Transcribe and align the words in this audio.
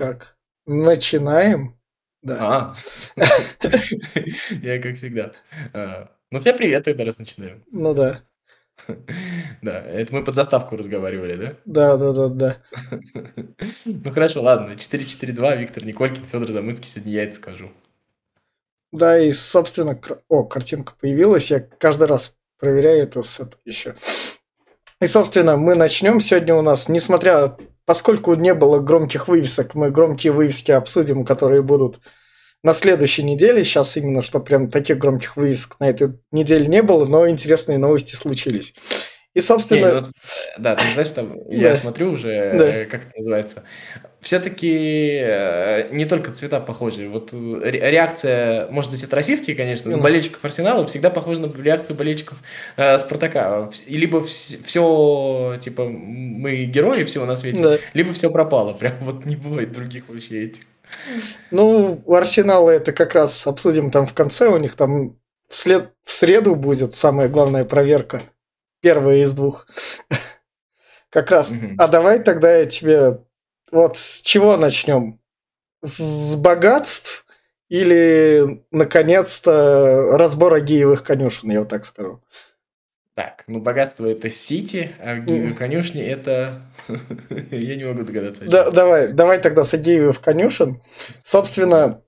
как? 0.00 0.38
Начинаем? 0.64 1.78
Да. 2.22 2.74
А, 3.16 3.20
я 4.62 4.80
как 4.80 4.96
всегда. 4.96 5.32
А, 5.74 6.10
ну, 6.30 6.38
всем 6.40 6.56
привет, 6.56 6.84
тогда 6.84 7.04
раз 7.04 7.18
начинаем. 7.18 7.62
Ну 7.70 7.92
да. 7.94 8.22
Да, 9.62 9.78
это 9.82 10.14
мы 10.14 10.24
под 10.24 10.34
заставку 10.34 10.74
разговаривали, 10.74 11.34
да? 11.36 11.54
Да, 11.66 11.96
да, 11.98 12.12
да, 12.12 12.28
да. 12.28 12.62
Ну 13.84 14.10
хорошо, 14.10 14.40
ладно. 14.42 14.76
4-4-2, 14.76 15.54
Виктор 15.58 15.84
Николькин, 15.84 16.24
Федор 16.24 16.50
Замыцкий, 16.50 16.88
сегодня 16.88 17.12
я 17.12 17.24
это 17.24 17.34
скажу. 17.36 17.70
Да, 18.90 19.18
и, 19.18 19.32
собственно, 19.32 19.94
кр- 19.94 20.22
о, 20.28 20.44
картинка 20.44 20.94
появилась. 20.98 21.50
Я 21.50 21.60
каждый 21.60 22.08
раз 22.08 22.34
проверяю 22.58 23.02
это 23.02 23.22
с 23.22 23.38
это 23.38 23.58
еще. 23.66 23.94
И, 25.02 25.06
собственно, 25.06 25.58
мы 25.58 25.74
начнем. 25.74 26.20
Сегодня 26.22 26.54
у 26.54 26.62
нас, 26.62 26.88
несмотря, 26.88 27.56
поскольку 27.90 28.34
не 28.34 28.54
было 28.54 28.78
громких 28.78 29.26
вывесок, 29.26 29.74
мы 29.74 29.90
громкие 29.90 30.32
вывески 30.32 30.70
обсудим, 30.70 31.24
которые 31.24 31.60
будут 31.60 31.98
на 32.62 32.72
следующей 32.72 33.24
неделе. 33.24 33.64
Сейчас 33.64 33.96
именно, 33.96 34.22
что 34.22 34.38
прям 34.38 34.70
таких 34.70 34.96
громких 34.96 35.36
вывесок 35.36 35.74
на 35.80 35.90
этой 35.90 36.12
неделе 36.30 36.68
не 36.68 36.82
было, 36.82 37.04
но 37.04 37.28
интересные 37.28 37.78
новости 37.78 38.14
случились. 38.14 38.74
И, 39.34 39.40
собственно... 39.40 39.78
Не, 39.94 40.00
ну, 40.00 40.08
да, 40.58 40.74
ты 40.74 40.82
знаешь, 40.92 41.10
там, 41.10 41.38
я 41.48 41.76
смотрю 41.76 42.10
уже, 42.12 42.30
э, 42.32 42.84
как 42.86 43.02
это 43.06 43.12
называется, 43.16 43.62
все-таки 44.20 45.20
не 45.94 46.04
только 46.04 46.32
цвета 46.32 46.58
похожи. 46.60 47.08
Вот 47.08 47.32
э, 47.32 47.36
ре- 47.62 47.90
реакция, 47.92 48.66
может 48.70 48.90
быть, 48.90 49.04
это 49.04 49.14
российские, 49.14 49.54
конечно, 49.54 49.88
но 49.90 49.96
Мгм. 49.98 50.04
болельщиков 50.04 50.44
Арсенала 50.44 50.84
всегда 50.86 51.10
похожа 51.10 51.40
на 51.42 51.62
реакцию 51.62 51.96
болельщиков 51.96 52.42
э, 52.76 52.98
Спартака. 52.98 53.70
Либо 53.86 54.20
все, 54.20 55.56
типа, 55.62 55.84
мы 55.88 56.64
герои 56.64 57.04
всего 57.04 57.24
на 57.24 57.36
свете, 57.36 57.62
Да. 57.62 57.78
либо 57.94 58.12
все 58.12 58.30
пропало. 58.30 58.72
Прям 58.72 58.94
вот 59.00 59.24
не 59.26 59.36
бывает 59.36 59.70
других 59.72 60.08
вообще 60.08 60.46
этих. 60.46 60.62
Ну, 61.52 62.02
у 62.04 62.14
Арсенала 62.14 62.70
это 62.70 62.92
как 62.92 63.14
раз 63.14 63.46
обсудим 63.46 63.92
там 63.92 64.06
в 64.06 64.12
конце. 64.14 64.48
У 64.48 64.58
них 64.58 64.74
там 64.74 65.16
в, 65.48 65.54
след... 65.56 65.90
в 66.04 66.10
среду 66.10 66.56
будет 66.56 66.96
самая 66.96 67.28
главная 67.28 67.64
проверка. 67.64 68.22
Первая 68.80 69.22
из 69.22 69.32
двух. 69.32 69.66
Как 71.10 71.30
раз. 71.30 71.52
А 71.78 71.88
давай 71.88 72.22
тогда 72.22 72.56
я 72.56 72.66
тебе... 72.66 73.20
Вот 73.70 73.96
с 73.96 74.20
чего 74.22 74.56
начнем? 74.56 75.20
С 75.82 76.34
богатств 76.36 77.24
или, 77.68 78.64
наконец-то, 78.70 80.16
разбора 80.18 80.60
гиевых 80.60 81.04
конюшен, 81.04 81.50
я 81.50 81.60
вот 81.60 81.68
так 81.68 81.86
скажу. 81.86 82.20
Так, 83.14 83.44
ну 83.46 83.60
богатство 83.60 84.06
это 84.06 84.30
Сити, 84.30 84.92
а 85.00 85.14
Мгм. 85.16 85.54
конюшни 85.54 86.02
это... 86.02 86.62
Я 87.50 87.76
не 87.76 87.84
могу 87.84 88.02
догадаться. 88.02 88.44
Да, 88.44 88.70
давай, 88.70 89.12
давай 89.12 89.38
тогда 89.40 89.62
с 89.62 89.76
гиевых 89.76 90.20
конюшен. 90.20 90.80
Собственно, 91.24 92.02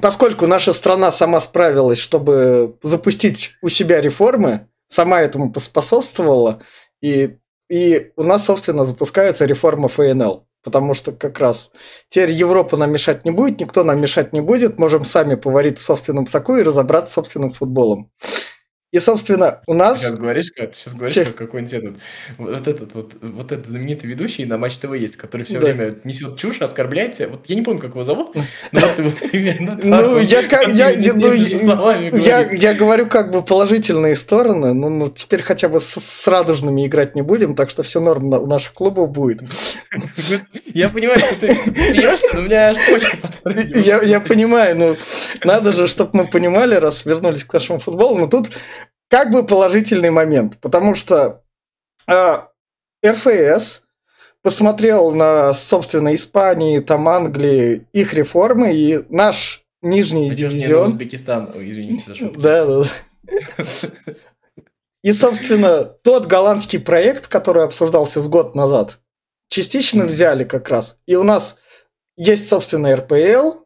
поскольку 0.00 0.46
наша 0.46 0.72
страна 0.72 1.10
сама 1.10 1.40
справилась, 1.40 1.98
чтобы 1.98 2.78
запустить 2.82 3.56
у 3.62 3.68
себя 3.68 4.00
реформы, 4.00 4.68
сама 4.92 5.20
этому 5.20 5.52
поспособствовала, 5.52 6.62
и, 7.00 7.36
и 7.68 8.12
у 8.16 8.22
нас, 8.22 8.44
собственно, 8.44 8.84
запускается 8.84 9.46
реформа 9.46 9.88
ФНЛ. 9.88 10.46
Потому 10.62 10.94
что 10.94 11.10
как 11.10 11.40
раз 11.40 11.72
теперь 12.08 12.30
Европа 12.30 12.76
нам 12.76 12.92
мешать 12.92 13.24
не 13.24 13.32
будет, 13.32 13.58
никто 13.58 13.82
нам 13.82 14.00
мешать 14.00 14.32
не 14.32 14.40
будет, 14.40 14.78
можем 14.78 15.04
сами 15.04 15.34
поварить 15.34 15.78
в 15.78 15.84
собственном 15.84 16.28
соку 16.28 16.56
и 16.56 16.62
разобраться 16.62 17.10
с 17.10 17.14
собственным 17.14 17.52
футболом. 17.52 18.12
И, 18.92 18.98
собственно, 18.98 19.62
у 19.66 19.72
Ты 19.72 19.78
нас... 19.78 20.00
сейчас 20.02 20.18
говоришь, 20.18 20.52
как, 20.54 20.74
сейчас 20.74 20.92
говоришь, 20.92 21.14
Че? 21.14 21.24
как 21.24 21.34
какой-нибудь 21.36 21.72
этот, 21.72 21.96
вот 22.36 22.68
этот 22.68 22.94
вот, 22.94 23.12
вот 23.22 23.50
этот 23.50 23.66
знаменитый 23.66 24.10
ведущий 24.10 24.44
на 24.44 24.58
Матч 24.58 24.76
ТВ 24.76 24.92
есть, 24.94 25.16
который 25.16 25.44
все 25.46 25.54
Да. 25.58 25.60
время 25.68 25.94
несет 26.04 26.36
чушь, 26.36 26.60
оскорбляет 26.60 27.12
тебя. 27.12 27.28
Вот 27.28 27.46
я 27.48 27.54
не 27.56 27.62
помню, 27.62 27.80
как 27.80 27.92
его 27.92 28.04
зовут, 28.04 28.34
но 28.70 28.80
ты 28.94 29.02
вот 29.02 29.14
примерно 29.30 29.78
Ну, 29.82 30.18
я, 30.18 30.42
как- 30.46 30.68
я, 30.68 30.90
я- 30.90 31.14
ну, 31.14 31.32
я, 31.32 32.10
говорит. 32.44 32.62
я 32.62 32.74
говорю 32.74 33.06
как 33.06 33.30
бы 33.30 33.42
положительные 33.42 34.14
стороны, 34.14 34.74
ну, 34.74 34.90
ну, 34.90 35.08
теперь 35.08 35.42
хотя 35.42 35.70
бы 35.70 35.80
с, 35.80 35.86
с 35.98 36.26
радужными 36.28 36.86
играть 36.86 37.14
не 37.14 37.22
будем, 37.22 37.54
так 37.54 37.70
что 37.70 37.82
все 37.82 37.98
норм 37.98 38.26
у 38.34 38.46
наших 38.46 38.74
клубов 38.74 39.10
будет. 39.10 39.40
Я 40.74 40.88
понимаю, 40.88 41.18
что 41.18 41.34
ты 41.36 41.54
смеешься, 41.54 42.28
но 42.34 42.40
у 42.40 42.42
меня 42.44 42.70
аж 42.70 42.76
почки 42.90 43.16
подпрыгивают. 43.16 43.86
Я, 43.86 44.02
я 44.02 44.20
понимаю, 44.20 44.76
ну, 44.76 44.96
надо 45.44 45.72
же, 45.72 45.86
чтобы 45.86 46.10
мы 46.14 46.26
понимали, 46.26 46.74
раз 46.74 47.04
вернулись 47.04 47.44
к 47.44 47.52
нашему 47.52 47.78
футболу, 47.78 48.18
но 48.18 48.26
тут 48.26 48.50
как 49.12 49.30
бы 49.30 49.44
положительный 49.44 50.08
момент, 50.08 50.56
потому 50.58 50.94
что 50.94 51.44
а, 52.06 52.48
РФС 53.04 53.82
посмотрел 54.40 55.12
на, 55.12 55.52
собственно, 55.52 56.14
Испании, 56.14 56.78
там, 56.78 57.06
Англии, 57.06 57.86
их 57.92 58.14
реформы, 58.14 58.74
и 58.74 59.04
наш 59.10 59.66
нижний 59.82 60.30
А 60.30 60.34
дивизион... 60.34 60.92
Узбекистан? 60.92 61.52
Ой, 61.54 61.70
извините 61.70 62.04
за 62.06 62.14
шутку. 62.14 62.40
Да, 62.40 62.64
да. 62.64 62.84
да. 63.26 64.14
И, 65.02 65.12
собственно, 65.12 65.84
тот 65.84 66.24
голландский 66.24 66.80
проект, 66.80 67.28
который 67.28 67.64
обсуждался 67.64 68.18
с 68.18 68.26
год 68.28 68.54
назад, 68.54 68.98
частично 69.50 70.06
взяли 70.06 70.44
как 70.44 70.70
раз. 70.70 70.96
И 71.04 71.16
у 71.16 71.22
нас 71.22 71.58
есть, 72.16 72.48
собственно, 72.48 72.96
РПЛ, 72.96 73.60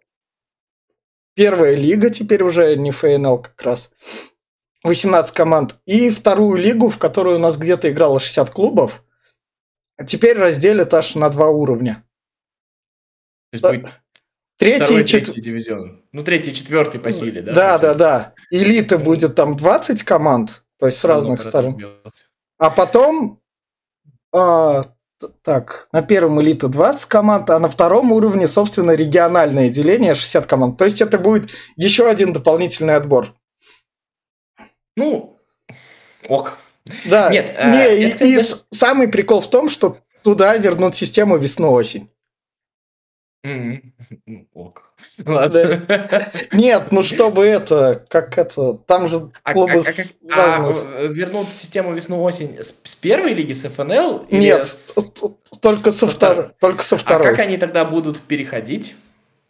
первая 1.36 1.76
лига 1.76 2.10
теперь 2.10 2.42
уже, 2.42 2.74
не 2.74 2.90
ФНЛ 2.90 3.38
как 3.38 3.62
раз, 3.62 3.92
18 4.86 5.34
команд, 5.34 5.76
и 5.84 6.10
вторую 6.10 6.58
лигу, 6.58 6.88
в 6.88 6.98
которой 6.98 7.36
у 7.36 7.38
нас 7.38 7.56
где-то 7.56 7.90
играло 7.90 8.20
60 8.20 8.50
клубов, 8.50 9.02
теперь 10.06 10.38
разделят 10.38 10.92
аж 10.94 11.14
на 11.14 11.28
два 11.30 11.48
уровня. 11.48 12.04
То 13.52 13.70
есть 13.72 13.84
Да. 13.84 13.92
Третий 14.58 14.84
второй, 14.84 15.04
чет- 15.04 15.24
третий 15.24 15.40
дивизион. 15.42 16.02
Ну, 16.12 16.24
третий, 16.24 16.54
четвертый 16.54 16.98
по 16.98 17.12
силе, 17.12 17.42
да? 17.42 17.52
Да, 17.52 17.78
да, 17.78 17.94
да. 17.94 18.34
Элита 18.50 18.96
будет 18.96 19.34
там 19.34 19.54
20 19.54 20.02
команд, 20.02 20.64
то 20.78 20.86
есть 20.86 20.98
с 20.98 21.04
разных 21.04 21.42
сторон. 21.42 21.76
А 22.58 22.70
потом, 22.70 23.40
а, 24.32 24.84
так, 25.42 25.88
на 25.92 26.00
первом 26.00 26.40
элита 26.40 26.68
20 26.68 27.06
команд, 27.06 27.50
а 27.50 27.58
на 27.58 27.68
втором 27.68 28.12
уровне, 28.12 28.48
собственно, 28.48 28.92
региональное 28.92 29.68
деление 29.68 30.14
60 30.14 30.46
команд. 30.46 30.78
То 30.78 30.84
есть 30.86 31.02
это 31.02 31.18
будет 31.18 31.50
еще 31.76 32.08
один 32.08 32.32
дополнительный 32.32 32.96
отбор. 32.96 33.34
Ну, 34.96 35.38
ок. 36.28 36.58
Да, 37.04 37.30
Нет, 37.30 37.54
а, 37.58 37.70
не, 37.70 37.78
я, 37.78 37.92
и, 37.94 38.10
кстати, 38.12 38.28
и 38.30 38.74
самый 38.74 39.08
прикол 39.08 39.40
в 39.40 39.50
том, 39.50 39.68
что 39.68 39.98
туда 40.22 40.56
вернут 40.56 40.94
систему 40.94 41.36
весну-осень. 41.36 42.08
Ну, 43.44 43.80
Ок. 44.54 44.82
Ладно. 45.24 46.30
Нет, 46.52 46.88
ну 46.90 47.02
чтобы 47.04 47.44
это, 47.46 48.04
как 48.08 48.36
это, 48.38 48.74
там 48.74 49.06
же 49.06 49.30
А, 49.44 49.52
клубы 49.52 49.82
а- 49.86 50.32
а 50.32 50.68
а, 50.68 51.02
э, 51.02 51.08
вернут 51.08 51.48
систему 51.54 51.92
весну-осень 51.94 52.56
с, 52.60 52.74
с 52.82 52.94
первой 52.96 53.34
лиги, 53.34 53.52
с 53.52 53.68
ФНЛ? 53.68 54.26
Нет, 54.30 54.68
только 55.60 55.92
со 55.92 56.08
второй. 56.08 56.50
Только 56.60 56.82
со 56.82 56.96
А 56.96 56.98
второй. 56.98 57.28
как 57.28 57.38
они 57.38 57.56
тогда 57.56 57.84
будут 57.84 58.20
переходить? 58.20 58.96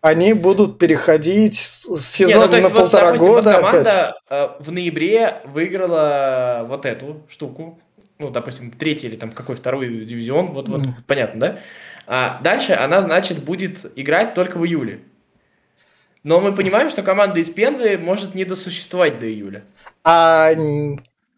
Они 0.00 0.34
будут 0.34 0.78
переходить 0.78 1.56
с 1.58 1.84
с 1.86 2.20
Не, 2.20 2.26
ну, 2.36 2.42
есть, 2.42 2.52
на 2.52 2.68
вот, 2.68 2.74
полтора 2.74 3.06
допустим, 3.12 3.26
вот 3.26 3.44
года 3.44 3.50
опять. 3.58 3.70
команда 3.70 4.20
э, 4.30 4.48
в 4.60 4.72
ноябре 4.72 5.36
выиграла 5.44 6.64
вот 6.68 6.86
эту 6.86 7.22
штуку. 7.28 7.78
Ну, 8.18 8.30
допустим, 8.30 8.70
третий 8.70 9.08
или 9.08 9.16
там 9.16 9.30
какой 9.30 9.56
второй 9.56 9.88
дивизион, 10.06 10.52
вот, 10.52 10.68
вот 10.68 10.82
Мгм. 10.82 10.96
понятно, 11.06 11.40
да? 11.40 11.58
А 12.06 12.40
дальше 12.42 12.72
она, 12.72 13.02
значит, 13.02 13.42
будет 13.42 13.84
играть 13.96 14.34
только 14.34 14.58
в 14.58 14.64
июле. 14.64 15.00
Но 16.22 16.40
мы 16.40 16.54
понимаем, 16.54 16.90
что 16.90 17.02
команда 17.02 17.40
из 17.40 17.50
Пензы 17.50 17.98
может 17.98 18.34
не 18.34 18.44
досуществовать 18.44 19.18
до 19.18 19.26
июля. 19.30 19.64
А 20.04 20.52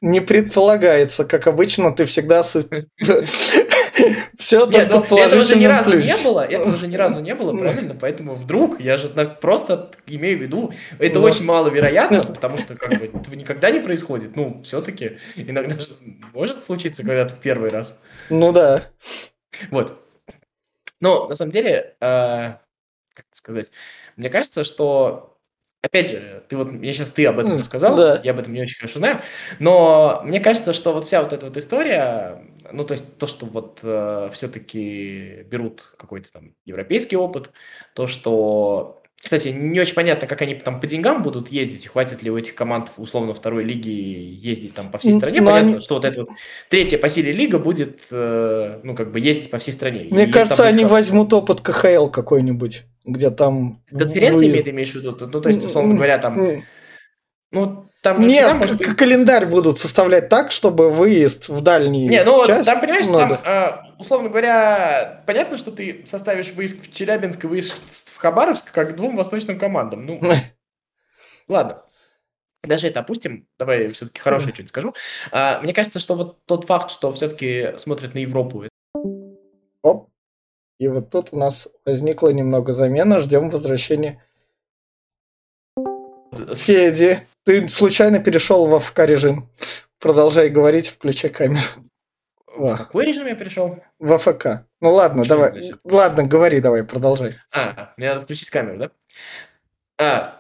не 0.01 0.21
предполагается, 0.21 1.25
как 1.25 1.47
обычно, 1.47 1.93
ты 1.95 2.05
всегда 2.05 2.43
все 4.39 4.67
только 4.67 4.95
ну, 4.95 5.01
в 5.01 5.13
этого 5.13 5.45
же 5.45 5.57
ни 5.57 5.67
положительном 5.67 5.71
разу 5.77 5.99
не 5.99 6.17
было, 6.17 6.47
этого 6.47 6.77
же 6.77 6.87
ни 6.87 6.97
разу 6.97 7.21
не 7.21 7.35
было, 7.35 7.53
Ну. 7.53 7.59
правильно? 7.59 7.97
Поэтому 8.01 8.35
вдруг, 8.35 8.81
я 8.81 8.97
же 8.97 9.09
просто 9.09 9.91
имею 10.07 10.39
в 10.39 10.43
виду, 10.43 10.73
это 10.99 11.19
Ну. 11.19 11.25
очень 11.27 11.45
маловероятно, 11.45 12.23
потому 12.35 12.59
что 12.59 12.77
как 12.77 12.99
бы 12.99 13.07
этого 13.07 13.35
никогда 13.35 13.71
не 13.71 13.81
происходит. 13.81 14.37
Ну, 14.37 14.63
все-таки 14.63 15.19
иногда 15.37 15.79
же 15.79 15.89
может 16.33 16.63
случиться 16.63 17.03
когда-то 17.03 17.35
в 17.35 17.41
первый 17.41 17.71
раз. 17.71 18.01
Ну 18.31 18.53
да. 18.53 18.89
Вот. 19.71 20.05
Но 21.01 21.29
на 21.29 21.35
самом 21.35 21.51
деле, 21.53 21.97
э, 22.01 22.53
как 23.15 23.25
это 23.27 23.37
сказать, 23.37 23.67
мне 24.17 24.31
кажется, 24.31 24.65
что 24.65 25.38
Опять 25.81 26.11
же, 26.11 26.43
ты 26.49 26.57
вот, 26.57 26.73
мне 26.73 26.93
сейчас 26.93 27.13
ты 27.13 27.25
об 27.27 27.39
этом 27.39 27.53
М, 27.53 27.61
рассказал, 27.61 27.97
да. 27.97 28.21
я 28.25 28.33
об 28.33 28.41
этом 28.41 28.53
не 28.53 28.63
очень 28.63 28.79
хорошо 28.79 28.99
знаю, 28.99 29.21
но 29.61 30.21
мне 30.25 30.41
кажется, 30.41 30.73
что 30.73 30.93
вот 30.93 31.05
вся 31.05 31.23
вот 31.23 31.33
эта 31.33 31.47
вот 31.47 31.57
история, 31.57 32.45
ну, 32.73 32.85
то 32.85 32.93
есть 32.93 33.17
то, 33.17 33.27
что 33.29 33.47
вот 33.47 33.79
все-таки 34.33 35.45
берут 35.49 35.93
какой-то 35.97 36.33
там 36.33 36.55
европейский 36.65 37.17
опыт, 37.17 37.51
то, 37.95 38.09
что 38.09 38.99
кстати, 39.21 39.49
не 39.49 39.81
очень 39.81 39.95
понятно, 39.95 40.29
как 40.29 40.43
они 40.43 40.55
там 40.55 40.81
по 40.81 40.87
деньгам 40.87 41.25
будут 41.25 41.51
ездить, 41.51 41.89
хватит 41.89 42.23
ли 42.23 42.31
у 42.31 42.39
этих 42.39 42.55
команд 42.55 42.93
условно 42.99 43.35
второй 43.35 43.65
лиги 43.65 43.91
ездить 43.91 44.75
там 44.75 44.93
по 44.93 44.99
всей 44.99 45.15
стране. 45.15 45.41
Но 45.41 45.51
понятно, 45.51 45.73
они... 45.73 45.81
что 45.81 45.97
вот 45.97 46.05
эта 46.05 46.21
вот 46.21 46.31
третья 46.69 46.99
по 46.99 47.09
силе 47.09 47.33
лига 47.33 47.59
будет, 47.59 48.01
э, 48.13 48.79
ну, 48.85 48.95
как 48.95 49.11
бы 49.11 49.19
ездить 49.19 49.51
по 49.51 49.59
всей 49.59 49.73
стране. 49.73 50.07
Мне 50.09 50.27
И 50.27 50.31
кажется, 50.31 50.65
они 50.65 50.85
будет... 50.85 50.93
возьмут 50.93 51.33
опыт 51.33 51.61
КХЛ 51.63 52.07
какой-нибудь, 52.07 52.85
где 53.13 53.31
там... 53.31 53.83
Конференции 53.91 54.51
выезд... 54.51 54.69
имеешь 54.69 54.93
в 54.93 54.95
виду? 54.97 55.17
Ну, 55.21 55.41
то 55.41 55.49
есть, 55.49 55.65
условно 55.65 55.95
говоря, 55.95 56.19
там... 56.19 56.63
Ну, 57.51 57.89
там 58.03 58.21
Нет, 58.21 58.55
может 58.55 58.79
быть... 58.79 58.97
календарь 58.97 59.47
будут 59.47 59.81
составлять 59.81 60.29
так, 60.29 60.53
чтобы 60.53 60.91
выезд 60.91 61.49
в 61.49 61.61
дальний 61.63 62.07
Не, 62.07 62.23
ну 62.23 62.47
часть 62.47 62.67
там, 62.67 62.81
понимаешь, 62.81 63.07
надо. 63.09 63.37
там, 63.39 63.45
э, 63.45 63.95
условно 63.99 64.29
говоря, 64.29 65.25
понятно, 65.27 65.57
что 65.57 65.73
ты 65.73 66.05
составишь 66.07 66.53
выезд 66.53 66.87
в 66.87 66.93
Челябинск 66.95 67.43
и 67.45 67.47
выезд 67.49 67.75
в 68.11 68.17
Хабаровск 68.19 68.71
как 68.71 68.95
двум 68.95 69.17
восточным 69.17 69.59
командам. 69.59 70.07
Ну, 70.07 70.21
ладно. 71.49 71.83
Даже 72.63 72.89
это 72.89 73.01
опустим, 73.01 73.47
давай 73.59 73.89
все-таки 73.89 74.21
хорошее 74.21 74.53
что-нибудь 74.53 74.71
скажу. 74.71 74.95
А, 75.31 75.61
мне 75.61 75.73
кажется, 75.73 76.01
что 76.01 76.15
вот 76.15 76.45
тот 76.45 76.67
факт, 76.67 76.91
что 76.91 77.11
все-таки 77.13 77.75
смотрят 77.79 78.15
на 78.15 78.19
Европу. 78.19 78.65
И 80.79 80.87
вот 80.89 81.11
тут 81.11 81.29
у 81.33 81.37
нас 81.37 81.69
возникла 81.85 82.29
немного 82.29 82.73
замена, 82.73 83.21
ждем 83.21 83.51
возвращения 83.51 84.23
Феди. 86.55 87.27
Ты 87.45 87.67
случайно 87.69 88.21
перешел 88.21 88.67
в 88.67 88.75
АФК 88.75 89.01
режим. 89.01 89.49
Продолжай 89.99 90.51
говорить, 90.51 90.89
включай 90.89 91.31
камеру. 91.31 91.63
В 92.47 92.77
какой 92.77 93.07
режим 93.07 93.27
я 93.27 93.35
перешел? 93.35 93.79
В 93.99 94.13
АФК. 94.13 94.65
Ну 94.81 94.93
ладно, 94.93 95.25
Что 95.25 95.35
давай. 95.37 95.73
Ладно, 95.85 96.25
говори 96.25 96.61
давай, 96.61 96.85
продолжай. 96.85 97.37
А, 97.53 97.93
мне 97.97 98.09
надо 98.09 98.23
включить 98.23 98.51
камеру, 98.51 98.79
да? 98.79 98.91
А, 100.01 100.38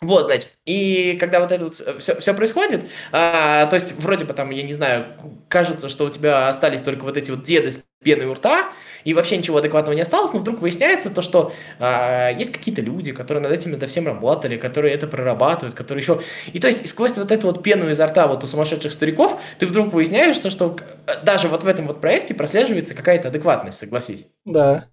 вот, 0.00 0.26
значит, 0.26 0.52
и 0.64 1.16
когда 1.18 1.40
вот 1.40 1.50
это 1.50 1.64
вот 1.64 1.74
все, 1.74 2.20
все 2.20 2.34
происходит, 2.34 2.82
а, 3.10 3.66
то 3.66 3.74
есть 3.74 3.94
вроде 3.98 4.24
бы 4.24 4.32
там, 4.32 4.50
я 4.50 4.62
не 4.62 4.72
знаю, 4.72 5.06
кажется, 5.48 5.88
что 5.88 6.04
у 6.04 6.10
тебя 6.10 6.48
остались 6.48 6.82
только 6.82 7.02
вот 7.02 7.16
эти 7.16 7.32
вот 7.32 7.42
деды 7.42 7.72
с 7.72 7.84
пеной 8.04 8.26
у 8.26 8.34
рта, 8.34 8.70
и 9.02 9.12
вообще 9.12 9.36
ничего 9.36 9.58
адекватного 9.58 9.96
не 9.96 10.02
осталось, 10.02 10.32
но 10.32 10.38
вдруг 10.38 10.60
выясняется 10.60 11.10
то, 11.10 11.20
что 11.20 11.52
а, 11.80 12.30
есть 12.30 12.52
какие-то 12.52 12.80
люди, 12.80 13.10
которые 13.10 13.42
над 13.42 13.50
этим 13.50 13.72
над 13.72 13.90
всем 13.90 14.06
работали, 14.06 14.56
которые 14.56 14.94
это 14.94 15.08
прорабатывают, 15.08 15.74
которые 15.74 16.02
еще... 16.02 16.20
И 16.52 16.60
то 16.60 16.68
есть 16.68 16.88
сквозь 16.88 17.16
вот 17.16 17.32
эту 17.32 17.48
вот 17.48 17.64
пену 17.64 17.90
изо 17.90 18.06
рта 18.06 18.28
вот 18.28 18.44
у 18.44 18.46
сумасшедших 18.46 18.92
стариков 18.92 19.40
ты 19.58 19.66
вдруг 19.66 19.92
выясняешь 19.92 20.38
то, 20.38 20.50
что 20.50 20.76
даже 21.24 21.48
вот 21.48 21.64
в 21.64 21.66
этом 21.66 21.88
вот 21.88 22.00
проекте 22.00 22.34
прослеживается 22.34 22.94
какая-то 22.94 23.28
адекватность, 23.28 23.78
согласись. 23.78 24.26
Да. 24.44 24.90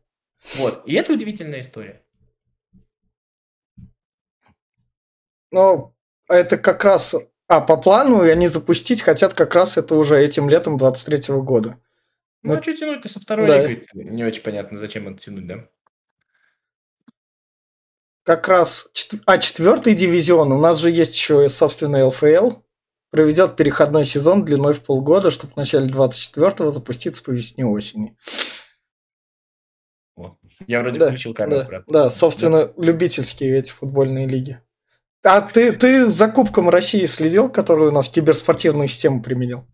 Вот, 0.56 0.82
и 0.86 0.96
это 0.96 1.14
удивительная 1.14 1.62
история. 1.62 2.02
Ну, 5.56 5.96
это 6.28 6.58
как 6.58 6.84
раз... 6.84 7.16
А, 7.48 7.62
по 7.62 7.78
плану 7.78 8.26
и 8.26 8.30
они 8.30 8.48
запустить 8.48 9.02
хотят 9.02 9.34
как 9.36 9.56
раз 9.56 9.78
это 9.78 9.96
уже 9.96 10.20
этим 10.20 10.50
летом 10.50 10.78
23 10.78 11.34
года. 11.36 11.80
Ну, 12.42 12.54
ну 12.54 12.60
а 12.60 12.62
что 12.62 12.76
тянуть-то 12.76 13.08
со 13.08 13.22
второй 13.22 13.48
да. 13.48 13.66
лигой? 13.66 13.88
Не 13.94 14.26
очень 14.26 14.42
понятно, 14.42 14.78
зачем 14.78 15.08
это 15.08 15.18
тянуть, 15.18 15.48
да? 15.48 15.70
Как 18.24 18.50
раз... 18.50 18.90
А, 19.26 19.38
четвертый 19.38 19.94
дивизион. 19.94 20.52
У 20.52 20.60
нас 20.60 20.80
же 20.80 20.92
есть 20.92 21.16
еще, 21.16 21.48
собственно, 21.48 22.06
ЛФЛ. 22.08 22.58
Проведет 23.12 23.56
переходной 23.56 24.04
сезон 24.04 24.44
длиной 24.44 24.74
в 24.74 24.82
полгода, 24.82 25.32
чтобы 25.32 25.54
в 25.54 25.56
начале 25.56 25.90
24-го 25.90 26.70
запуститься 26.70 27.24
по 27.24 27.32
весне-осени. 27.32 28.18
Я 30.68 30.82
вроде 30.82 31.00
да, 31.00 31.08
включил 31.08 31.34
камеру. 31.34 31.66
Да, 31.70 31.84
да, 31.88 32.10
собственно, 32.10 32.66
да. 32.66 32.74
любительские 32.76 33.58
эти 33.58 33.72
футбольные 33.72 34.28
лиги. 34.28 34.60
А 35.26 35.42
ты, 35.42 35.72
ты 35.72 36.06
за 36.06 36.28
Кубком 36.28 36.70
России 36.70 37.06
следил, 37.06 37.50
который 37.50 37.88
у 37.88 37.92
нас 37.92 38.10
киберспортивную 38.10 38.88
систему 38.88 39.24
применил? 39.24 39.66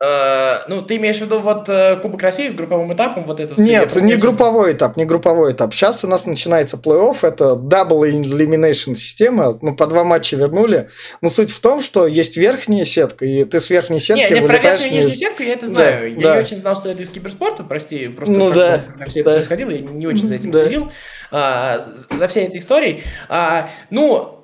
Э, 0.00 0.60
ну, 0.68 0.82
ты 0.82 0.96
имеешь 0.96 1.16
в 1.16 1.22
виду 1.22 1.40
вот 1.40 1.68
э, 1.68 1.96
Кубок 1.96 2.22
России 2.22 2.48
с 2.48 2.54
групповым 2.54 2.94
этапом? 2.94 3.24
Вот 3.24 3.40
этот 3.40 3.58
Нет, 3.58 3.96
не 3.96 4.14
групповой 4.14 4.72
этап, 4.74 4.96
не 4.96 5.04
групповой 5.04 5.52
этап. 5.52 5.74
Сейчас 5.74 6.04
у 6.04 6.06
нас 6.06 6.24
начинается 6.24 6.76
плей-офф, 6.76 7.16
это 7.22 7.44
double 7.56 8.08
elimination 8.08 8.94
система, 8.94 9.58
мы 9.60 9.74
по 9.74 9.88
два 9.88 10.04
матча 10.04 10.36
вернули. 10.36 10.90
Но 11.20 11.28
суть 11.28 11.50
в 11.50 11.58
том, 11.58 11.82
что 11.82 12.06
есть 12.06 12.36
верхняя 12.36 12.84
сетка, 12.84 13.24
и 13.24 13.42
ты 13.42 13.58
с 13.58 13.70
верхней 13.70 13.98
сетки 13.98 14.32
не, 14.32 14.40
не, 14.40 14.46
про 14.46 14.58
верхнюю 14.58 14.92
и 14.92 14.94
нижнюю 14.94 15.16
сетку 15.16 15.42
я 15.42 15.54
это 15.54 15.66
знаю. 15.66 16.00
Да, 16.00 16.06
я 16.06 16.20
да. 16.20 16.34
не 16.36 16.42
очень 16.42 16.58
знал, 16.58 16.76
что 16.76 16.88
это 16.88 17.02
из 17.02 17.08
киберспорта, 17.08 17.64
прости, 17.64 18.06
просто 18.06 18.32
ну, 18.32 18.52
да, 18.52 18.84
когда 18.90 19.06
все 19.06 19.24
да. 19.24 19.30
это 19.32 19.38
происходило, 19.38 19.70
я 19.70 19.80
не 19.80 20.06
очень 20.06 20.28
за 20.28 20.36
этим 20.36 20.52
да. 20.52 20.62
следил, 20.62 20.92
а, 21.32 21.80
за 22.12 22.28
всей 22.28 22.46
этой 22.46 22.60
историей. 22.60 23.02
А, 23.28 23.70
ну, 23.90 24.37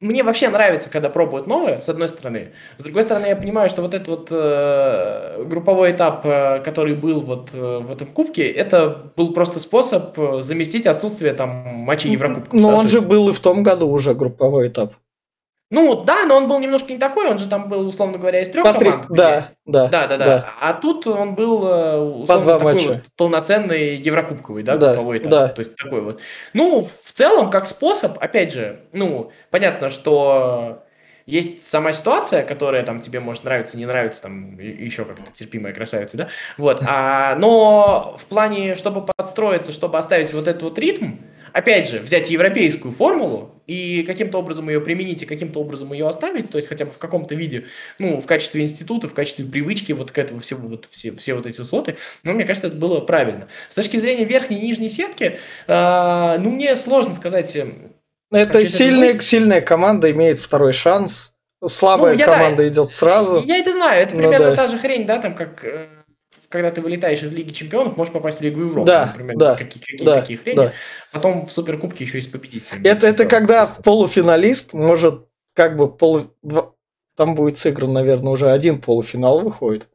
мне 0.00 0.22
вообще 0.22 0.48
нравится, 0.48 0.90
когда 0.90 1.08
пробуют 1.08 1.46
новое, 1.46 1.80
с 1.80 1.88
одной 1.88 2.08
стороны. 2.08 2.52
С 2.76 2.84
другой 2.84 3.02
стороны, 3.02 3.26
я 3.26 3.36
понимаю, 3.36 3.70
что 3.70 3.80
вот 3.80 3.94
этот 3.94 4.08
вот 4.08 4.28
э, 4.30 5.44
групповой 5.44 5.92
этап, 5.92 6.26
э, 6.26 6.60
который 6.60 6.94
был 6.94 7.22
вот 7.22 7.50
э, 7.54 7.78
в 7.78 7.90
этом 7.90 8.08
кубке, 8.08 8.46
это 8.50 9.10
был 9.16 9.32
просто 9.32 9.58
способ 9.58 10.18
э, 10.18 10.42
заместить 10.42 10.86
отсутствие 10.86 11.32
там 11.32 11.50
матчей 11.50 12.10
Еврокубка. 12.10 12.54
Ну, 12.54 12.68
да, 12.68 12.76
он 12.76 12.88
же 12.88 12.98
есть... 12.98 13.08
был 13.08 13.30
и 13.30 13.32
в 13.32 13.40
том 13.40 13.62
году 13.62 13.88
уже 13.88 14.14
групповой 14.14 14.68
этап. 14.68 14.94
Ну, 15.68 16.04
да, 16.04 16.26
но 16.26 16.36
он 16.36 16.46
был 16.46 16.60
немножко 16.60 16.92
не 16.92 16.98
такой, 16.98 17.26
он 17.28 17.38
же 17.38 17.48
там 17.48 17.68
был, 17.68 17.88
условно 17.88 18.18
говоря, 18.18 18.40
из 18.40 18.50
трех 18.50 18.64
Патри... 18.64 18.90
команд. 18.90 19.06
Да, 19.10 19.50
да, 19.64 19.88
да, 19.88 20.06
да, 20.06 20.16
да. 20.16 20.52
А 20.60 20.74
тут 20.74 21.08
он 21.08 21.34
был, 21.34 21.66
э, 21.66 21.96
условно, 21.98 22.44
По 22.44 22.58
такой 22.58 22.74
матча. 22.74 22.88
вот 22.88 23.00
полноценный 23.16 23.96
еврокубковый, 23.96 24.62
да, 24.62 24.76
да 24.76 24.88
групповой 24.90 25.18
этап. 25.18 25.30
Да. 25.30 25.48
То 25.48 25.60
есть 25.60 25.74
такой 25.74 26.02
вот. 26.02 26.20
Ну, 26.52 26.82
в 26.82 27.10
целом, 27.10 27.50
как 27.50 27.66
способ, 27.66 28.16
опять 28.22 28.52
же, 28.52 28.82
ну, 28.92 29.32
понятно, 29.50 29.90
что 29.90 30.84
есть 31.26 31.64
сама 31.64 31.92
ситуация, 31.92 32.44
которая 32.44 32.84
там 32.84 33.00
тебе 33.00 33.18
может 33.18 33.42
нравиться, 33.42 33.76
не 33.76 33.86
нравиться, 33.86 34.22
там 34.22 34.56
еще 34.60 35.04
как-то 35.04 35.24
терпимая 35.34 35.74
красавица, 35.74 36.16
да, 36.16 36.28
вот, 36.56 36.80
а, 36.86 37.34
но 37.34 38.14
в 38.16 38.26
плане, 38.26 38.76
чтобы 38.76 39.04
подстроиться, 39.04 39.72
чтобы 39.72 39.98
оставить 39.98 40.32
вот 40.32 40.46
этот 40.46 40.62
вот 40.62 40.78
ритм, 40.78 41.16
опять 41.56 41.88
же, 41.88 42.00
взять 42.00 42.28
европейскую 42.28 42.92
формулу 42.92 43.62
и 43.66 44.02
каким-то 44.02 44.38
образом 44.38 44.68
ее 44.68 44.78
применить 44.78 45.22
и 45.22 45.26
каким-то 45.26 45.58
образом 45.60 45.90
ее 45.94 46.06
оставить, 46.06 46.50
то 46.50 46.58
есть 46.58 46.68
хотя 46.68 46.84
бы 46.84 46.90
в 46.90 46.98
каком-то 46.98 47.34
виде, 47.34 47.64
ну, 47.98 48.20
в 48.20 48.26
качестве 48.26 48.62
института, 48.62 49.08
в 49.08 49.14
качестве 49.14 49.46
привычки 49.46 49.92
вот 49.92 50.10
к 50.10 50.18
этому 50.18 50.40
всего, 50.40 50.68
вот 50.68 50.86
все, 50.90 51.12
все 51.12 51.32
вот 51.32 51.46
эти 51.46 51.58
условия, 51.62 51.96
ну, 52.24 52.34
мне 52.34 52.44
кажется, 52.44 52.66
это 52.66 52.76
было 52.76 53.00
правильно. 53.00 53.48
С 53.70 53.74
точки 53.74 53.96
зрения 53.96 54.26
верхней 54.26 54.58
и 54.58 54.66
нижней 54.66 54.90
сетки, 54.90 55.38
э, 55.66 56.38
ну, 56.38 56.50
мне 56.50 56.76
сложно 56.76 57.14
сказать... 57.14 57.56
Э, 57.56 57.66
это 58.30 58.66
сильная, 58.66 59.14
это 59.14 59.22
сильная 59.22 59.62
команда 59.62 60.10
имеет 60.10 60.38
второй 60.38 60.74
шанс, 60.74 61.32
слабая 61.66 62.18
ну, 62.18 62.24
команда 62.24 62.58
да, 62.58 62.68
идет 62.68 62.90
сразу. 62.90 63.42
Я 63.46 63.56
это 63.56 63.72
знаю, 63.72 64.02
это 64.02 64.14
ну 64.14 64.20
примерно 64.20 64.50
ну, 64.50 64.56
да. 64.56 64.62
та 64.64 64.68
же 64.68 64.78
хрень, 64.78 65.06
да, 65.06 65.18
там 65.18 65.34
как 65.34 65.64
э, 65.64 65.86
когда 66.48 66.70
ты 66.70 66.80
вылетаешь 66.80 67.22
из 67.22 67.32
Лиги 67.32 67.52
Чемпионов, 67.52 67.96
можешь 67.96 68.12
попасть 68.12 68.38
в 68.38 68.42
Лигу 68.42 68.60
Европы, 68.60 68.86
да, 68.86 69.06
например, 69.06 69.36
да, 69.36 69.54
какие, 69.56 69.80
какие 69.82 70.06
да, 70.06 70.20
такие 70.20 70.38
хрени. 70.38 70.56
Да. 70.56 70.72
Потом 71.12 71.46
в 71.46 71.52
Суперкубке 71.52 72.04
еще 72.04 72.18
и 72.18 72.22
с 72.22 72.26
победителями. 72.26 72.86
Это, 72.86 73.06
это 73.06 73.26
когда 73.26 73.66
полуфиналист 73.66 74.72
может 74.72 75.26
как 75.54 75.76
бы 75.76 75.90
полу... 75.90 76.34
Там 77.16 77.34
будет 77.34 77.56
сыгран, 77.56 77.92
наверное, 77.92 78.32
уже 78.32 78.50
один 78.50 78.80
полуфинал 78.80 79.40
выходит. 79.40 79.88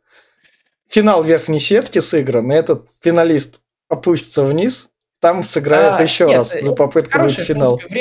Финал 0.90 1.24
верхней 1.24 1.60
сетки 1.60 2.00
сыгран, 2.00 2.52
и 2.52 2.56
этот 2.56 2.88
финалист 3.00 3.62
опустится 3.88 4.44
вниз, 4.44 4.90
там 5.20 5.44
сыграет 5.44 6.00
а, 6.00 6.02
еще 6.02 6.26
нет, 6.26 6.38
раз 6.38 6.60
за 6.60 6.74
попытку 6.74 7.20
выйти 7.20 7.42
в 7.42 7.44
финал. 7.44 7.78
Принципе, 7.78 8.01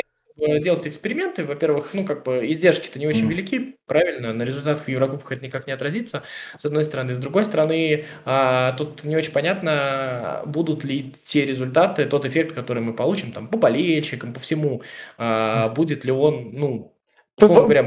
делать 0.59 0.87
эксперименты. 0.87 1.45
Во-первых, 1.45 1.93
ну, 1.93 2.05
как 2.05 2.23
бы 2.23 2.45
издержки-то 2.51 2.99
не 2.99 3.07
очень 3.07 3.27
велики, 3.27 3.77
правильно, 3.85 4.33
на 4.33 4.43
результатах 4.43 4.85
в 4.85 4.87
Еврокубках 4.87 5.33
это 5.37 5.45
никак 5.45 5.67
не 5.67 5.73
отразится, 5.73 6.23
с 6.57 6.65
одной 6.65 6.83
стороны. 6.83 7.13
С 7.13 7.17
другой 7.19 7.43
стороны, 7.43 8.05
а, 8.25 8.73
тут 8.73 9.03
не 9.03 9.15
очень 9.15 9.31
понятно, 9.31 10.43
будут 10.45 10.83
ли 10.83 11.11
те 11.23 11.45
результаты, 11.45 12.05
тот 12.05 12.25
эффект, 12.25 12.53
который 12.53 12.81
мы 12.83 12.93
получим 12.95 13.31
там 13.31 13.47
по 13.47 13.57
болельщикам, 13.57 14.33
по 14.33 14.39
всему, 14.39 14.81
а, 15.17 15.69
будет 15.69 16.05
ли 16.05 16.11
он, 16.11 16.51
ну, 16.53 16.95
говоря, 17.37 17.83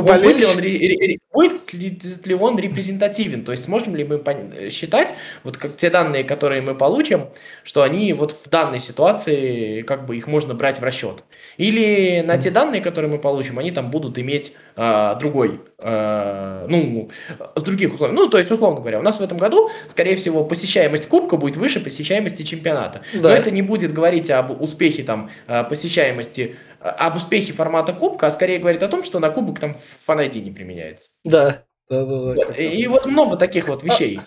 Будет 0.00 0.38
ли, 0.38 0.46
он, 0.46 1.18
будет 1.32 2.26
ли 2.26 2.34
он 2.34 2.58
репрезентативен? 2.58 3.44
То 3.44 3.52
есть 3.52 3.64
сможем 3.64 3.94
ли 3.96 4.04
мы 4.04 4.22
считать, 4.70 5.14
вот 5.44 5.56
как 5.56 5.76
те 5.76 5.90
данные, 5.90 6.24
которые 6.24 6.62
мы 6.62 6.74
получим, 6.74 7.28
что 7.64 7.82
они 7.82 8.12
вот 8.12 8.32
в 8.32 8.48
данной 8.48 8.80
ситуации, 8.80 9.82
как 9.82 10.06
бы 10.06 10.16
их 10.16 10.26
можно 10.26 10.54
брать 10.54 10.80
в 10.80 10.84
расчет? 10.84 11.24
Или 11.56 12.22
на 12.22 12.38
те 12.38 12.50
данные, 12.50 12.80
которые 12.80 13.10
мы 13.10 13.18
получим, 13.18 13.58
они 13.58 13.70
там 13.70 13.90
будут 13.90 14.18
иметь 14.18 14.54
а, 14.74 15.16
другой, 15.16 15.60
а, 15.78 16.66
ну, 16.68 17.10
с 17.56 17.62
других 17.62 17.94
условий. 17.94 18.14
Ну, 18.14 18.28
то 18.28 18.38
есть, 18.38 18.50
условно 18.50 18.80
говоря, 18.80 18.98
у 18.98 19.02
нас 19.02 19.20
в 19.20 19.22
этом 19.22 19.38
году, 19.38 19.70
скорее 19.88 20.16
всего, 20.16 20.44
посещаемость 20.44 21.08
Кубка 21.08 21.36
будет 21.36 21.56
выше 21.56 21.80
посещаемости 21.80 22.42
чемпионата. 22.42 23.02
Да. 23.12 23.28
Но 23.28 23.28
это 23.30 23.50
не 23.50 23.62
будет 23.62 23.92
говорить 23.92 24.30
об 24.30 24.60
успехе 24.62 25.02
там 25.02 25.30
а, 25.46 25.64
посещаемости 25.64 26.56
об 26.82 27.16
успехе 27.16 27.52
формата 27.52 27.92
кубка, 27.92 28.26
а 28.26 28.30
скорее 28.30 28.58
говорит 28.58 28.82
о 28.82 28.88
том, 28.88 29.04
что 29.04 29.18
на 29.20 29.30
кубок 29.30 29.60
там 29.60 29.76
Fan 30.06 30.28
ID 30.28 30.40
не 30.40 30.50
применяется. 30.50 31.10
Да. 31.24 31.64
да, 31.88 32.04
да, 32.04 32.34
да. 32.34 32.54
И, 32.54 32.82
и 32.82 32.86
вот 32.86 33.06
много 33.06 33.36
таких 33.36 33.68
вот 33.68 33.82
вещей. 33.82 34.20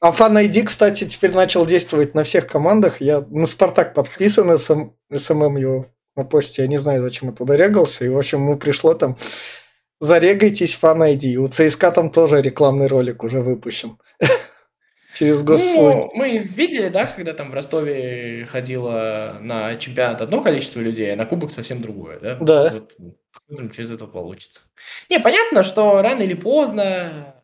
А 0.00 0.10
Fan 0.10 0.44
ID, 0.44 0.64
кстати, 0.64 1.04
теперь 1.08 1.32
начал 1.32 1.66
действовать 1.66 2.14
на 2.14 2.22
всех 2.22 2.46
командах. 2.46 3.00
Я 3.00 3.24
на 3.30 3.46
Спартак 3.46 3.94
подписан, 3.94 4.56
СМ, 4.56 4.90
SMM 5.14 5.56
его 5.56 5.86
на 6.16 6.24
почте. 6.24 6.62
Я 6.62 6.68
не 6.68 6.78
знаю, 6.78 7.02
зачем 7.02 7.30
я 7.30 7.34
туда 7.34 7.56
регался. 7.56 8.04
И, 8.04 8.08
в 8.08 8.18
общем, 8.18 8.40
ему 8.40 8.56
пришло 8.58 8.94
там 8.94 9.16
зарегайтесь 10.00 10.78
Fan 10.80 11.16
ID. 11.16 11.36
У 11.36 11.48
ЦСКА 11.48 11.90
там 11.90 12.10
тоже 12.10 12.40
рекламный 12.40 12.86
ролик 12.86 13.24
уже 13.24 13.40
выпущен. 13.40 13.98
Через 15.14 15.42
госслуги. 15.42 15.96
Ну, 15.96 16.10
мы 16.14 16.38
видели, 16.38 16.88
да, 16.88 17.06
когда 17.06 17.32
там 17.32 17.50
в 17.50 17.54
Ростове 17.54 18.46
ходило 18.50 19.38
на 19.40 19.76
чемпионат 19.76 20.20
одно 20.20 20.42
количество 20.42 20.80
людей, 20.80 21.12
а 21.12 21.16
на 21.16 21.26
кубок 21.26 21.50
совсем 21.50 21.80
другое, 21.80 22.18
да? 22.20 22.34
Да. 22.36 22.70
Вот, 22.70 22.96
посмотрим, 23.32 23.72
что 23.72 23.82
из 23.82 23.90
этого 23.90 24.08
получится. 24.08 24.60
Не, 25.08 25.18
понятно, 25.18 25.62
что 25.62 26.02
рано 26.02 26.22
или 26.22 26.34
поздно 26.34 27.34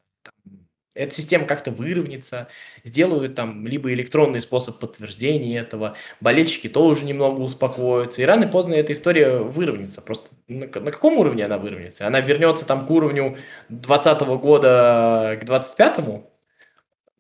эта 0.95 1.13
система 1.15 1.45
как-то 1.45 1.71
выровняется, 1.71 2.49
сделают 2.85 3.35
там 3.35 3.67
либо 3.67 3.93
электронный 3.93 4.41
способ 4.41 4.79
подтверждения 4.79 5.59
этого, 5.59 5.97
болельщики 6.21 6.69
тоже 6.69 7.05
немного 7.05 7.41
успокоятся, 7.41 8.23
и 8.23 8.25
рано 8.25 8.45
или 8.45 8.51
поздно 8.51 8.75
эта 8.75 8.93
история 8.93 9.39
выровняется. 9.39 10.01
Просто 10.01 10.29
на, 10.47 10.67
на 10.67 10.91
каком 10.91 11.19
уровне 11.19 11.45
она 11.45 11.59
выровняется? 11.59 12.07
Она 12.07 12.21
вернется 12.21 12.65
там 12.65 12.87
к 12.87 12.91
уровню 12.91 13.37
2020 13.69 14.21
года 14.41 15.39
к 15.41 15.45
25-му? 15.45 16.31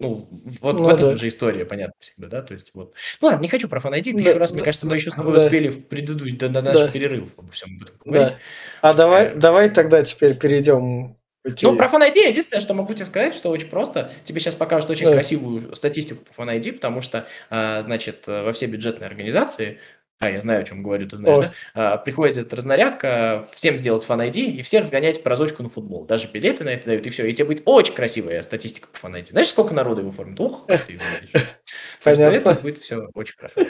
Ну, 0.04 0.28
вот 0.60 0.78
ну, 0.78 0.84
в 0.84 0.88
этом 0.88 1.10
да. 1.10 1.16
же 1.16 1.28
история, 1.28 1.64
понятно 1.64 1.94
всегда, 1.98 2.28
да, 2.28 2.42
то 2.42 2.54
есть 2.54 2.70
вот. 2.74 2.94
Ну 3.20 3.28
ладно, 3.28 3.42
не 3.42 3.48
хочу 3.48 3.68
про 3.68 3.80
фанайди, 3.80 4.12
да, 4.12 4.20
еще 4.20 4.36
раз, 4.36 4.50
да, 4.50 4.56
мне 4.56 4.64
кажется, 4.64 4.86
мы 4.86 4.96
еще 4.96 5.10
с 5.10 5.14
тобой 5.14 5.34
да. 5.34 5.44
успели 5.44 5.68
в 5.68 5.86
предыдущий, 5.86 6.36
до, 6.36 6.48
до 6.48 6.62
нашего 6.62 6.86
да. 6.86 6.92
перерыва 6.92 7.28
обо 7.36 7.50
всем 7.52 7.76
об 7.76 7.82
этом 7.82 7.98
поговорить. 7.98 8.34
Да. 8.82 8.88
А 8.88 8.94
давай, 8.94 9.34
давай 9.34 9.70
тогда 9.70 10.02
теперь 10.02 10.36
перейдем 10.36 11.16
Окей. 11.46 11.70
Ну, 11.70 11.76
про 11.76 11.88
Fan 11.88 12.10
ID 12.10 12.30
единственное, 12.30 12.62
что 12.62 12.72
могу 12.72 12.94
тебе 12.94 13.04
сказать, 13.04 13.34
что 13.34 13.50
очень 13.50 13.68
просто. 13.68 14.10
Тебе 14.24 14.40
сейчас 14.40 14.54
покажут 14.54 14.88
очень 14.88 15.04
да. 15.04 15.12
красивую 15.12 15.76
статистику 15.76 16.24
по 16.24 16.40
Fan 16.40 16.58
ID, 16.58 16.72
потому 16.72 17.02
что, 17.02 17.26
а, 17.50 17.82
значит, 17.82 18.26
во 18.26 18.50
все 18.52 18.64
бюджетные 18.64 19.06
организации, 19.08 19.78
а, 20.20 20.30
я 20.30 20.40
знаю, 20.40 20.62
о 20.62 20.64
чем 20.64 20.82
говорю, 20.82 21.08
ты 21.08 21.16
знаешь, 21.16 21.38
О. 21.38 21.42
да? 21.42 21.52
А, 21.74 21.96
приходит 21.98 22.52
разнарядка, 22.54 23.46
всем 23.52 23.78
сделать 23.78 24.06
ID, 24.08 24.38
и 24.38 24.62
всех 24.62 24.86
сгонять 24.86 25.22
по 25.22 25.30
разочку 25.30 25.62
на 25.62 25.68
футбол. 25.68 26.04
Даже 26.04 26.28
билеты 26.28 26.64
на 26.64 26.70
это 26.70 26.86
дают, 26.86 27.06
и 27.06 27.10
все. 27.10 27.26
И 27.26 27.32
тебе 27.34 27.46
будет 27.46 27.62
очень 27.66 27.94
красивая 27.94 28.42
статистика 28.42 28.88
по 28.88 29.06
ID. 29.06 29.30
Знаешь, 29.30 29.48
сколько 29.48 29.74
народу 29.74 30.02
его 30.02 30.12
формит? 30.12 30.38
Ух, 30.40 30.66
как 30.66 30.84
ты 30.84 30.92
его 30.94 31.02
видишь. 31.20 31.46
Понятно. 32.04 32.50
Это 32.50 32.60
будет 32.60 32.78
все 32.78 33.08
очень 33.14 33.34
хорошо. 33.36 33.62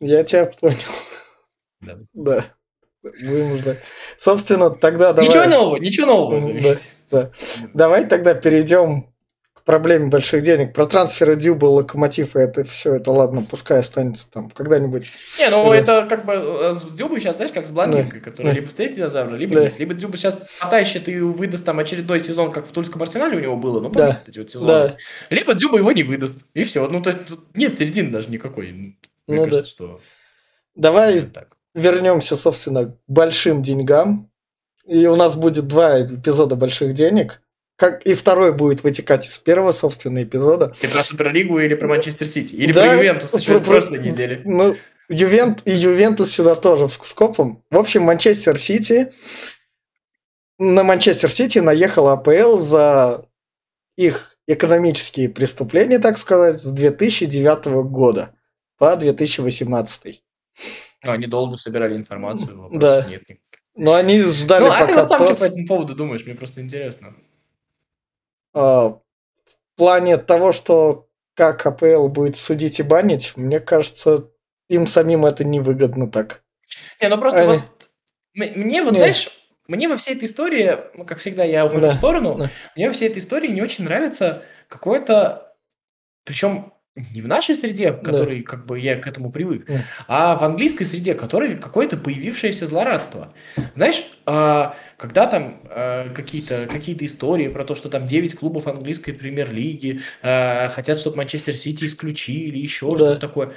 Я 0.00 0.24
тебя 0.24 0.46
понял. 0.46 0.76
Да. 1.80 1.98
Да. 2.12 2.44
Будем 3.02 3.58
ждать. 3.58 3.80
Собственно, 4.16 4.70
тогда 4.70 5.12
давай... 5.12 5.28
Ничего 5.28 5.44
нового, 5.44 5.76
ничего 5.76 6.06
нового. 6.06 6.60
Да, 6.62 6.76
да. 7.10 7.30
Давай 7.74 8.06
тогда 8.06 8.34
перейдем 8.34 9.13
проблеме 9.64 10.06
больших 10.06 10.42
денег. 10.42 10.72
Про 10.72 10.86
трансферы 10.86 11.36
Дюба, 11.36 11.66
Локомотив, 11.66 12.36
это 12.36 12.64
все, 12.64 12.96
это 12.96 13.10
ладно, 13.10 13.46
пускай 13.48 13.78
останется 13.78 14.30
там 14.30 14.50
когда-нибудь. 14.50 15.12
Не, 15.38 15.50
ну 15.50 15.68
да. 15.70 15.76
это 15.76 16.06
как 16.08 16.24
бы 16.24 16.32
э, 16.34 16.74
с 16.74 16.94
Дюбой 16.94 17.20
сейчас, 17.20 17.36
знаешь, 17.36 17.52
как 17.52 17.66
с 17.66 17.70
Блондинкой, 17.70 18.20
да. 18.20 18.30
которая 18.30 18.52
да. 18.52 18.60
либо 18.60 18.70
стоит 18.70 18.94
динозавра, 18.94 19.36
либо 19.36 19.54
да. 19.54 19.62
нет. 19.62 19.78
Либо 19.78 19.94
Дюба 19.94 20.16
сейчас 20.16 20.38
потащит 20.60 21.08
и 21.08 21.18
выдаст 21.18 21.64
там 21.64 21.78
очередной 21.78 22.20
сезон, 22.20 22.52
как 22.52 22.66
в 22.66 22.72
Тульском 22.72 23.02
Арсенале 23.02 23.38
у 23.38 23.40
него 23.40 23.56
было, 23.56 23.80
ну, 23.80 23.90
помните 23.90 24.20
да. 24.24 24.30
эти 24.30 24.38
вот 24.38 24.50
сезоны. 24.50 24.68
Да. 24.68 24.96
Либо 25.30 25.54
Дюба 25.54 25.78
его 25.78 25.92
не 25.92 26.02
выдаст, 26.02 26.44
и 26.54 26.64
все. 26.64 26.86
Ну, 26.88 27.02
то 27.02 27.10
есть 27.10 27.26
тут 27.26 27.56
нет 27.56 27.76
середины 27.76 28.10
даже 28.10 28.30
никакой. 28.30 28.72
Мне 28.72 28.96
ну, 29.26 29.44
кажется, 29.44 29.62
да. 29.62 29.68
что... 29.68 30.00
Давай 30.74 31.22
так 31.22 31.54
вернемся, 31.74 32.36
собственно, 32.36 32.86
к 32.86 32.96
большим 33.08 33.62
деньгам. 33.62 34.30
И 34.86 35.06
у 35.06 35.16
нас 35.16 35.34
будет 35.34 35.66
два 35.66 36.02
эпизода 36.02 36.56
больших 36.56 36.94
денег. 36.94 37.40
Как 37.76 38.02
и 38.06 38.14
второй 38.14 38.52
будет 38.52 38.84
вытекать 38.84 39.26
из 39.26 39.36
первого, 39.38 39.72
собственно, 39.72 40.22
эпизода. 40.22 40.74
И 40.80 40.86
про 40.86 41.02
Суперлигу 41.02 41.58
или 41.58 41.74
про 41.74 41.88
Манчестер 41.88 42.26
Сити? 42.26 42.54
Или 42.54 42.72
да, 42.72 42.86
про 42.86 42.96
Ювентус 42.96 43.34
еще 43.34 43.52
про, 43.52 43.58
с 43.58 43.62
прошлой 43.62 43.98
недели? 43.98 44.42
Ну, 44.44 44.76
Ювент, 45.08 45.62
и 45.64 45.72
Ювентус 45.72 46.30
сюда 46.30 46.54
тоже 46.54 46.86
в 46.86 47.00
скопом. 47.02 47.64
В 47.70 47.78
общем, 47.78 48.02
Манчестер 48.02 48.58
Сити... 48.58 49.12
На 50.56 50.84
Манчестер 50.84 51.32
Сити 51.32 51.58
наехала 51.58 52.12
АПЛ 52.12 52.60
за 52.60 53.26
их 53.96 54.38
экономические 54.46 55.28
преступления, 55.28 55.98
так 55.98 56.16
сказать, 56.16 56.60
с 56.60 56.70
2009 56.70 57.66
года 57.88 58.34
по 58.78 58.94
2018. 58.94 60.22
Ну, 61.02 61.10
они 61.10 61.26
долго 61.26 61.56
собирали 61.56 61.96
информацию, 61.96 62.68
да. 62.72 63.04
нет 63.06 63.22
Но 63.74 63.94
они 63.94 64.20
ждали, 64.20 64.64
ну, 64.64 64.70
а 64.70 64.86
ты 64.86 64.94
вот 64.94 65.08
сам 65.08 65.18
тот... 65.18 65.28
что 65.30 65.36
по 65.40 65.44
этому 65.44 65.66
поводу 65.66 65.94
думаешь? 65.94 66.24
Мне 66.24 66.34
просто 66.34 66.60
интересно. 66.60 67.14
А, 68.54 68.88
в 68.90 69.76
плане 69.76 70.16
того, 70.16 70.52
что 70.52 71.08
как 71.34 71.66
АПЛ 71.66 72.08
будет 72.08 72.36
судить 72.36 72.78
и 72.78 72.82
банить, 72.82 73.36
мне 73.36 73.58
кажется, 73.58 74.30
им 74.68 74.86
самим 74.86 75.26
это 75.26 75.44
невыгодно 75.44 76.10
так. 76.10 76.42
Не, 77.00 77.08
ну 77.08 77.18
просто 77.18 77.40
они... 77.40 77.52
вот... 77.58 77.64
Мне 78.34 78.82
вот, 78.82 78.92
Нет. 78.92 79.00
знаешь, 79.00 79.30
мне 79.68 79.88
во 79.88 79.96
всей 79.96 80.16
этой 80.16 80.24
истории, 80.24 80.76
ну, 80.94 81.04
как 81.04 81.18
всегда, 81.18 81.44
я 81.44 81.64
ухожу 81.64 81.82
да. 81.82 81.90
в 81.90 81.94
сторону, 81.94 82.34
да. 82.34 82.50
мне 82.76 82.88
во 82.88 82.92
всей 82.92 83.08
этой 83.08 83.18
истории 83.18 83.48
не 83.48 83.62
очень 83.62 83.84
нравится 83.84 84.42
какое-то... 84.68 85.54
Причем 86.24 86.73
не 86.96 87.20
в 87.20 87.26
нашей 87.26 87.56
среде, 87.56 87.90
в 87.90 88.02
которой 88.02 88.40
да. 88.40 88.44
как 88.44 88.66
бы 88.66 88.78
я 88.78 88.96
к 88.96 89.06
этому 89.06 89.32
привык, 89.32 89.66
да. 89.66 89.84
а 90.06 90.36
в 90.36 90.44
английской 90.44 90.84
среде, 90.84 91.14
которой 91.14 91.56
какое-то 91.56 91.96
появившееся 91.96 92.66
злорадство. 92.66 93.34
Знаешь, 93.74 94.04
а, 94.26 94.76
когда 94.96 95.26
там 95.26 95.60
а, 95.64 96.08
какие-то 96.10 96.66
какие 96.70 96.96
истории 97.04 97.48
про 97.48 97.64
то, 97.64 97.74
что 97.74 97.88
там 97.88 98.06
9 98.06 98.36
клубов 98.36 98.68
английской 98.68 99.12
премьер-лиги 99.12 100.02
а, 100.22 100.68
хотят, 100.68 101.00
чтобы 101.00 101.16
Манчестер 101.16 101.56
Сити 101.56 101.86
исключили, 101.86 102.58
еще 102.58 102.90
да. 102.90 102.96
что-то 102.96 103.16
такое. 103.16 103.52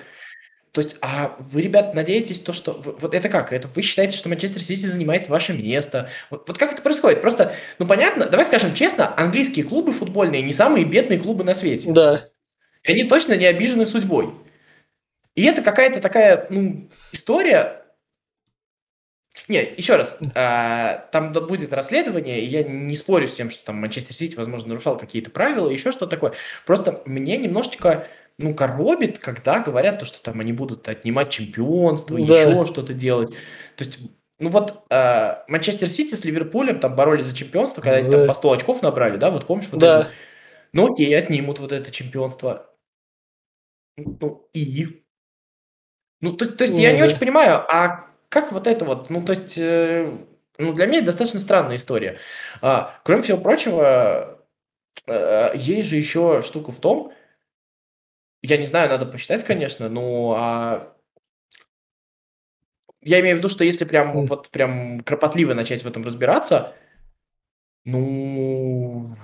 То 0.71 0.81
есть, 0.81 0.97
а 1.01 1.35
вы, 1.39 1.63
ребят, 1.63 1.95
надеетесь 1.95 2.39
то, 2.39 2.53
что... 2.53 2.73
Вот 2.73 3.15
это 3.15 3.29
как? 3.29 3.51
Это 3.51 3.67
вы 3.73 3.81
считаете, 3.81 4.15
что 4.15 4.29
Манчестер 4.29 4.61
Сити 4.61 4.85
занимает 4.85 5.27
ваше 5.27 5.53
место? 5.53 6.09
Вот, 6.29 6.47
вот 6.47 6.57
как 6.57 6.71
это 6.71 6.81
происходит? 6.83 7.21
Просто, 7.21 7.55
ну 7.79 7.87
понятно, 7.87 8.27
давай 8.27 8.45
скажем 8.45 8.75
честно, 8.75 9.11
английские 9.17 9.65
клубы 9.65 9.91
футбольные 9.91 10.43
не 10.43 10.53
самые 10.53 10.85
бедные 10.85 11.19
клубы 11.19 11.43
на 11.43 11.55
свете. 11.55 11.91
Да. 11.91 12.29
И 12.83 12.91
они 12.91 13.03
точно 13.03 13.35
не 13.35 13.45
обижены 13.45 13.85
судьбой. 13.85 14.33
И 15.35 15.43
это 15.43 15.61
какая-то 15.61 16.01
такая 16.01 16.47
ну, 16.49 16.89
история. 17.11 17.83
Не, 19.47 19.63
еще 19.77 19.95
раз, 19.95 20.17
а, 20.33 21.07
там 21.11 21.31
будет 21.31 21.71
расследование, 21.73 22.41
и 22.41 22.45
я 22.45 22.63
не 22.63 22.95
спорю 22.95 23.27
с 23.27 23.33
тем, 23.33 23.51
что 23.51 23.65
там 23.65 23.75
Манчестер 23.75 24.15
Сити, 24.15 24.35
возможно, 24.35 24.69
нарушал 24.69 24.97
какие-то 24.97 25.29
правила, 25.29 25.69
еще 25.69 25.91
что 25.91 26.07
такое. 26.07 26.33
Просто 26.65 27.03
мне 27.05 27.37
немножечко 27.37 28.07
ну, 28.39 28.55
коробит, 28.55 29.19
когда 29.19 29.59
говорят 29.59 29.99
то, 29.99 30.05
что 30.05 30.21
там 30.21 30.39
они 30.39 30.53
будут 30.53 30.87
отнимать 30.87 31.29
чемпионство, 31.29 32.17
да. 32.17 32.41
еще 32.41 32.65
что-то 32.65 32.93
делать. 32.93 33.29
То 33.75 33.83
есть, 33.83 33.99
ну 34.39 34.49
вот 34.49 34.85
а, 34.89 35.43
Манчестер 35.47 35.87
Сити 35.87 36.15
с 36.15 36.25
Ливерпулем 36.25 36.79
там 36.79 36.95
боролись 36.95 37.25
за 37.25 37.35
чемпионство, 37.35 37.81
когда 37.81 37.97
да. 37.97 38.03
они 38.03 38.11
там 38.11 38.27
по 38.27 38.33
100 38.33 38.51
очков 38.53 38.81
набрали, 38.81 39.17
да, 39.17 39.29
вот 39.29 39.45
помнишь? 39.45 39.67
Вот 39.71 39.79
да. 39.79 40.01
Это? 40.01 40.09
Ну 40.77 40.93
окей, 40.93 41.17
отнимут 41.17 41.57
вот 41.57 41.71
это 41.71 41.89
чемпионство. 41.89 42.71
Ну 43.97 44.47
и? 44.53 45.03
Ну, 46.21 46.33
то, 46.33 46.47
то 46.47 46.65
есть 46.65 46.75
ну, 46.75 46.79
я 46.81 46.95
не 46.95 47.01
очень 47.01 47.17
понимаю, 47.17 47.65
а 47.67 48.11
как 48.29 48.51
вот 48.51 48.67
это 48.67 48.85
вот, 48.85 49.09
ну, 49.09 49.25
то 49.25 49.33
есть, 49.33 49.57
э, 49.57 50.15
ну, 50.59 50.73
для 50.73 50.85
меня 50.85 50.99
это 50.99 51.07
достаточно 51.07 51.39
странная 51.39 51.77
история. 51.77 52.19
А, 52.61 52.99
кроме 53.03 53.23
всего 53.23 53.39
прочего, 53.39 54.45
э, 55.07 55.53
есть 55.55 55.89
же 55.89 55.95
еще 55.95 56.43
штука 56.43 56.71
в 56.71 56.79
том, 56.79 57.11
я 58.43 58.57
не 58.57 58.67
знаю, 58.67 58.87
надо 58.87 59.07
посчитать, 59.07 59.43
конечно, 59.43 59.89
но 59.89 60.35
а, 60.37 60.95
я 63.01 63.19
имею 63.21 63.37
в 63.37 63.39
виду, 63.39 63.49
что 63.49 63.63
если 63.63 63.85
прям 63.85 64.15
mm. 64.15 64.27
вот 64.27 64.49
прям 64.49 64.99
кропотливо 64.99 65.55
начать 65.55 65.81
в 65.81 65.87
этом 65.87 66.03
разбираться, 66.03 66.75
ну, 67.83 69.15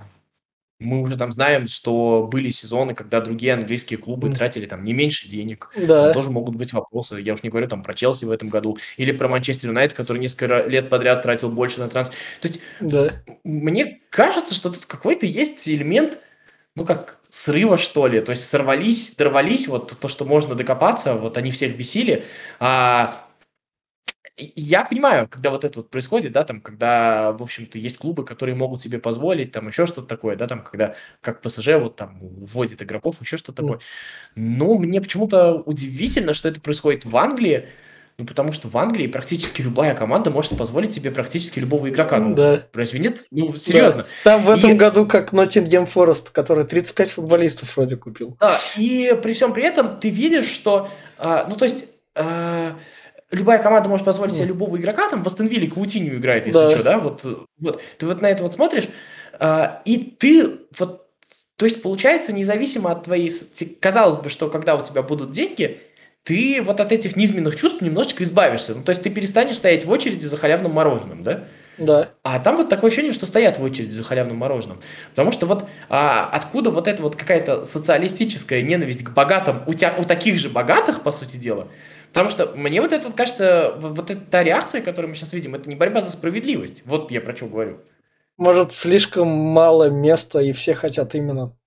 мы 0.84 1.02
уже 1.02 1.18
там 1.18 1.32
знаем, 1.32 1.68
что 1.68 2.28
были 2.32 2.50
сезоны, 2.50 2.94
когда 2.94 3.22
другие 3.22 3.54
английские 3.54 3.98
клубы 3.98 4.30
mm. 4.30 4.36
тратили 4.36 4.66
там 4.66 4.84
не 4.84 4.94
меньше 4.94 5.28
денег. 5.28 5.70
Да. 5.76 6.06
Там 6.06 6.14
тоже 6.14 6.30
могут 6.30 6.56
быть 6.56 6.74
вопросы. 6.74 7.20
Я 7.22 7.34
уж 7.34 7.44
не 7.44 7.50
говорю 7.50 7.68
там 7.68 7.84
про 7.84 7.94
Челси 7.94 8.26
в 8.26 8.32
этом 8.32 8.50
году 8.50 8.78
или 8.98 9.12
про 9.12 9.28
Манчестер 9.28 9.70
Юнайтед, 9.70 9.96
который 9.96 10.20
несколько 10.20 10.66
лет 10.68 10.90
подряд 10.90 11.22
тратил 11.22 11.50
больше 11.50 11.80
на 11.80 11.90
трансфер. 11.90 12.16
То 12.42 12.48
есть 12.48 12.60
да. 12.80 13.14
мне 13.44 14.02
кажется, 14.10 14.54
что 14.54 14.70
тут 14.70 14.86
какой-то 14.86 15.26
есть 15.26 15.68
элемент, 15.68 16.20
ну 16.76 16.86
как 16.86 17.20
срыва, 17.30 17.78
что 17.78 18.08
ли. 18.08 18.22
То 18.22 18.32
есть 18.32 18.48
сорвались, 18.48 19.16
дорвались, 19.16 19.68
вот 19.68 19.98
то, 20.00 20.08
что 20.08 20.26
можно 20.26 20.54
докопаться, 20.54 21.16
вот 21.16 21.38
они 21.38 21.52
всех 21.52 21.76
бесили. 21.76 22.26
А 22.60 23.26
я 24.38 24.84
понимаю, 24.86 25.28
когда 25.30 25.52
вот 25.52 25.64
это 25.64 25.80
вот 25.80 25.90
происходит, 25.90 26.32
да, 26.32 26.44
там, 26.44 26.60
когда, 26.62 27.32
в 27.34 27.44
общем-то, 27.44 27.78
есть 27.78 27.98
клубы, 27.98 28.26
которые 28.26 28.56
могут 28.56 28.82
себе 28.82 28.98
позволить, 29.00 29.52
там, 29.52 29.68
еще 29.68 29.86
что-то 29.86 30.08
такое, 30.08 30.36
да, 30.36 30.48
там, 30.48 30.64
когда, 30.64 30.96
как 31.22 31.42
ПСЖ, 31.42 31.68
вот 31.80 31.96
там, 31.96 32.18
вводит 32.22 32.82
игроков, 32.82 33.22
еще 33.22 33.38
что-то 33.38 33.62
такое. 33.62 33.80
Но 34.36 34.78
мне 34.80 35.02
почему-то 35.02 35.54
удивительно, 35.56 36.34
что 36.34 36.48
это 36.50 36.60
происходит 36.62 37.06
в 37.06 37.16
Англии, 37.18 37.68
Ну, 38.20 38.28
потому 38.28 38.52
что 38.52 38.68
в 38.68 38.78
Англии 38.78 39.08
практически 39.08 39.64
любая 39.64 39.96
команда 39.96 40.30
может 40.30 40.56
позволить 40.56 40.94
себе 40.94 41.10
практически 41.10 41.58
любого 41.58 41.90
игрока. 41.90 42.20
Ну, 42.20 42.36
Да. 42.36 42.68
разве 42.72 43.00
нет? 43.00 43.26
Ну, 43.32 43.52
серьезно. 43.56 44.06
Там 44.24 44.46
в 44.46 44.52
этом 44.52 44.70
И- 44.70 44.76
году 44.76 45.08
как 45.08 45.34
Ноттингем 45.34 45.88
Форест, 45.88 46.30
который 46.30 46.64
35 46.66 47.10
футболистов 47.10 47.76
вроде 47.76 47.98
купил. 47.98 48.38
Да, 48.40 48.56
и 48.78 49.18
при 49.24 49.34
всем 49.34 49.52
при 49.52 49.64
этом 49.64 49.98
ты 50.00 50.10
видишь, 50.12 50.46
что, 50.46 50.90
а, 51.18 51.48
ну, 51.50 51.56
то 51.56 51.66
есть, 51.66 51.86
а, 52.14 52.78
любая 53.34 53.62
команда 53.62 53.90
может 53.90 54.06
позволить 54.06 54.34
себе 54.34 54.46
любого 54.46 54.78
игрока, 54.78 55.10
там 55.10 55.24
в 55.24 55.28
Астон 55.28 55.48
Вилле 55.48 55.70
Каутинью 55.70 56.16
играет, 56.18 56.46
если 56.48 56.60
Да. 56.60 56.70
что, 56.72 56.84
да, 56.84 57.00
вот, 57.00 57.22
вот, 57.60 57.82
ты 57.98 58.06
вот 58.06 58.22
на 58.22 58.28
это 58.28 58.44
вот 58.44 58.54
смотришь, 58.54 58.88
а, 59.40 59.82
и 59.86 59.98
ты 59.98 60.60
вот, 60.78 61.08
то 61.56 61.66
есть, 61.66 61.82
получается, 61.82 62.34
независимо 62.34 62.92
от 62.92 63.04
твоей, 63.06 63.32
казалось 63.80 64.16
бы, 64.18 64.30
что 64.30 64.50
когда 64.50 64.76
у 64.76 64.84
тебя 64.84 65.02
будут 65.02 65.32
деньги, 65.32 65.80
ты 66.24 66.62
вот 66.62 66.80
от 66.80 66.92
этих 66.92 67.16
низменных 67.16 67.56
чувств 67.58 67.82
немножечко 67.82 68.24
избавишься, 68.24 68.76
ну, 68.76 68.84
то 68.84 68.92
есть, 68.92 69.04
ты 69.04 69.10
перестанешь 69.10 69.58
стоять 69.58 69.86
в 69.86 69.90
очереди 69.92 70.26
за 70.26 70.38
халявным 70.38 70.72
мороженым, 70.72 71.22
да, 71.24 71.44
Да. 71.78 72.10
а 72.24 72.40
там 72.40 72.56
вот 72.56 72.70
такое 72.70 72.90
ощущение, 72.90 73.12
что 73.14 73.26
стоят 73.26 73.60
в 73.60 73.64
очереди 73.64 73.92
за 73.92 74.04
халявным 74.04 74.38
мороженым. 74.38 74.80
Потому 75.10 75.32
что 75.32 75.46
вот 75.48 75.66
а, 75.90 76.30
откуда 76.32 76.70
вот 76.72 76.88
эта 76.88 77.02
вот 77.02 77.16
какая-то 77.18 77.66
социалистическая 77.66 78.62
ненависть 78.62 79.04
к 79.04 79.10
богатым, 79.10 79.64
у, 79.68 79.74
тя- 79.74 79.96
у 79.98 80.04
таких 80.06 80.40
же 80.40 80.50
богатых, 80.50 81.02
по 81.02 81.12
сути 81.12 81.36
дела. 81.38 81.68
Потому 82.14 82.30
что 82.30 82.54
мне 82.56 82.80
вот 82.80 82.94
это 82.94 83.12
кажется, 83.12 83.74
вот 83.76 84.12
эта 84.12 84.22
та 84.22 84.44
реакция, 84.44 84.82
которую 84.82 85.10
мы 85.10 85.16
сейчас 85.16 85.34
видим, 85.34 85.56
это 85.56 85.68
не 85.68 85.76
борьба 85.76 86.02
за 86.04 86.12
справедливость. 86.12 86.84
Вот 86.86 87.10
я 87.10 87.20
про 87.20 87.36
что 87.36 87.48
говорю. 87.48 87.80
Может, 88.38 88.72
слишком 88.72 89.28
мало 89.28 89.90
места, 89.90 90.40
и 90.40 90.52
все 90.52 90.76
хотят 90.76 91.16
именно 91.16 91.58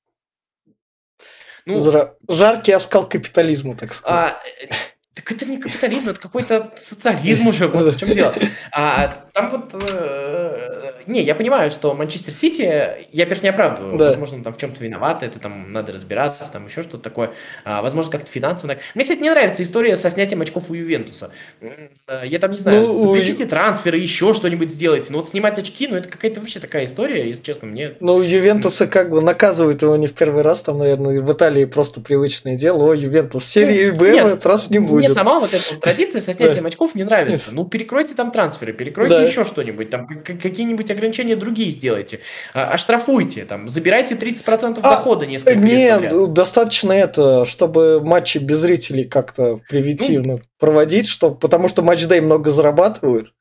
Ну, 1.65 1.79
зра- 1.79 2.15
жаркий 2.29 2.71
оскал 2.71 3.09
капитализма, 3.09 3.77
так 3.77 3.93
сказать. 3.93 4.35
А, 4.35 4.39
э, 4.63 4.69
так 5.15 5.33
это 5.33 5.47
не 5.47 5.59
капитализм, 5.59 6.11
это 6.11 6.21
какой-то 6.21 6.73
социализм 6.77 7.49
уже, 7.49 7.67
вот 7.67 7.93
в 7.95 7.99
чем 7.99 8.13
дело. 8.13 8.33
А, 8.71 9.26
там 9.37 9.51
вот... 9.51 9.83
э, 9.83 10.93
не, 11.07 11.23
я 11.23 11.35
понимаю, 11.35 11.71
что 11.71 11.95
Манчестер 11.95 12.33
Сити, 12.33 12.63
я, 12.63 13.25
во-первых, 13.25 13.43
не 13.43 13.49
оправдываю. 13.51 13.99
Да. 13.99 14.07
Возможно, 14.07 14.43
там 14.43 14.55
в 14.55 14.59
чем-то 14.59 14.83
виноваты, 14.83 15.27
это 15.27 15.39
там 15.39 15.73
надо 15.73 15.93
разбираться, 15.93 16.51
там 16.51 16.67
еще 16.67 16.83
что-то 16.83 17.05
такое. 17.05 17.33
А, 17.65 17.83
возможно, 17.83 18.11
как-то 18.11 18.31
финансово. 18.31 18.77
Мне, 18.95 19.05
кстати, 19.05 19.21
не 19.21 19.31
нравится 19.31 19.63
история 19.63 19.97
со 19.97 20.11
снятием 20.11 20.41
очков 20.41 20.71
у 20.71 20.75
Ювентуса. 20.75 21.31
Э, 21.61 22.23
Я 22.25 22.39
там 22.39 22.53
не 22.53 22.59
знаю, 22.59 22.87
Ну, 22.87 23.01
у 23.01 23.05
запретите 23.05 23.47
трансферы, 23.47 23.99
еще 23.99 24.33
что-нибудь 24.33 24.71
сделайте. 24.71 25.13
Но 25.13 25.19
вот 25.19 25.29
снимать 25.29 25.59
очки, 25.59 25.87
ну 25.87 25.97
это 25.97 26.09
какая-то 26.09 26.41
вообще 26.41 26.59
такая 26.59 26.85
история, 26.85 27.29
если 27.29 27.43
честно, 27.43 27.69
мне... 27.69 27.93
Ну, 28.01 28.23
Ювентуса 28.23 28.87
как 28.87 29.11
бы 29.11 29.21
наказывают 29.21 29.83
его 29.83 29.97
не 29.97 30.07
в 30.07 30.15
первый 30.15 30.43
раз, 30.43 30.63
там, 30.63 30.79
наверное, 30.79 31.21
в 31.21 31.33
Италии 31.33 31.67
просто 31.67 32.01
привычное 32.01 32.57
дело. 32.57 32.85
О, 32.91 32.95
Ювентус, 32.95 33.45
серии 33.45 33.91
Б 33.91 34.23
в 34.23 34.27
этот 34.27 34.47
раз 34.47 34.71
не 34.71 34.79
Мне 34.79 34.89
будет. 34.89 35.13
сама 35.13 35.41
вот 35.41 35.53
эта 35.53 35.77
традиция 35.81 36.21
со 36.21 36.33
снятием 36.35 36.67
очков 36.67 36.95
не 36.95 37.05
нравится. 37.05 37.51
Ну, 37.53 37.65
перекройте 37.65 38.15
там 38.15 38.31
трансферы, 38.31 38.73
перекройте. 38.73 39.26
Еще 39.27 39.45
что-нибудь, 39.45 39.91
там 39.91 40.07
какие-нибудь 40.07 40.91
ограничения 40.91 41.37
другие 41.37 41.71
сделайте, 41.71 42.21
а, 42.55 42.71
оштрафуйте, 42.71 43.45
там, 43.45 43.69
забирайте 43.69 44.15
30% 44.15 44.79
А, 44.83 44.91
дохода 44.97 45.27
несколько 45.27 45.59
лет 45.59 46.01
подряд. 46.01 46.33
достаточно 46.33 46.93
это, 46.93 47.45
чтобы 47.45 48.01
матчи 48.01 48.39
без 48.39 48.59
зрителей 48.59 49.05
как-то 49.05 49.59
превентивно 49.69 50.39
проводить, 50.59 51.09
что, 51.09 51.31
потому 51.31 51.69
что 51.69 51.83
матчдей 51.83 52.21
много 52.21 52.51
зарабатывают. 52.51 53.33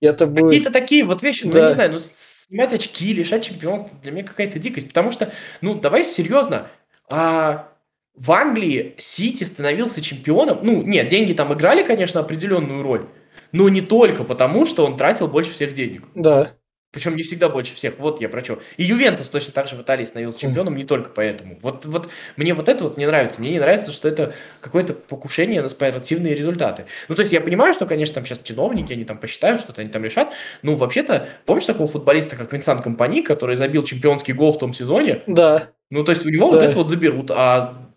Это 0.00 0.26
будет... 0.26 0.48
Какие-то 0.48 0.70
такие 0.70 1.04
вот 1.04 1.22
вещи, 1.22 1.44
ну, 1.44 1.52
Да. 1.52 1.58
я 1.60 1.66
не 1.68 1.74
знаю, 1.74 1.92
ну, 1.92 1.98
снимать 2.00 2.72
очки, 2.72 3.12
лишать 3.12 3.44
чемпионства, 3.44 3.98
для 4.02 4.12
меня 4.12 4.24
какая-то 4.24 4.58
дикость, 4.58 4.88
потому 4.88 5.12
что, 5.12 5.30
ну, 5.60 5.74
давай 5.74 6.04
серьезно, 6.04 6.68
а, 7.08 7.68
в 8.16 8.32
Англии 8.32 8.94
Сити 8.98 9.44
становился 9.44 10.00
чемпионом, 10.02 10.60
ну, 10.62 10.82
нет, 10.82 11.08
деньги 11.08 11.32
там 11.32 11.52
играли, 11.52 11.82
конечно, 11.82 12.20
определенную 12.20 12.82
роль, 12.82 13.06
но 13.52 13.68
не 13.68 13.80
только 13.80 14.24
потому, 14.24 14.66
что 14.66 14.84
он 14.86 14.96
тратил 14.96 15.28
больше 15.28 15.52
всех 15.52 15.72
денег. 15.72 16.02
Да. 16.14 16.52
Причем 16.92 17.14
не 17.14 17.22
всегда 17.22 17.48
больше 17.48 17.72
всех. 17.72 17.94
Вот 18.00 18.20
я 18.20 18.28
про 18.28 18.42
что. 18.42 18.58
И 18.76 18.82
Ювентус 18.82 19.28
точно 19.28 19.52
так 19.52 19.68
же 19.68 19.76
в 19.76 19.80
Италии 19.82 20.04
становился 20.04 20.40
чемпионом 20.40 20.74
не 20.74 20.82
только 20.82 21.10
поэтому. 21.10 21.56
Вот, 21.62 21.86
вот 21.86 22.08
мне 22.36 22.52
вот 22.52 22.68
это 22.68 22.82
вот 22.82 22.96
не 22.98 23.06
нравится. 23.06 23.40
Мне 23.40 23.52
не 23.52 23.60
нравится, 23.60 23.92
что 23.92 24.08
это 24.08 24.34
какое-то 24.60 24.94
покушение 24.94 25.62
на 25.62 25.68
спортивные 25.68 26.34
результаты. 26.34 26.86
Ну, 27.08 27.14
то 27.14 27.20
есть 27.20 27.32
я 27.32 27.40
понимаю, 27.40 27.74
что, 27.74 27.86
конечно, 27.86 28.16
там 28.16 28.26
сейчас 28.26 28.40
чиновники, 28.40 28.92
они 28.92 29.04
там 29.04 29.18
посчитают, 29.18 29.60
что-то 29.60 29.82
они 29.82 29.90
там 29.90 30.02
решат. 30.02 30.32
Ну, 30.62 30.74
вообще-то, 30.74 31.28
помнишь 31.46 31.66
такого 31.66 31.88
футболиста, 31.88 32.34
как 32.34 32.52
Винсан 32.52 32.82
Компани, 32.82 33.22
который 33.22 33.54
забил 33.56 33.84
чемпионский 33.84 34.34
гол 34.34 34.52
в 34.52 34.58
том 34.58 34.74
сезоне? 34.74 35.22
Да. 35.28 35.68
Ну, 35.90 36.02
то 36.02 36.10
есть 36.10 36.26
у 36.26 36.28
него 36.28 36.50
вот 36.50 36.58
Да. 36.58 36.66
это 36.66 36.76
вот 36.76 36.88
заберут, 36.88 37.30
а 37.30 37.89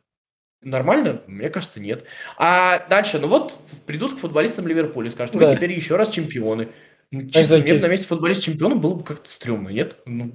нормально? 0.63 1.21
Мне 1.27 1.49
кажется, 1.49 1.79
нет. 1.79 2.03
А 2.37 2.85
дальше, 2.89 3.19
ну 3.19 3.27
вот 3.27 3.57
придут 3.85 4.15
к 4.15 4.19
футболистам 4.19 4.67
Ливерпуля 4.67 5.07
и 5.09 5.11
скажут, 5.11 5.35
вы 5.35 5.41
Да. 5.41 5.55
теперь 5.55 5.71
еще 5.71 5.95
раз 5.95 6.09
чемпионы. 6.09 6.69
Ну, 7.11 7.29
честно, 7.29 7.57
мне 7.59 7.73
бы 7.75 7.79
на 7.79 7.87
месте 7.87 8.07
футболиста 8.07 8.43
чемпиона 8.43 8.75
было 8.75 8.95
бы 8.95 9.03
как-то 9.03 9.29
стрёмно, 9.29 9.69
нет? 9.69 9.97
Ну, 10.05 10.31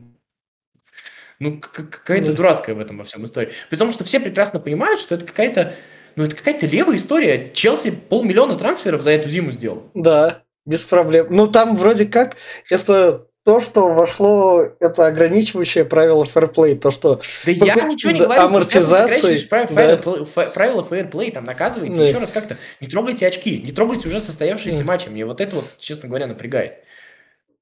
ну 1.41 1.59
к- 1.61 1.71
к- 1.71 1.91
какая-то 1.91 2.27
Да. 2.29 2.33
дурацкая 2.35 2.75
в 2.75 2.81
этом 2.81 2.99
во 2.99 3.05
всем 3.05 3.25
история. 3.25 3.53
При 3.71 3.77
том, 3.77 3.93
что 3.93 4.05
все 4.05 4.21
прекрасно 4.21 4.61
понимают, 4.61 5.01
что 5.01 5.15
это 5.15 5.25
какая-то, 5.25 5.75
ну, 6.17 6.25
это 6.25 6.35
какая-то 6.37 6.67
левая 6.67 6.97
история. 6.97 7.51
Челси 7.53 7.93
полмиллиона 7.93 8.57
трансферов 8.57 9.03
за 9.03 9.11
эту 9.13 9.29
зиму 9.29 9.53
сделал. 9.53 9.91
Да, 9.95 10.43
без 10.67 10.85
проблем. 10.85 11.29
Ну, 11.31 11.47
там 11.47 11.77
вроде 11.77 12.07
как 12.07 12.37
это 12.71 13.28
то, 13.49 13.63
что 13.63 13.89
вошло, 13.89 14.63
это 14.79 15.07
ограничивающее 15.07 15.87
правило 15.87 16.27
фэрплей, 16.27 16.77
то, 16.77 16.91
что... 16.91 17.23
Да 17.47 17.51
я 17.53 17.75
ничего 17.87 18.13
не 18.13 18.21
говорю. 18.21 18.43
амортизации, 18.43 19.39
пускай 19.39 19.65
будут 19.65 19.79
ограничивающие 19.79 20.27
прав- 20.29 20.29
фаер- 20.35 20.53
Правила 20.53 20.85
фейерплей 20.85 21.31
там 21.31 21.47
наказывайте. 21.47 21.95
Да. 21.95 22.05
Еще 22.05 22.19
раз 22.19 22.31
как-то 22.31 22.59
не 22.83 22.89
трогайте 22.89 23.27
очки, 23.27 23.59
не 23.63 23.73
трогайте 23.73 24.07
уже 24.07 24.21
состоявшиеся 24.21 24.85
матчи. 24.85 25.09
Мне 25.09 25.25
вот 25.25 25.41
это 25.41 25.57
вот, 25.57 25.65
честно 25.79 26.11
говоря, 26.11 26.27
напрягает. 26.27 26.75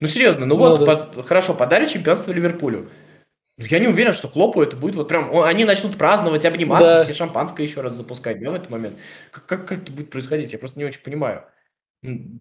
Ну 0.01 0.09
серьезно, 0.09 0.44
ну 0.44 0.57
Ну 0.57 0.61
вот, 0.70 0.81
да. 0.85 0.96
под- 0.96 1.25
хорошо, 1.25 1.55
подари 1.55 1.88
чемпионство 1.88 2.33
Ливерпулю. 2.33 2.90
Ну, 3.57 3.64
Я 3.70 3.79
не 3.79 3.87
уверен, 3.87 4.12
что 4.12 4.27
Клопу 4.27 4.61
это 4.62 4.75
будет 4.75 4.96
вот 4.96 5.07
прям... 5.07 5.38
Они 5.38 5.64
начнут 5.64 5.96
праздновать, 5.96 6.44
обниматься, 6.44 6.94
Да. 6.96 7.05
все 7.05 7.14
шампанское 7.14 7.62
еще 7.62 7.81
раз 7.81 7.92
запускать, 7.92 8.40
да, 8.42 8.51
в 8.51 8.55
этот 8.55 8.70
момент. 8.70 8.96
Как, 9.31 9.46
как, 9.46 9.66
как 9.68 9.79
это 9.83 9.92
будет 9.92 10.11
происходить? 10.11 10.53
Я 10.53 10.59
просто 10.59 10.81
не 10.81 10.85
очень 10.85 11.01
понимаю. 11.01 11.44
М, 12.04 12.40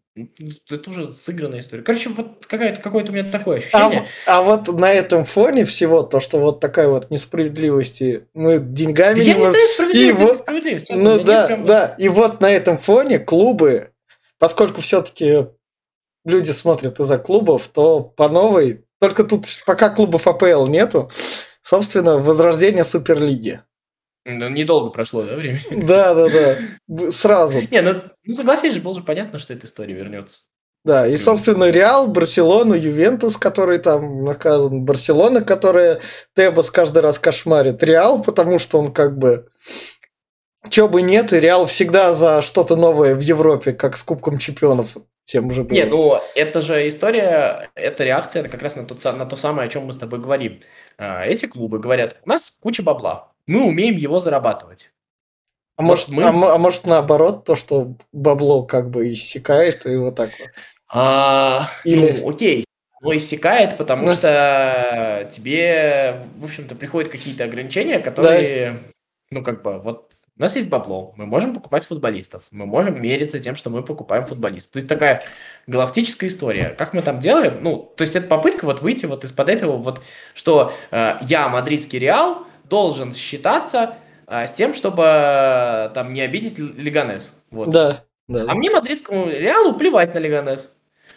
Это 0.69 0.89
уже 0.89 1.11
сыгранная 1.11 1.59
история. 1.61 1.81
Короче, 1.83 2.09
вот 2.09 2.45
какая-то, 2.45 2.81
какое-то 2.81 3.11
у 3.11 3.15
меня 3.15 3.29
такое 3.31 3.57
А, 3.57 3.59
ощущение. 3.87 4.07
а 4.27 4.41
вот 4.43 4.67
на 4.67 4.91
этом 4.93 5.25
фоне 5.25 5.65
всего, 5.65 6.03
то, 6.03 6.19
что 6.19 6.39
вот 6.39 6.59
такая 6.59 6.87
вот 6.87 7.09
несправедливости, 7.09 8.27
мы 8.33 8.59
деньгами 8.59 9.15
Да 9.15 9.21
не 9.21 9.27
я 9.27 9.33
не 9.33 9.39
можем- 9.39 9.53
знаю, 9.53 9.67
справедливость 9.69 10.17
и 10.19 10.21
или 10.21 10.25
вот- 10.27 10.33
несправедливость. 10.37 10.87
честно, 10.87 11.01
у 11.01 11.05
Ну 11.05 11.11
меня 11.11 11.17
нет 11.19 11.27
да, 11.27 11.45
прям 11.47 11.59
вот- 11.59 11.67
да. 11.67 11.95
И 11.97 12.09
вот 12.09 12.41
на 12.41 12.51
этом 12.51 12.77
фоне 12.77 13.19
клубы, 13.19 13.91
поскольку 14.39 14.81
все-таки 14.81 15.47
люди 16.25 16.51
смотрят 16.51 16.99
из-за 16.99 17.17
клубов, 17.17 17.67
то 17.69 18.01
по 18.01 18.27
новой, 18.29 18.83
только 18.99 19.23
тут 19.23 19.45
пока 19.65 19.89
клубов 19.89 20.27
АПЛ 20.27 20.67
нету, 20.67 21.09
собственно, 21.63 22.17
возрождение 22.17 22.83
Суперлиги. 22.83 23.61
Ну, 24.25 24.49
недолго 24.49 24.89
прошло, 24.89 25.23
да, 25.23 25.35
время? 25.35 25.59
Да, 25.71 26.13
да, 26.15 26.27
да. 26.87 27.11
Сразу. 27.11 27.61
Не, 27.69 27.81
ну, 27.81 28.01
ну 28.23 28.33
согласись 28.33 28.73
же, 28.73 28.81
было 28.81 28.95
же 28.95 29.03
понятно, 29.03 29.37
что 29.39 29.53
эта 29.53 29.67
история 29.67 29.93
вернется. 29.93 30.39
Да, 30.83 31.07
и, 31.07 31.15
собственно, 31.15 31.71
Реал, 31.71 32.07
Барселона, 32.07 32.75
Ювентус, 32.75 33.37
который 33.37 33.79
там 33.79 34.23
наказан, 34.23 34.85
Барселона, 34.85 35.41
которая 35.41 36.01
Тебас 36.35 36.69
каждый 36.69 37.01
раз 37.01 37.17
кошмарит, 37.17 37.81
Реал, 37.81 38.21
потому 38.21 38.59
что 38.59 38.79
он 38.79 38.93
как 38.93 39.17
бы... 39.17 39.47
Чё 40.69 40.87
бы 40.87 41.01
нет, 41.03 41.31
и 41.33 41.39
Реал 41.39 41.65
всегда 41.67 42.13
за 42.13 42.41
что-то 42.41 42.75
новое 42.75 43.15
в 43.15 43.19
Европе, 43.19 43.73
как 43.73 43.97
с 43.97 44.03
Кубком 44.03 44.37
Чемпионов 44.39 44.95
тем 45.23 45.51
же 45.51 45.63
было. 45.63 45.73
Не, 45.73 45.85
ну 45.85 46.19
это 46.35 46.61
же 46.61 46.87
история, 46.87 47.69
это 47.75 48.03
реакция 48.03 48.41
это 48.41 48.49
как 48.49 48.61
раз 48.61 48.75
на, 48.75 48.81
са- 48.81 49.11
на 49.15 49.25
то 49.25 49.35
самое, 49.35 49.67
о 49.67 49.71
чем 49.71 49.85
мы 49.85 49.93
с 49.93 49.97
тобой 49.97 50.19
говорим. 50.19 50.61
А, 50.97 51.23
Эти 51.25 51.47
клубы 51.47 51.79
говорят, 51.79 52.17
у 52.25 52.29
нас 52.29 52.53
куча 52.59 52.83
бабла, 52.83 53.31
мы 53.47 53.65
умеем 53.65 53.95
его 53.97 54.19
зарабатывать. 54.19 54.91
а, 55.77 55.81
может, 55.81 56.07
мы- 56.07 56.23
а 56.23 56.29
а 56.29 56.57
может 56.57 56.85
наоборот, 56.85 57.43
то, 57.43 57.55
что 57.55 57.95
бабло 58.13 58.63
как 58.63 58.89
бы 58.89 59.11
иссякает, 59.11 59.85
и 59.85 59.95
вот 59.97 60.15
так 60.15 60.29
вот. 60.39 60.47
А, 60.87 61.69
Или- 61.83 62.21
Ну, 62.21 62.29
окей, 62.29 62.65
оно 63.01 63.15
иссякает, 63.17 63.75
потому 63.75 64.05
Ну. 64.05 64.13
что 64.13 65.27
тебе, 65.31 66.21
в 66.37 66.45
общем-то, 66.45 66.75
приходят 66.75 67.11
какие-то 67.11 67.43
ограничения, 67.43 67.99
которые, 67.99 68.83
ну, 69.31 69.43
как 69.43 69.63
бы, 69.63 69.79
вот 69.79 70.11
у 70.37 70.41
нас 70.41 70.55
есть 70.55 70.69
бабло, 70.69 71.13
мы 71.17 71.25
можем 71.25 71.53
покупать 71.53 71.85
футболистов, 71.85 72.43
мы 72.51 72.65
можем 72.65 73.01
мериться 73.01 73.39
тем, 73.41 73.55
что 73.57 73.69
мы 73.69 73.83
покупаем 73.83 74.25
футболистов. 74.25 74.71
То 74.73 74.77
есть 74.77 74.87
такая 74.89 75.23
галактическая 75.67 76.29
история. 76.29 76.69
Как 76.69 76.93
мы 76.93 77.01
там 77.01 77.19
делаем? 77.19 77.57
Ну, 77.61 77.91
то 77.97 78.01
есть 78.03 78.15
это 78.15 78.27
попытка 78.27 78.63
вот 78.65 78.81
выйти 78.81 79.05
вот 79.07 79.23
из-под 79.25 79.49
этого, 79.49 79.77
вот, 79.77 80.01
что 80.33 80.73
э, 80.91 81.17
я, 81.21 81.47
мадридский 81.49 81.99
Реал, 81.99 82.45
должен 82.69 83.13
считаться 83.13 83.97
э, 84.27 84.47
с 84.47 84.51
тем, 84.51 84.73
чтобы 84.73 85.03
э, 85.03 85.89
там 85.93 86.13
не 86.13 86.21
обидеть 86.21 86.59
Л- 86.59 86.73
Лиганес. 86.75 87.33
Вот. 87.51 87.69
Да, 87.69 88.05
да. 88.27 88.45
А 88.47 88.55
мне, 88.55 88.69
мадридскому 88.71 89.27
Реалу, 89.29 89.73
плевать 89.75 90.13
на 90.13 90.19
Лиганес. 90.19 90.71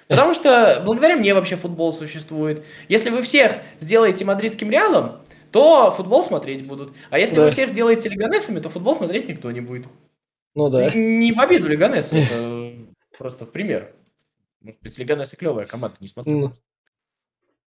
Потому 0.09 0.33
что 0.35 0.83
благодаря 0.85 1.17
мне 1.17 1.35
вообще 1.35 1.57
футбол 1.57 1.93
существует. 1.93 2.65
Если 2.89 3.11
вы 3.11 3.23
всех 3.23 3.57
сделаете 3.81 4.25
мадридским 4.25 4.71
Реалом, 4.71 5.21
то 5.53 5.91
футбол 5.91 6.25
смотреть 6.25 6.67
будут. 6.67 6.93
А 7.11 7.19
если 7.19 7.37
Да. 7.37 7.43
вы 7.45 7.51
всех 7.51 7.69
сделаете 7.69 8.09
Лиганесами, 8.09 8.61
то 8.61 8.69
футбол 8.71 8.95
смотреть 8.95 9.29
никто 9.29 9.51
не 9.51 9.61
будет. 9.61 9.87
Ну 10.55 10.69
да. 10.71 10.91
Не 10.91 11.33
в 11.33 11.41
обиду 11.41 11.69
Лиганесу. 11.69 12.17
это- 12.17 12.73
Просто 13.19 13.45
в 13.47 13.51
пример. 13.51 13.93
Может 14.61 14.81
быть, 14.81 14.97
Леганес 14.99 15.33
и 15.33 15.37
клевая 15.37 15.67
команда, 15.67 15.97
не 16.01 16.09
смотрю. 16.09 16.39
Ну. 16.39 16.53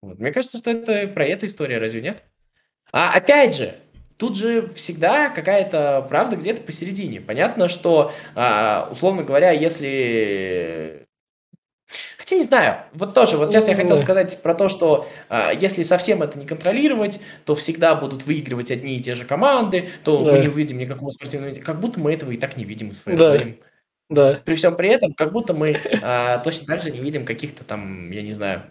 Вот. 0.02 0.18
Мне 0.20 0.32
кажется, 0.32 0.58
что 0.58 0.72
это 0.72 1.08
про 1.08 1.26
эту 1.26 1.46
историю, 1.46 1.80
разве 1.80 2.02
нет? 2.02 2.24
А 2.92 3.14
опять 3.14 3.56
же, 3.56 3.76
тут 4.18 4.38
же 4.38 4.70
всегда 4.76 5.30
какая-то 5.30 6.06
правда 6.10 6.36
где-то 6.36 6.62
посередине. 6.62 7.22
Понятно, 7.22 7.68
что, 7.70 8.14
а, 8.36 8.88
условно 8.92 9.24
говоря, 9.24 9.52
если... 9.52 11.06
Хотя 12.18 12.38
не 12.38 12.44
знаю, 12.44 12.84
вот 12.94 13.14
тоже, 13.14 13.36
вот 13.38 13.52
сейчас 13.52 13.68
я 13.68 13.76
хотел 13.76 13.98
сказать 13.98 14.42
про 14.42 14.54
то, 14.54 14.70
что 14.70 15.08
а, 15.28 15.52
если 15.52 15.84
совсем 15.84 16.22
это 16.24 16.40
не 16.40 16.46
контролировать, 16.46 17.20
то 17.46 17.56
всегда 17.56 17.96
будут 17.96 18.24
выигрывать 18.26 18.72
одни 18.72 18.98
и 18.98 19.02
те 19.02 19.16
же 19.16 19.26
команды, 19.26 19.90
то 20.04 20.20
мы 20.20 20.32
Да. 20.32 20.38
не 20.38 20.48
увидим 20.48 20.78
никакого 20.78 21.10
спортивного... 21.12 21.56
Как 21.56 21.80
будто 21.82 22.00
мы 22.00 22.14
этого 22.14 22.32
и 22.32 22.38
так 22.38 22.56
не 22.58 22.64
видим 22.64 22.92
из 22.92 23.02
Да. 23.02 23.12
фэрплеем. 23.12 23.58
Да. 24.10 24.42
При 24.46 24.56
всем 24.56 24.76
при 24.76 24.90
этом, 24.90 25.14
как 25.14 25.32
будто 25.34 25.54
мы 25.54 25.80
а, 26.02 26.38
точно 26.40 26.68
так 26.68 26.84
же 26.84 26.92
не 26.92 27.00
видим 27.00 27.26
каких-то 27.26 27.64
там, 27.64 28.12
я 28.12 28.22
не 28.22 28.34
знаю, 28.34 28.64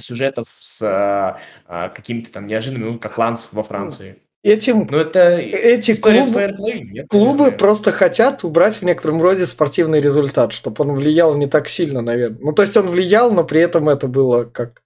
сюжетов 0.00 0.48
с 0.60 0.82
а, 0.82 1.38
а, 1.66 1.88
какими-то 1.88 2.32
там 2.32 2.46
неожиданными, 2.46 2.90
ну, 2.92 2.98
как 2.98 3.18
Ланс 3.18 3.48
во 3.52 3.62
Франции. 3.62 4.16
Этим 4.42 4.88
Ну, 4.90 4.96
это 4.96 5.36
эти 5.36 5.94
клубы. 5.94 6.54
Нет, 6.58 7.08
клубы 7.08 7.38
наверное. 7.38 7.58
просто 7.58 7.92
хотят 7.92 8.42
убрать 8.42 8.76
в 8.76 8.82
некотором 8.82 9.20
роде 9.20 9.44
спортивный 9.44 10.00
результат, 10.00 10.54
чтобы 10.54 10.82
он 10.82 10.92
влиял 10.94 11.36
не 11.36 11.46
так 11.46 11.68
сильно, 11.68 12.00
наверное. 12.00 12.38
Ну, 12.40 12.52
то 12.52 12.62
есть 12.62 12.74
он 12.76 12.88
влиял, 12.88 13.32
но 13.32 13.44
при 13.44 13.60
этом 13.60 13.90
это 13.90 14.06
было 14.06 14.44
как... 14.44 14.82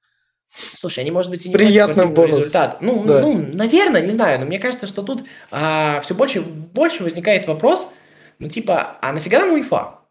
Слушай, 0.76 1.00
они, 1.00 1.12
может 1.12 1.30
быть, 1.30 1.46
и 1.46 1.50
не 1.50 1.54
спортивного 1.54 2.06
бонус. 2.12 2.38
результата. 2.38 2.78
Ну, 2.80 3.04
Да. 3.04 3.20
ну, 3.20 3.46
наверное, 3.52 4.02
не 4.02 4.10
знаю, 4.10 4.40
но 4.40 4.46
мне 4.46 4.58
кажется, 4.58 4.88
что 4.88 5.02
тут 5.02 5.22
все 5.48 6.14
больше 6.14 6.40
и 6.40 6.42
больше 6.42 7.04
возникает 7.04 7.46
вопрос, 7.46 7.92
ну, 8.40 8.48
типа, 8.48 8.98
а 9.00 9.12
нафига 9.12 9.38
нам 9.38 9.52
УЕФА? 9.52 10.03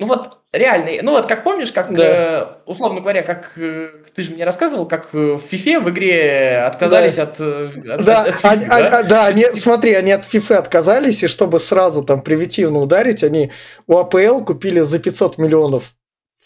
Ну 0.00 0.06
вот, 0.06 0.38
реально, 0.52 0.90
ну 1.02 1.12
вот 1.12 1.26
как 1.26 1.44
помнишь, 1.44 1.72
как, 1.72 1.94
Да. 1.94 2.04
э, 2.04 2.46
условно 2.64 3.00
говоря, 3.00 3.22
как 3.22 3.52
э, 3.56 3.90
ты 4.14 4.22
же 4.22 4.32
мне 4.32 4.44
рассказывал, 4.44 4.86
как 4.86 5.08
э, 5.14 5.18
в 5.36 5.44
FIFA 5.52 5.80
в 5.80 5.90
игре 5.90 6.62
отказались 6.66 7.18
от, 7.18 7.38
э, 7.38 7.68
от- 7.90 8.04
Да, 8.04 8.22
от- 8.22 8.28
от 8.28 8.44
они- 8.46 8.64
FIFA, 8.64 8.68
а- 8.70 8.80
да? 8.90 8.98
а- 8.98 9.02
да, 9.02 9.26
они, 9.26 9.44
То 9.44 9.56
смотри, 9.56 9.92
они 9.92 10.10
от 10.12 10.24
FIFA 10.24 10.54
отказались, 10.56 11.22
и 11.22 11.28
чтобы 11.28 11.58
сразу 11.60 12.02
там 12.02 12.22
примитивно 12.22 12.80
ударить, 12.80 13.22
они 13.22 13.52
у 13.86 13.98
АПЛ 13.98 14.42
купили 14.44 14.80
за 14.80 14.98
500 14.98 15.36
миллионов 15.36 15.84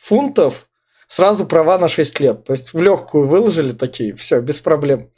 фунтов 0.01 0.67
сразу 1.07 1.47
права 1.47 1.79
на 1.79 1.87
6 1.89 2.19
лет. 2.19 2.45
То 2.45 2.53
есть 2.55 2.75
в 2.75 2.83
легкую 2.83 3.29
выложили 3.29 3.71
такие, 3.73 4.15
все, 4.17 4.41
без 4.41 4.59
проблем. 4.59 5.11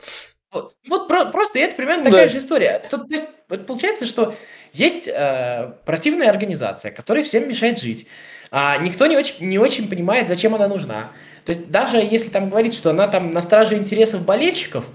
Вот, 0.52 0.74
вот 0.88 1.08
про- 1.08 1.24
просто 1.26 1.58
это 1.58 1.74
примерно 1.74 2.04
Да. 2.04 2.10
такая 2.10 2.28
же 2.28 2.38
история. 2.38 2.82
Тут, 2.90 3.08
то 3.08 3.14
есть, 3.14 3.24
вот 3.48 3.66
получается, 3.66 4.04
что 4.06 4.34
есть 4.72 5.08
э, 5.08 5.72
противная 5.84 6.30
организация, 6.30 6.90
которая 6.90 7.24
всем 7.24 7.48
мешает 7.48 7.78
жить. 7.78 8.06
А 8.50 8.76
никто 8.78 9.06
не 9.06 9.16
очень, 9.16 9.46
не 9.46 9.58
очень 9.58 9.88
понимает, 9.88 10.28
зачем 10.28 10.54
она 10.54 10.68
нужна. 10.68 11.12
То 11.44 11.50
есть 11.50 11.70
даже 11.70 11.98
если 11.98 12.28
там 12.28 12.50
говорить, 12.50 12.74
что 12.74 12.90
она 12.90 13.08
там 13.08 13.30
на 13.30 13.42
страже 13.42 13.76
интересов 13.76 14.24
болельщиков, 14.24 14.88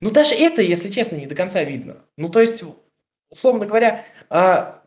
ну 0.00 0.10
даже 0.10 0.34
это, 0.34 0.62
если 0.62 0.90
честно, 0.90 1.16
не 1.16 1.26
до 1.26 1.34
конца 1.34 1.62
видно. 1.62 2.04
Ну 2.16 2.28
то 2.28 2.40
есть, 2.40 2.62
условно 3.30 3.66
говоря, 3.66 4.04
а, 4.28 4.82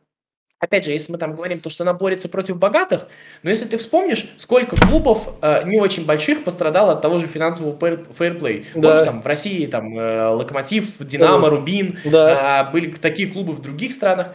опять 0.60 0.84
же, 0.86 0.92
если 0.92 1.12
мы 1.12 1.18
там 1.18 1.36
говорим 1.36 1.60
то, 1.60 1.70
что 1.70 1.84
она 1.84 1.94
борется 1.94 2.30
против 2.30 2.58
богатых, 2.58 3.08
но 3.44 3.50
если 3.50 3.66
ты 3.66 3.78
вспомнишь, 3.78 4.34
сколько 4.38 4.76
клубов 4.76 5.30
э, 5.42 5.64
не 5.66 5.80
очень 5.80 6.06
больших 6.06 6.44
пострадало 6.44 6.94
от 6.94 7.02
того 7.02 7.20
же 7.20 7.28
финансового 7.28 7.78
фэрплей. 8.14 8.68
Да. 8.76 8.90
Помнишь, 8.90 9.06
там 9.06 9.22
в 9.22 9.26
России 9.26 9.66
там 9.66 9.98
э, 9.98 10.28
Локомотив, 10.28 10.98
Динамо, 11.00 11.44
Да. 11.44 11.50
Рубин, 11.50 11.98
Да. 12.06 12.60
а, 12.60 12.72
были 12.72 12.92
такие 12.92 13.32
клубы 13.32 13.54
в 13.54 13.62
других 13.62 13.94
странах. 13.94 14.28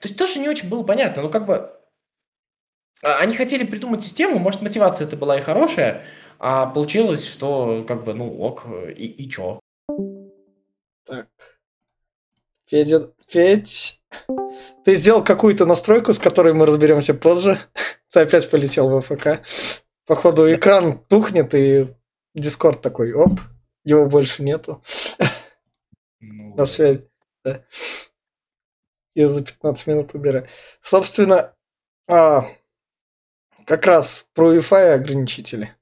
То 0.00 0.08
есть 0.08 0.18
тоже 0.18 0.38
не 0.38 0.48
очень 0.48 0.68
было 0.68 0.82
понятно. 0.82 1.22
Ну, 1.22 1.30
как 1.30 1.46
бы 1.46 1.70
а, 3.02 3.18
они 3.18 3.36
хотели 3.36 3.64
придумать 3.64 4.02
систему, 4.02 4.38
может, 4.38 4.62
мотивация 4.62 5.06
это 5.06 5.16
была 5.16 5.38
и 5.38 5.42
хорошая, 5.42 6.04
а 6.38 6.66
получилось, 6.66 7.26
что 7.26 7.84
как 7.88 8.04
бы, 8.04 8.14
ну, 8.14 8.38
ок, 8.40 8.66
и, 8.94 9.06
и 9.06 9.28
чё? 9.30 9.60
Так. 11.06 11.28
Федя, 12.66 13.10
Федь, 13.28 13.95
ты 14.84 14.94
сделал 14.94 15.22
какую-то 15.22 15.66
настройку, 15.66 16.12
с 16.12 16.18
которой 16.18 16.54
мы 16.54 16.66
разберемся 16.66 17.14
позже. 17.14 17.60
Ты 18.12 18.20
опять 18.20 18.50
полетел 18.50 18.88
в 18.88 19.00
ФК. 19.02 19.46
Походу, 20.06 20.52
экран 20.52 20.98
тухнет, 20.98 21.54
и 21.54 21.88
Дискорд 22.34 22.82
такой, 22.82 23.12
оп, 23.12 23.40
его 23.84 24.06
больше 24.06 24.42
нету. 24.42 24.82
Ну, 26.20 26.54
На 26.54 26.66
связь. 26.66 27.00
Да. 27.44 27.64
И 29.14 29.24
за 29.24 29.44
15 29.44 29.86
минут 29.86 30.14
убираю. 30.14 30.48
Собственно, 30.82 31.54
а, 32.08 32.44
как 33.64 33.86
раз 33.86 34.26
про 34.34 34.54
Wi-Fi 34.54 34.94
ограничители. 34.94 35.75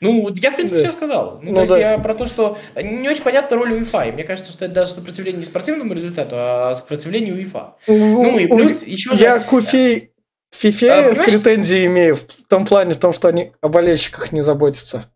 Ну, 0.00 0.28
я, 0.34 0.50
в 0.50 0.54
принципе, 0.56 0.82
Да. 0.82 0.88
все 0.88 0.96
сказал. 0.96 1.40
Ну, 1.42 1.50
Ну 1.50 1.54
то 1.54 1.60
есть 1.62 1.72
да. 1.72 1.78
я 1.92 1.98
про 1.98 2.14
то, 2.14 2.26
что 2.26 2.58
не 2.76 3.08
очень 3.08 3.22
понятна 3.22 3.56
роль 3.56 3.72
Wi-Fi. 3.82 4.12
Мне 4.12 4.24
кажется, 4.24 4.52
что 4.52 4.64
это 4.64 4.74
даже 4.74 4.92
сопротивление 4.92 5.40
не 5.40 5.46
спортивному 5.46 5.92
результату, 5.94 6.36
а 6.38 6.74
сопротивлению 6.76 7.34
УЕФА. 7.36 7.76
Ну, 7.86 8.38
и 8.38 8.46
У- 8.46 8.56
плюс 8.56 8.82
еще 8.82 9.14
же... 9.14 9.22
Я 9.22 9.38
к 9.40 9.52
Уфе, 9.52 10.10
Фифе 10.50 10.90
А, 10.92 11.08
понимаешь? 11.10 11.30
претензии 11.32 11.86
имею 11.86 12.16
в 12.16 12.22
том 12.48 12.64
плане, 12.66 12.94
в 12.94 12.98
том, 12.98 13.12
что 13.12 13.28
они 13.28 13.52
о 13.60 13.68
болельщиках 13.68 14.32
не 14.32 14.40
заботятся. 14.42 15.12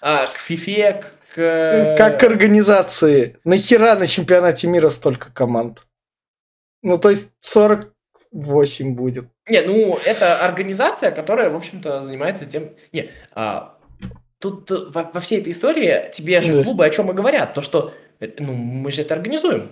а, 0.00 0.26
к 0.26 0.36
ФИФе, 0.36 1.02
к... 1.34 1.94
Как 1.98 2.20
к 2.20 2.24
организации. 2.24 3.38
Нахера 3.44 3.94
на 3.94 4.06
чемпионате 4.06 4.66
мира 4.66 4.88
столько 4.90 5.32
команд? 5.32 5.86
Ну, 6.82 6.98
то 6.98 7.10
есть 7.10 7.32
48 8.32 8.94
будет. 8.94 9.26
Не, 9.48 9.62
ну, 9.62 9.98
это 10.04 10.44
организация, 10.44 11.10
которая, 11.10 11.50
в 11.50 11.56
общем-то, 11.56 12.04
занимается 12.04 12.46
тем... 12.46 12.70
Не, 12.92 13.10
а, 13.32 13.76
тут 14.38 14.70
э, 14.70 14.74
во, 14.90 15.04
во 15.04 15.20
всей 15.20 15.40
этой 15.40 15.52
истории 15.52 16.10
тебе 16.12 16.40
же 16.40 16.58
Да. 16.58 16.62
клубы 16.64 16.84
о 16.84 16.90
чем 16.90 17.10
и 17.10 17.14
говорят. 17.14 17.54
То, 17.54 17.62
что, 17.62 17.92
э, 18.20 18.28
ну, 18.38 18.52
мы 18.52 18.90
же 18.90 19.02
это 19.02 19.14
организуем. 19.14 19.70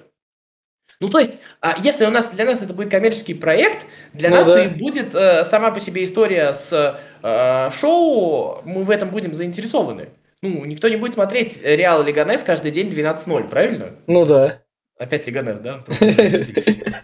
Ну, 1.00 1.10
то 1.10 1.18
есть, 1.18 1.38
а 1.60 1.76
если 1.82 2.06
у 2.06 2.10
нас 2.10 2.30
для 2.30 2.44
нас 2.46 2.62
это 2.62 2.72
будет 2.72 2.90
коммерческий 2.90 3.34
проект, 3.34 3.86
для 4.14 4.30
Ну 4.30 4.36
нас 4.36 4.48
да. 4.48 4.64
и 4.64 4.68
будет 4.68 5.14
э, 5.14 5.44
сама 5.44 5.70
по 5.70 5.78
себе 5.80 6.04
история 6.04 6.54
с 6.54 6.98
э, 7.22 7.70
шоу, 7.78 8.62
мы 8.64 8.84
в 8.84 8.90
этом 8.90 9.10
будем 9.10 9.34
заинтересованы. 9.34 10.08
Ну, 10.42 10.64
никто 10.64 10.88
не 10.88 10.96
будет 10.96 11.14
смотреть 11.14 11.60
Реал 11.62 12.02
Лиганес 12.02 12.42
каждый 12.42 12.70
день 12.70 12.88
12-0, 12.88 13.48
правильно? 13.48 13.96
Ну 14.06 14.24
да. 14.24 14.62
Опять 14.98 15.26
Лиганес, 15.26 15.58
да? 15.58 15.84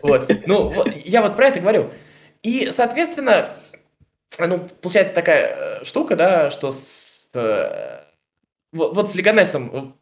Вот. 0.03 0.33
Ну, 0.47 0.73
я 1.05 1.23
вот 1.23 1.37
про 1.37 1.49
это 1.49 1.61
говорю. 1.61 1.91
И, 2.43 2.71
соответственно, 2.71 3.57
ну, 4.39 4.69
получается 4.81 5.15
такая 5.15 5.81
э, 5.81 5.85
штука, 5.85 6.17
да, 6.17 6.51
что 6.51 6.73
с, 6.73 7.31
э, 7.35 8.01
вот, 8.73 8.95
вот 8.95 9.11
с 9.11 9.15
Лиганесом, 9.15 9.71
э, 9.73 9.93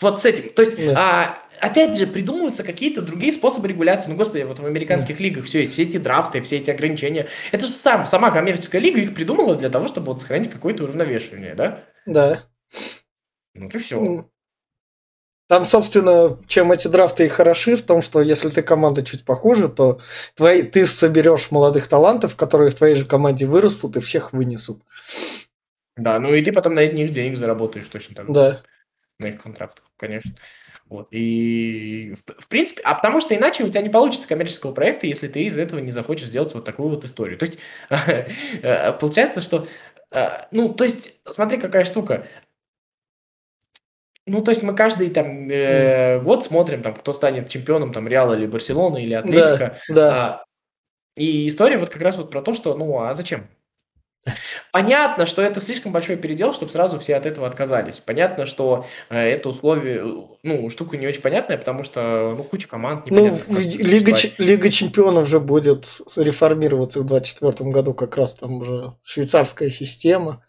вот 0.00 0.20
с 0.20 0.24
этим. 0.24 0.48
То 0.54 0.62
есть, 0.62 0.76
Да. 0.76 0.94
а, 0.96 1.66
опять 1.66 1.96
же, 1.96 2.06
придумываются 2.06 2.64
какие-то 2.64 3.02
другие 3.02 3.32
способы 3.32 3.68
регуляции. 3.68 4.10
Ну, 4.10 4.16
господи, 4.16 4.42
вот 4.42 4.58
в 4.58 4.66
американских 4.66 5.20
лигах 5.20 5.44
все 5.44 5.60
есть, 5.60 5.74
все 5.74 5.82
эти 5.82 5.98
драфты, 5.98 6.40
все 6.40 6.56
эти 6.56 6.70
ограничения. 6.70 7.28
Это 7.52 7.66
же 7.66 7.72
сам, 7.72 8.06
сама 8.06 8.30
коммерческая 8.30 8.80
лига 8.80 9.00
их 9.00 9.14
придумала 9.14 9.54
для 9.54 9.68
того, 9.70 9.86
чтобы 9.86 10.06
вот 10.08 10.20
сохранить 10.20 10.50
какое-то 10.50 10.84
уравновешивание, 10.84 11.54
да? 11.54 11.84
Да. 12.06 12.44
Ну, 13.54 13.68
и 13.68 13.78
все. 13.78 14.00
Ну, 14.00 14.30
Там, 15.46 15.66
собственно, 15.66 16.38
чем 16.46 16.72
эти 16.72 16.88
драфты 16.88 17.26
и 17.26 17.28
хороши, 17.28 17.76
в 17.76 17.82
том, 17.82 18.00
что 18.00 18.22
если 18.22 18.48
ты 18.48 18.62
команда 18.62 19.02
чуть 19.02 19.24
похуже, 19.24 19.68
то 19.68 20.00
твои, 20.36 20.62
ты 20.62 20.86
соберешь 20.86 21.50
молодых 21.50 21.86
талантов, 21.86 22.34
которые 22.34 22.70
в 22.70 22.74
твоей 22.74 22.94
же 22.94 23.04
команде 23.04 23.46
вырастут 23.46 23.96
и 23.96 24.00
всех 24.00 24.32
вынесут. 24.32 24.82
Да, 25.96 26.18
ну 26.18 26.32
и 26.32 26.42
ты 26.42 26.50
потом 26.50 26.74
на 26.74 26.86
них 26.86 27.10
денег 27.10 27.36
заработаешь 27.36 27.88
точно 27.88 28.14
так 28.14 28.26
же. 28.26 28.32
Да. 28.32 28.62
на 29.18 29.26
их 29.26 29.42
контрактах, 29.42 29.84
конечно. 29.96 30.32
Вот. 30.86 31.08
И 31.10 32.14
в, 32.14 32.42
в 32.42 32.48
принципе, 32.48 32.82
а 32.84 32.94
потому 32.94 33.20
что 33.20 33.34
иначе 33.34 33.64
у 33.64 33.68
тебя 33.68 33.80
не 33.82 33.88
получится 33.88 34.28
коммерческого 34.28 34.72
проекта, 34.72 35.06
если 35.06 35.28
ты 35.28 35.44
из 35.44 35.58
этого 35.58 35.80
не 35.80 35.92
захочешь 35.92 36.26
сделать 36.28 36.54
вот 36.54 36.64
такую 36.64 36.90
вот 36.90 37.04
историю. 37.04 37.38
То 37.38 37.46
есть 37.46 37.58
э, 37.90 38.92
получается, 38.92 39.40
что 39.40 39.66
э, 40.10 40.28
ну, 40.50 40.72
то 40.74 40.84
есть, 40.84 41.12
смотри, 41.30 41.58
какая 41.58 41.84
штука. 41.84 42.26
Ну, 44.26 44.42
то 44.42 44.50
есть 44.50 44.62
мы 44.62 44.74
каждый 44.74 45.10
там 45.10 45.50
э, 45.50 46.18
год 46.20 46.44
смотрим, 46.44 46.82
там, 46.82 46.94
кто 46.94 47.12
станет 47.12 47.48
чемпионом, 47.48 47.92
там, 47.92 48.08
Реала 48.08 48.34
или 48.34 48.46
Барселона 48.46 48.96
или 48.96 49.12
Атлетика. 49.14 49.78
Да, 49.88 49.94
да. 49.94 50.10
А, 50.10 50.44
и 51.16 51.48
история 51.48 51.76
вот 51.76 51.90
как 51.90 52.00
раз 52.02 52.16
вот 52.16 52.30
про 52.30 52.40
то, 52.40 52.54
что, 52.54 52.74
ну, 52.74 53.00
а 53.00 53.12
зачем? 53.12 53.48
Понятно, 54.72 55.26
что 55.26 55.42
это 55.42 55.60
слишком 55.60 55.92
большой 55.92 56.16
передел, 56.16 56.54
чтобы 56.54 56.72
сразу 56.72 56.98
все 56.98 57.16
от 57.16 57.26
этого 57.26 57.46
отказались. 57.46 58.00
Понятно, 58.00 58.46
что 58.46 58.86
э, 59.10 59.18
это 59.18 59.50
условие, 59.50 60.02
ну, 60.42 60.70
штука 60.70 60.96
не 60.96 61.06
очень 61.06 61.20
понятная, 61.20 61.58
потому 61.58 61.84
что, 61.84 62.34
ну, 62.34 62.42
куча 62.42 62.66
команд 62.66 63.04
Ну, 63.10 63.26
непонятно. 63.26 63.58
Лига. 63.58 64.12
Ч- 64.12 64.32
Лига 64.38 64.70
чемпионов 64.70 65.28
же 65.28 65.40
будет 65.40 65.84
реформироваться 66.16 67.00
в 67.00 67.04
2024 67.06 67.70
году, 67.70 67.92
как 67.92 68.16
раз 68.16 68.34
там 68.34 68.54
уже 68.54 68.94
швейцарская 69.04 69.68
система. 69.68 70.42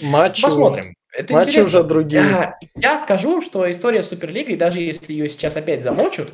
Матчи, 0.00 0.42
Посмотрим. 0.42 0.94
Это 1.12 1.34
матчи 1.34 1.48
интересно. 1.50 1.80
уже 1.80 1.88
другие. 1.88 2.22
А, 2.22 2.58
Я 2.74 2.96
скажу, 2.98 3.40
что 3.42 3.68
история 3.70 4.02
с 4.02 4.08
Суперлигой, 4.08 4.56
даже 4.56 4.78
если 4.80 5.12
ее 5.12 5.28
сейчас 5.28 5.56
опять 5.56 5.82
замочат, 5.82 6.32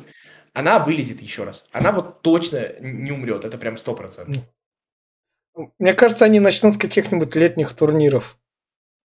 она 0.53 0.79
вылезет 0.79 1.21
еще 1.21 1.43
раз. 1.43 1.65
Она 1.71 1.91
вот 1.91 2.21
точно 2.21 2.73
не 2.79 3.11
умрет, 3.11 3.43
это 3.45 3.57
прям 3.57 3.77
сто 3.77 3.95
процентов. 3.95 4.43
Мне 5.79 5.93
кажется, 5.93 6.25
они 6.25 6.39
начнут 6.39 6.75
с 6.75 6.77
каких-нибудь 6.77 7.35
летних 7.35 7.73
турниров. 7.73 8.37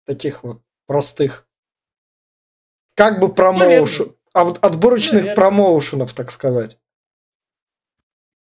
Таких 0.05 0.43
вот 0.45 0.61
простых. 0.87 1.47
Как 2.95 3.21
бы 3.21 3.33
промоушен. 3.33 4.15
Отборочных 4.35 5.13
Наверное. 5.13 5.35
промоушенов, 5.35 6.13
так 6.13 6.31
сказать. 6.31 6.79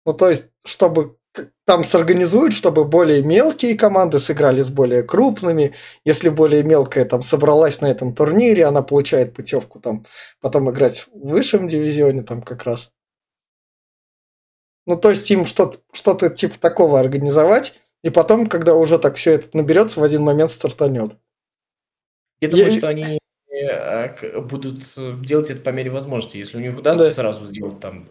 Ну, 0.06 0.14
то 0.14 0.28
есть, 0.30 0.46
чтобы 0.64 1.17
там 1.64 1.84
сорганизуют, 1.84 2.54
чтобы 2.54 2.84
более 2.84 3.22
мелкие 3.22 3.76
команды 3.76 4.18
сыграли 4.18 4.60
с 4.60 4.70
более 4.70 5.02
крупными. 5.02 5.74
Если 6.04 6.28
более 6.28 6.62
мелкая 6.62 7.04
там 7.04 7.22
собралась 7.22 7.80
на 7.80 7.86
этом 7.86 8.14
турнире, 8.14 8.64
она 8.64 8.82
получает 8.82 9.34
путевку 9.34 9.80
там 9.80 10.06
потом 10.40 10.70
играть 10.70 11.06
в 11.12 11.28
высшем 11.28 11.68
дивизионе 11.68 12.22
там 12.22 12.42
как 12.42 12.64
раз. 12.64 12.92
Ну, 14.86 14.96
то 14.96 15.10
есть 15.10 15.30
им 15.30 15.44
что-то, 15.44 15.80
что-то 15.92 16.30
типа 16.30 16.58
такого 16.58 16.98
организовать, 16.98 17.78
и 18.02 18.10
потом, 18.10 18.46
когда 18.46 18.74
уже 18.74 18.98
так 18.98 19.16
все 19.16 19.32
это 19.32 19.54
наберется, 19.56 20.00
в 20.00 20.04
один 20.04 20.22
момент 20.22 20.50
стартанет. 20.50 21.16
Я 22.40 22.48
думаю, 22.48 22.70
что 22.70 22.88
они 22.88 23.18
э, 23.50 24.40
будут 24.40 24.80
делать 25.22 25.50
это 25.50 25.60
по 25.60 25.70
мере 25.70 25.90
возможности. 25.90 26.38
Если 26.38 26.56
у 26.56 26.60
них 26.60 26.78
удастся 26.78 27.04
да. 27.04 27.10
сразу 27.10 27.46
сделать 27.46 27.80
там 27.80 28.06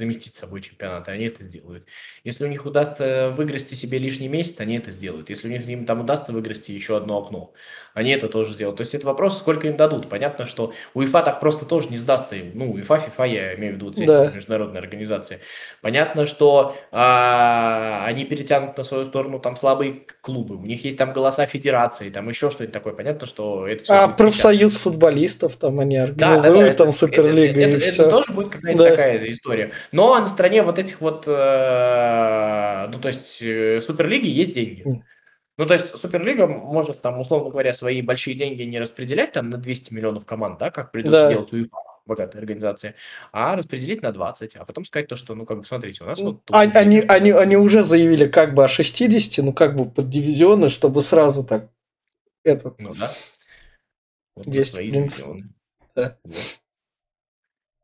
совместить 0.00 0.34
с 0.34 0.38
собой 0.38 0.62
чемпионаты, 0.62 1.10
они 1.10 1.26
это 1.26 1.44
сделают. 1.44 1.86
Если 2.24 2.44
у 2.44 2.48
них 2.48 2.66
удастся 2.66 3.30
выиграть 3.30 3.68
себе 3.68 3.98
лишний 3.98 4.28
месяц, 4.28 4.58
они 4.60 4.76
это 4.78 4.90
сделают. 4.92 5.30
Если 5.30 5.48
у 5.48 5.50
них 5.50 5.66
им 5.68 5.86
там 5.86 6.00
удастся 6.00 6.32
выиграть 6.32 6.68
еще 6.68 6.96
одно 6.96 7.18
окно, 7.18 7.52
они 7.94 8.10
это 8.10 8.28
тоже 8.28 8.52
сделают. 8.52 8.76
То 8.76 8.82
есть 8.82 8.94
это 8.94 9.06
вопрос, 9.06 9.38
сколько 9.38 9.66
им 9.66 9.76
дадут. 9.76 10.08
Понятно, 10.08 10.46
что 10.46 10.72
УЕФА 10.94 11.22
так 11.22 11.40
просто 11.40 11.64
тоже 11.64 11.88
не 11.88 11.96
сдастся 11.96 12.36
им. 12.36 12.52
Ну, 12.54 12.72
УЕФА, 12.72 12.98
ФИФА, 12.98 13.24
я 13.24 13.54
имею 13.54 13.74
в 13.74 13.76
виду, 13.76 13.90
эти 13.90 14.06
да. 14.06 14.30
международные 14.32 14.80
организации. 14.80 15.40
Понятно, 15.80 16.26
что 16.26 16.76
а, 16.92 18.04
они 18.06 18.24
перетянут 18.24 18.76
на 18.76 18.84
свою 18.84 19.04
сторону 19.04 19.38
там 19.38 19.56
слабые 19.56 20.02
клубы. 20.20 20.56
У 20.56 20.66
них 20.66 20.84
есть 20.84 20.98
там 20.98 21.12
голоса 21.12 21.46
федерации, 21.46 22.10
там 22.10 22.28
еще 22.28 22.50
что-нибудь 22.50 22.72
такое. 22.72 22.92
Понятно, 22.92 23.26
что 23.26 23.66
это 23.66 23.84
все... 23.84 23.92
А 23.92 24.08
профсоюз 24.08 24.76
футболистов 24.76 25.56
там 25.56 25.80
они 25.80 25.96
организуют, 25.96 26.42
да, 26.42 26.68
да, 26.68 26.74
там 26.74 26.88
это, 26.88 26.98
Суперлига 26.98 27.60
это, 27.60 27.70
и 27.70 27.72
это, 27.72 27.80
все. 27.80 28.02
Это 28.02 28.10
тоже 28.10 28.32
будет 28.32 28.50
какая-то 28.50 28.78
да. 28.78 28.90
такая 28.90 29.30
история. 29.30 29.72
Но 29.92 30.18
на 30.18 30.26
стороне 30.26 30.62
вот 30.62 30.78
этих 30.78 31.00
вот, 31.00 31.24
э, 31.26 32.88
ну, 32.92 32.98
то 32.98 33.08
есть, 33.08 33.38
э, 33.42 33.80
Суперлиги 33.80 34.28
есть 34.28 34.54
деньги. 34.54 34.84
Ну, 35.58 35.66
то 35.66 35.74
есть 35.74 35.96
Суперлига 35.96 36.46
может 36.46 37.02
там, 37.02 37.20
условно 37.20 37.50
говоря, 37.50 37.74
свои 37.74 38.00
большие 38.02 38.34
деньги 38.34 38.62
не 38.62 38.78
распределять 38.78 39.32
там 39.32 39.50
на 39.50 39.58
200 39.58 39.92
миллионов 39.92 40.24
команд, 40.24 40.58
да, 40.58 40.70
как 40.70 40.90
придется 40.90 41.24
да. 41.24 41.32
делать 41.32 41.52
УЕФА, 41.52 41.76
богатая 42.06 42.38
организация, 42.38 42.94
а 43.32 43.56
распределить 43.56 44.02
на 44.02 44.12
20, 44.12 44.56
а 44.56 44.64
потом 44.64 44.84
сказать 44.84 45.08
то, 45.08 45.16
что, 45.16 45.34
ну, 45.34 45.44
как 45.44 45.58
бы, 45.60 45.66
смотрите, 45.66 46.02
у 46.02 46.06
нас 46.06 46.20
вот... 46.20 46.40
А, 46.50 46.60
они, 46.60 47.00
они, 47.00 47.30
они 47.30 47.56
уже 47.56 47.82
заявили 47.82 48.26
как 48.26 48.54
бы 48.54 48.64
о 48.64 48.68
60, 48.68 49.44
ну, 49.44 49.52
как 49.52 49.76
бы 49.76 49.90
под 49.90 50.08
дивизионы, 50.08 50.70
чтобы 50.70 51.02
сразу 51.02 51.44
так 51.44 51.68
этот... 52.42 52.80
Ну, 52.80 52.94
да. 52.94 53.10
Вот 54.36 54.46
10 54.46 54.72
свои 54.72 54.90
дивизионы. 54.90 55.50
Да. 55.94 56.16
Вот. 56.24 56.60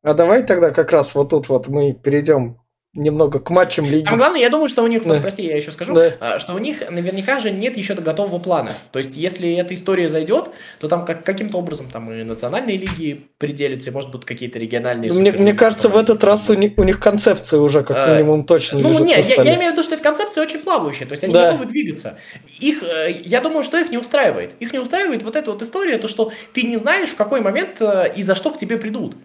А 0.03 0.15
давай 0.15 0.47
тогда 0.47 0.71
как 0.71 0.93
раз 0.93 1.15
вот 1.17 1.31
тут 1.31 1.49
вот 1.49 1.67
мы 1.67 1.93
перейдем 1.93 2.61
немного 2.97 3.39
к 3.39 3.51
матчам 3.51 3.87
лиги. 3.87 4.07
А 4.07 4.17
главное, 4.17 4.41
я 4.41 4.51
думаю, 4.51 4.69
что 4.69 4.83
у 4.83 4.87
них, 4.87 5.05
да. 5.05 5.21
прости, 5.21 5.45
я 5.45 5.57
еще 5.57 5.71
скажу, 5.71 5.95
да. 5.95 6.15
А, 6.21 6.39
что 6.39 6.55
у 6.55 6.59
них 6.59 6.89
наверняка 6.91 7.39
же 7.39 7.51
нет 7.51 7.77
еще 7.77 7.95
готового 7.95 8.39
плана. 8.39 8.75
То 8.93 8.99
есть, 8.99 9.17
если 9.17 9.55
эта 9.55 9.75
история 9.75 10.09
зайдет, 10.09 10.51
то 10.81 10.89
там 10.89 11.05
как, 11.05 11.25
каким-то 11.25 11.59
образом 11.59 11.89
там 11.91 12.13
и 12.13 12.23
национальные 12.23 12.77
лиги 12.77 13.27
приделятся, 13.39 13.91
и, 13.91 13.93
может, 13.93 14.11
быть, 14.11 14.25
какие-то 14.25 14.59
региональные... 14.59 15.13
Мне, 15.13 15.33
мне 15.33 15.53
кажется, 15.53 15.89
в 15.89 15.97
этот 15.97 16.25
раз 16.25 16.49
у 16.51 16.55
них, 16.55 16.73
у 16.77 16.83
них 16.83 16.99
концепция 16.99 17.61
уже 17.61 17.83
как 17.83 17.97
а, 17.97 18.17
минимум 18.17 18.45
точно 18.45 18.79
Ну, 18.79 18.99
нет, 19.05 19.25
я, 19.27 19.43
я 19.43 19.55
имею 19.57 19.71
в 19.71 19.73
виду, 19.75 19.83
что 19.83 19.95
эта 19.95 20.03
концепция 20.03 20.43
очень 20.43 20.61
плавающая, 20.61 21.07
то 21.07 21.13
есть 21.13 21.25
они 21.25 21.33
да. 21.33 21.53
готовы 21.53 21.67
двигаться. 21.67 22.19
Их, 22.59 22.83
э, 22.83 23.21
я 23.25 23.41
думаю, 23.41 23.63
что 23.63 23.79
их 23.79 23.91
не 23.91 23.99
устраивает. 23.99 24.53
Их 24.61 24.73
не 24.73 24.79
устраивает 24.79 25.23
вот 25.23 25.37
эта 25.37 25.51
вот 25.51 25.63
история, 25.63 25.99
то, 25.99 26.09
что 26.09 26.33
ты 26.53 26.63
не 26.63 26.77
знаешь, 26.77 27.11
в 27.11 27.17
какой 27.17 27.41
момент 27.41 27.81
э, 27.81 28.13
и 28.17 28.23
за 28.23 28.35
что 28.35 28.51
к 28.51 28.59
тебе 28.59 28.77
придут. 28.77 29.17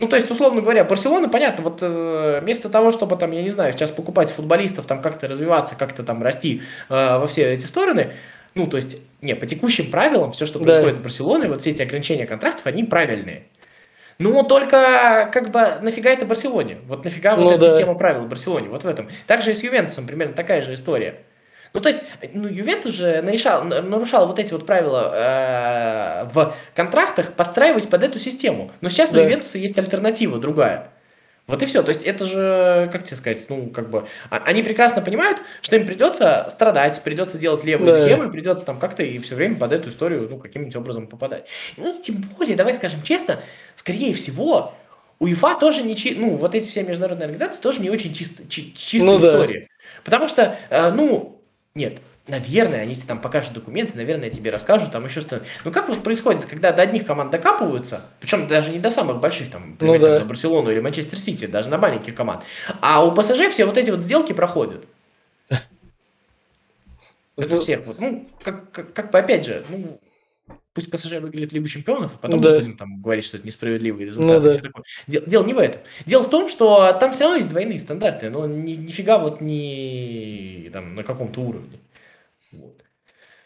Ну, 0.00 0.08
то 0.08 0.16
есть, 0.16 0.30
условно 0.30 0.62
говоря, 0.62 0.82
Барселона, 0.84 1.28
понятно, 1.28 1.62
вот 1.62 1.80
э, 1.82 2.40
вместо 2.42 2.70
того, 2.70 2.90
чтобы 2.90 3.16
там, 3.16 3.32
я 3.32 3.42
не 3.42 3.50
знаю, 3.50 3.74
сейчас 3.74 3.90
покупать 3.90 4.30
футболистов, 4.30 4.86
там 4.86 5.02
как-то 5.02 5.28
развиваться, 5.28 5.76
как-то 5.76 6.02
там 6.02 6.22
расти 6.22 6.62
э, 6.88 7.18
во 7.18 7.26
все 7.26 7.52
эти 7.52 7.66
стороны, 7.66 8.14
ну, 8.54 8.66
то 8.66 8.78
есть, 8.78 8.96
не, 9.20 9.34
по 9.34 9.44
текущим 9.44 9.90
правилам, 9.90 10.32
все, 10.32 10.46
что 10.46 10.58
происходит 10.58 10.94
да. 10.94 11.00
в 11.00 11.02
Барселоне, 11.02 11.48
вот 11.48 11.60
все 11.60 11.70
эти 11.70 11.82
ограничения 11.82 12.26
контрактов, 12.26 12.66
они 12.66 12.82
правильные. 12.82 13.44
Ну, 14.18 14.42
только 14.42 15.28
как 15.32 15.50
бы 15.50 15.78
нафига 15.82 16.10
это 16.10 16.24
Барселоне? 16.24 16.78
Вот 16.86 17.04
нафига 17.04 17.36
ну, 17.36 17.44
вот 17.44 17.54
эта 17.54 17.64
да. 17.64 17.70
система 17.70 17.94
правил 17.94 18.24
в 18.24 18.28
Барселоне? 18.28 18.68
Вот 18.68 18.84
в 18.84 18.86
этом. 18.86 19.08
Также 19.26 19.52
и 19.52 19.54
с 19.54 19.62
Ювентусом 19.62 20.06
примерно 20.06 20.34
такая 20.34 20.62
же 20.62 20.74
история. 20.74 21.20
Ну, 21.72 21.80
то 21.80 21.88
есть, 21.88 22.02
ну, 22.32 22.48
Ювентус 22.48 22.94
же 22.94 23.22
нарушал, 23.22 23.64
нарушал 23.64 24.26
вот 24.26 24.38
эти 24.38 24.52
вот 24.52 24.66
правила 24.66 25.12
э, 25.14 26.24
в 26.32 26.54
контрактах, 26.74 27.32
подстраиваясь 27.34 27.86
под 27.86 28.02
эту 28.02 28.18
систему. 28.18 28.72
Но 28.80 28.88
сейчас 28.88 29.12
да. 29.12 29.20
у 29.20 29.24
Ювентуса 29.24 29.58
есть 29.58 29.78
альтернатива 29.78 30.38
другая. 30.38 30.90
Вот 31.50 31.62
и 31.62 31.66
все. 31.66 31.82
То 31.82 31.88
есть 31.90 32.04
это 32.04 32.24
же, 32.24 32.88
как 32.92 33.04
тебе 33.04 33.16
сказать, 33.16 33.46
ну, 33.48 33.70
как 33.70 33.90
бы, 33.90 34.06
а, 34.30 34.38
они 34.44 34.62
прекрасно 34.62 35.02
понимают, 35.02 35.38
что 35.62 35.76
им 35.76 35.86
придется 35.86 36.48
страдать, 36.50 37.02
придется 37.02 37.38
делать 37.38 37.64
левые 37.64 37.92
да. 37.92 38.04
схемы, 38.04 38.30
придется 38.30 38.64
там 38.64 38.78
как-то 38.78 39.02
и 39.02 39.18
все 39.18 39.34
время 39.34 39.56
под 39.56 39.72
эту 39.72 39.90
историю, 39.90 40.28
ну, 40.30 40.38
каким-нибудь 40.38 40.76
образом 40.76 41.08
попадать. 41.08 41.48
Ну, 41.76 41.94
тем 42.00 42.22
более, 42.36 42.56
давай 42.56 42.72
скажем 42.74 43.02
честно, 43.02 43.40
скорее 43.74 44.14
всего, 44.14 44.74
УЕФА 45.18 45.56
тоже 45.58 45.82
не, 45.82 45.96
чи... 45.96 46.14
ну, 46.14 46.36
вот 46.36 46.54
эти 46.54 46.68
все 46.68 46.82
международные 46.82 47.26
организации 47.26 47.60
тоже 47.60 47.80
не 47.80 47.90
очень 47.90 48.14
чисто, 48.14 48.44
чи... 48.48 48.72
чистая 48.74 49.10
ну, 49.10 49.20
история. 49.20 49.60
Да. 49.60 49.66
Потому 50.04 50.28
что, 50.28 50.56
э, 50.70 50.92
ну, 50.92 51.39
нет, 51.74 52.00
наверное, 52.26 52.80
они 52.80 52.96
там 52.96 53.20
покажут 53.20 53.52
документы, 53.52 53.96
наверное, 53.96 54.30
тебе 54.30 54.50
расскажут, 54.50 54.92
там 54.92 55.04
еще 55.04 55.20
что-то. 55.20 55.44
Ну 55.64 55.72
как 55.72 55.88
вот 55.88 56.02
происходит, 56.02 56.44
когда 56.46 56.72
до 56.72 56.82
одних 56.82 57.06
команд 57.06 57.30
докапываются, 57.30 58.06
причем 58.20 58.48
даже 58.48 58.70
не 58.70 58.78
до 58.78 58.90
самых 58.90 59.20
больших, 59.20 59.50
там, 59.50 59.70
например, 59.70 60.00
ну, 60.00 60.00
да. 60.00 60.12
там, 60.14 60.22
на 60.22 60.28
Барселону 60.28 60.70
или 60.70 60.80
Манчестер 60.80 61.18
Сити, 61.18 61.46
даже 61.46 61.68
на 61.68 61.78
маленьких 61.78 62.14
команд, 62.14 62.42
а 62.80 63.04
у 63.04 63.12
ПСЖ 63.12 63.50
все 63.50 63.66
вот 63.66 63.76
эти 63.76 63.90
вот 63.90 64.00
сделки 64.00 64.32
проходят. 64.32 64.84
Это 67.36 67.60
всех 67.60 67.86
вот, 67.86 68.00
ну, 68.00 68.28
как, 68.42 68.70
как, 68.72 68.92
как 68.92 69.10
бы 69.10 69.18
опять 69.18 69.44
же, 69.44 69.64
ну, 69.68 70.00
пусть 70.72 70.90
ПСЖ 70.90 71.20
выиграет 71.20 71.52
Лигу 71.52 71.66
Чемпионов, 71.66 72.14
а 72.14 72.18
потом 72.18 72.40
да. 72.40 72.50
мы 72.50 72.58
будем 72.58 72.76
там 72.76 73.00
говорить, 73.02 73.24
что 73.24 73.36
это 73.36 73.46
несправедливый 73.46 74.06
результат. 74.06 74.42
Ну, 74.42 74.50
да. 74.50 74.58
такое. 74.58 74.84
Дело, 75.06 75.26
дело 75.26 75.44
не 75.44 75.54
в 75.54 75.58
этом. 75.58 75.82
Дело 76.06 76.22
в 76.22 76.30
том, 76.30 76.48
что 76.48 76.92
там 76.98 77.12
все 77.12 77.24
равно 77.24 77.36
есть 77.36 77.48
двойные 77.48 77.78
стандарты, 77.78 78.30
но 78.30 78.46
ни, 78.46 78.72
нифига 78.72 79.18
вот 79.18 79.40
не 79.40 80.70
там 80.72 80.94
на 80.94 81.02
каком-то 81.02 81.40
уровне. 81.40 81.78
Вот. 82.52 82.84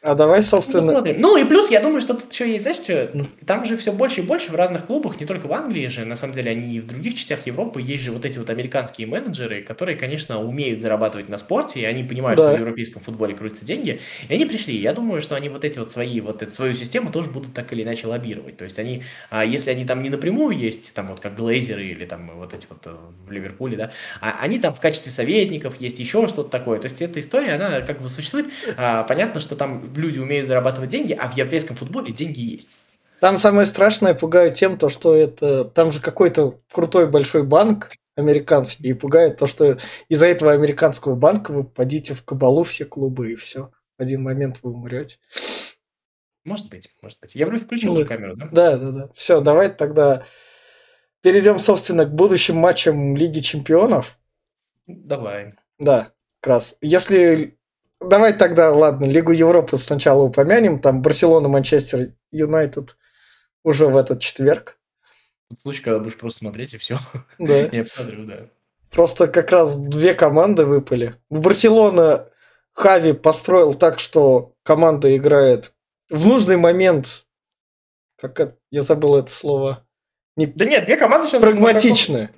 А 0.04 0.14
давай, 0.14 0.42
собственно... 0.42 0.84
Посмотрим. 0.84 1.16
Ну 1.18 1.38
и 1.38 1.44
плюс, 1.44 1.70
я 1.70 1.80
думаю, 1.80 2.02
что 2.02 2.12
тут 2.12 2.30
еще 2.30 2.46
есть, 2.46 2.60
знаешь, 2.60 2.76
что, 2.76 3.10
там 3.46 3.64
же 3.64 3.74
все 3.78 3.90
больше 3.90 4.20
и 4.20 4.22
больше 4.22 4.52
в 4.52 4.54
разных 4.54 4.84
клубах, 4.84 5.18
не 5.18 5.24
только 5.24 5.46
в 5.46 5.52
Англии 5.54 5.86
же, 5.86 6.04
на 6.04 6.14
самом 6.14 6.34
деле, 6.34 6.50
они 6.50 6.76
и 6.76 6.80
в 6.80 6.86
других 6.86 7.14
частях 7.14 7.46
Европы, 7.46 7.80
есть 7.80 8.04
же 8.04 8.12
вот 8.12 8.26
эти 8.26 8.36
вот 8.36 8.50
американские 8.50 9.06
менеджеры, 9.06 9.62
которые, 9.62 9.96
конечно, 9.96 10.42
умеют 10.42 10.82
зарабатывать 10.82 11.30
на 11.30 11.38
спорте, 11.38 11.80
и 11.80 11.84
они 11.84 12.04
понимают, 12.04 12.36
да. 12.36 12.50
что 12.50 12.56
в 12.56 12.60
европейском 12.60 13.00
футболе 13.00 13.34
крутятся 13.34 13.64
деньги, 13.64 13.98
и 14.28 14.34
они 14.34 14.44
пришли. 14.44 14.76
Я 14.76 14.92
думаю, 14.92 15.22
что 15.22 15.36
они 15.36 15.48
вот 15.48 15.64
эти 15.64 15.78
вот 15.78 15.90
свои, 15.90 16.20
вот 16.20 16.42
эту 16.42 16.52
свою 16.52 16.74
систему 16.74 17.10
тоже 17.10 17.30
будут 17.30 17.54
так 17.54 17.72
или 17.72 17.82
иначе 17.82 18.06
лоббировать. 18.06 18.58
То 18.58 18.64
есть 18.64 18.78
они, 18.78 19.04
а 19.30 19.42
если 19.42 19.70
они 19.70 19.86
там 19.86 20.02
не 20.02 20.10
напрямую 20.10 20.54
есть, 20.54 20.92
там 20.92 21.08
вот 21.08 21.20
как 21.20 21.34
глейзеры 21.34 21.82
или 21.82 22.04
там 22.04 22.30
вот 22.34 22.52
эти 22.52 22.66
вот 22.68 22.80
э, 22.84 22.94
в 23.26 23.30
Ливерпуле, 23.30 23.78
да, 23.78 23.92
а 24.20 24.36
они 24.42 24.58
там 24.58 24.74
в 24.74 24.80
качестве 24.82 25.10
советников 25.10 25.80
есть 25.80 25.98
еще 25.98 26.26
что-то 26.26 26.50
такое. 26.50 26.78
То 26.78 26.88
есть 26.88 27.00
эта 27.00 27.20
история, 27.20 27.54
она 27.54 27.80
как 27.80 28.02
бы 28.02 28.10
существует. 28.10 28.48
А, 28.76 29.04
понятно, 29.04 29.40
что 29.40 29.56
там 29.56 29.93
люди 29.96 30.18
умеют 30.18 30.46
зарабатывать 30.46 30.90
деньги, 30.90 31.12
а 31.12 31.28
в 31.28 31.36
европейском 31.36 31.76
футболе 31.76 32.12
деньги 32.12 32.40
есть. 32.40 32.76
Там 33.20 33.38
самое 33.38 33.66
страшное 33.66 34.14
пугает 34.14 34.54
тем, 34.54 34.76
то, 34.76 34.88
что 34.88 35.14
это 35.14 35.64
там 35.64 35.92
же 35.92 36.00
какой-то 36.00 36.60
крутой 36.70 37.08
большой 37.08 37.42
банк 37.42 37.90
американский, 38.16 38.88
и 38.88 38.92
пугает 38.92 39.38
то, 39.38 39.46
что 39.46 39.78
из-за 40.08 40.26
этого 40.26 40.52
американского 40.52 41.14
банка 41.14 41.52
вы 41.52 41.64
попадите 41.64 42.14
в 42.14 42.22
кабалу 42.24 42.64
все 42.64 42.84
клубы, 42.84 43.32
и 43.32 43.34
все. 43.34 43.70
В 43.98 44.02
один 44.02 44.22
момент 44.22 44.58
вы 44.62 44.72
умрете. 44.72 45.18
Может 46.44 46.68
быть, 46.68 46.94
может 47.00 47.18
быть. 47.20 47.34
Я 47.34 47.46
вроде 47.46 47.64
включил 47.64 47.94
ну, 47.94 48.00
уже 48.00 48.04
камеру, 48.04 48.36
да? 48.36 48.48
Да, 48.52 48.76
да, 48.76 48.90
да. 48.90 49.08
Все, 49.14 49.40
давай 49.40 49.70
тогда 49.70 50.26
перейдем, 51.22 51.58
собственно, 51.58 52.04
к 52.04 52.14
будущим 52.14 52.56
матчам 52.56 53.16
Лиги 53.16 53.40
Чемпионов. 53.40 54.18
Давай. 54.86 55.54
Да, 55.78 56.12
как 56.40 56.50
раз. 56.50 56.76
Если 56.82 57.56
давай 58.08 58.32
тогда, 58.32 58.72
ладно, 58.72 59.04
Лигу 59.04 59.32
Европы 59.32 59.76
сначала 59.76 60.22
упомянем. 60.22 60.80
Там 60.80 61.02
Барселона, 61.02 61.48
Манчестер 61.48 62.12
Юнайтед 62.30 62.96
уже 63.64 63.86
в 63.86 63.96
этот 63.96 64.20
четверг. 64.20 64.78
Случай, 65.60 65.82
когда 65.82 65.98
будешь 65.98 66.16
просто 66.16 66.40
смотреть 66.40 66.74
и 66.74 66.78
все. 66.78 66.98
Да. 67.38 67.54
Я 67.72 67.82
посмотрю, 67.82 68.26
да. 68.26 68.48
Просто 68.90 69.26
как 69.26 69.50
раз 69.50 69.76
две 69.76 70.14
команды 70.14 70.64
выпали. 70.64 71.16
Барселона 71.30 72.28
Хави 72.72 73.12
построил 73.12 73.74
так, 73.74 73.98
что 73.98 74.52
команда 74.62 75.16
играет 75.16 75.72
в 76.10 76.26
нужный 76.26 76.56
момент. 76.56 77.26
Как 78.20 78.38
это? 78.38 78.56
Я 78.70 78.82
забыл 78.82 79.16
это 79.16 79.30
слово. 79.30 79.86
Не... 80.36 80.46
Да 80.46 80.64
нет, 80.64 80.84
две 80.84 80.96
команды 80.96 81.28
сейчас... 81.28 81.42
Прагматичные. 81.42 82.30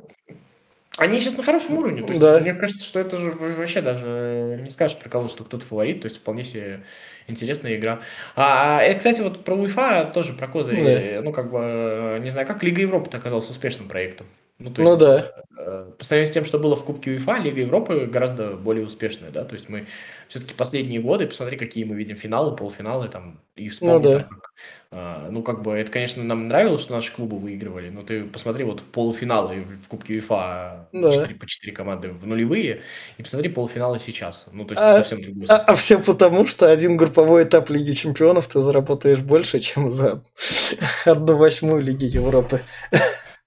Они 0.96 1.20
сейчас 1.20 1.36
на 1.36 1.42
хорошем 1.42 1.78
уровне. 1.78 2.02
То 2.02 2.08
есть, 2.08 2.20
Да. 2.20 2.38
мне 2.38 2.54
кажется, 2.54 2.84
что 2.84 3.00
это 3.00 3.18
же 3.18 3.32
вообще 3.32 3.82
даже 3.82 4.58
не 4.62 4.70
скажешь 4.70 4.98
про 4.98 5.08
кого, 5.08 5.28
что 5.28 5.44
кто-то 5.44 5.64
фаворит. 5.64 6.02
То 6.02 6.06
есть, 6.08 6.18
вполне 6.18 6.44
себе 6.44 6.80
интересная 7.28 7.76
игра. 7.76 8.00
А, 8.34 8.78
а, 8.78 8.84
и, 8.84 8.96
кстати, 8.96 9.20
вот 9.20 9.44
про 9.44 9.54
УЕФА 9.54 10.10
тоже 10.14 10.32
про 10.32 10.48
козыри. 10.48 11.16
Да. 11.16 11.22
Ну, 11.22 11.32
как 11.32 11.50
бы, 11.50 11.58
э, 11.60 12.18
не 12.20 12.30
знаю, 12.30 12.46
как 12.46 12.62
Лига 12.62 12.80
Европы 12.80 13.14
оказалась 13.16 13.48
успешным 13.50 13.88
проектом. 13.88 14.26
Ну, 14.58 14.70
то 14.70 14.80
Ну 14.82 14.88
есть, 14.90 15.00
да. 15.00 15.32
э, 15.58 15.92
по 15.98 16.04
сравнению 16.04 16.30
с 16.30 16.34
тем, 16.34 16.44
что 16.46 16.58
было 16.58 16.76
в 16.76 16.84
Кубке 16.84 17.10
УЕФА, 17.10 17.38
Лига 17.38 17.60
Европы 17.60 18.06
гораздо 18.06 18.52
более 18.56 18.86
успешная, 18.86 19.30
да, 19.30 19.44
то 19.44 19.54
есть 19.54 19.68
мы 19.68 19.86
все-таки 20.28 20.54
последние 20.54 21.00
годы, 21.00 21.26
посмотри, 21.26 21.58
какие 21.58 21.84
мы 21.84 21.94
видим 21.94 22.16
финалы, 22.16 22.56
полуфиналы, 22.56 23.08
там, 23.08 23.40
и 23.54 23.68
вспомни, 23.68 23.92
Ну 23.92 24.00
да. 24.00 24.18
там, 24.20 24.28
как, 24.30 24.50
а, 24.92 25.28
ну, 25.30 25.42
как 25.42 25.60
бы, 25.62 25.72
это, 25.72 25.90
конечно, 25.90 26.24
нам 26.24 26.48
нравилось, 26.48 26.80
что 26.80 26.94
наши 26.94 27.14
клубы 27.14 27.38
выигрывали, 27.38 27.90
но 27.90 28.02
ты 28.02 28.24
посмотри, 28.24 28.64
вот 28.64 28.82
полуфиналы 28.82 29.60
в 29.64 29.88
Кубке 29.88 30.14
УЕФА, 30.14 30.88
Да. 30.92 31.10
4 31.10 31.34
по 31.34 31.46
4 31.46 31.72
команды 31.74 32.08
в 32.08 32.26
нулевые, 32.26 32.80
и 33.18 33.22
посмотри 33.22 33.50
полуфиналы 33.50 33.98
сейчас, 33.98 34.48
ну, 34.52 34.64
то 34.64 34.72
есть 34.72 34.82
А- 34.82 34.94
совсем 34.94 35.20
другой 35.20 35.44
А, 35.50 35.56
а 35.56 35.74
все 35.74 35.98
потому, 35.98 36.46
что 36.46 36.70
один 36.70 36.96
групповой 36.96 37.44
этап 37.44 37.68
Лиги 37.68 37.90
Чемпионов 37.92 38.48
ты 38.48 38.60
заработаешь 38.60 39.20
больше, 39.20 39.60
чем 39.60 39.92
за 39.92 40.22
одну 41.04 41.36
восьмую 41.36 41.82
Лиги 41.82 42.04
Европы. 42.06 42.62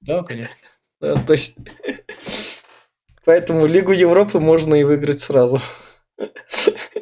Да, 0.02 0.24
конечно. 0.24 0.56
Да, 1.00 1.16
то 1.16 1.34
есть... 1.34 1.56
Поэтому 3.26 3.66
Лигу 3.66 3.92
Европы 3.92 4.40
можно 4.40 4.76
и 4.76 4.84
выиграть 4.84 5.22
сразу. 5.22 5.62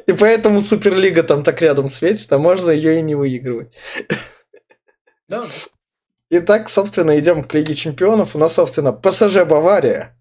И 0.06 0.12
поэтому 0.12 0.60
Суперлига 0.60 1.22
там 1.22 1.42
так 1.42 1.62
рядом 1.62 1.88
светит, 1.88 2.30
а 2.32 2.38
можно 2.38 2.70
ее 2.70 2.98
и 2.98 3.02
не 3.02 3.14
выигрывать. 3.14 3.74
Да, 5.28 5.44
Итак, 6.30 6.68
собственно, 6.68 7.18
идем 7.18 7.42
к 7.42 7.54
Лиге 7.54 7.74
Чемпионов. 7.74 8.36
У 8.36 8.38
нас, 8.38 8.54
собственно, 8.54 8.92
ПСЖ 8.92 9.44
Бавария. 9.44 10.14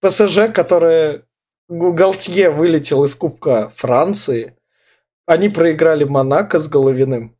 ПСЖ, 0.00 0.52
которая 0.52 1.24
Галтье 1.68 2.50
вылетел 2.50 3.04
из 3.04 3.14
Кубка 3.14 3.72
Франции. 3.76 4.56
Они 5.26 5.48
проиграли 5.48 6.02
Монако 6.02 6.58
с 6.58 6.68
Головиным. 6.68 7.36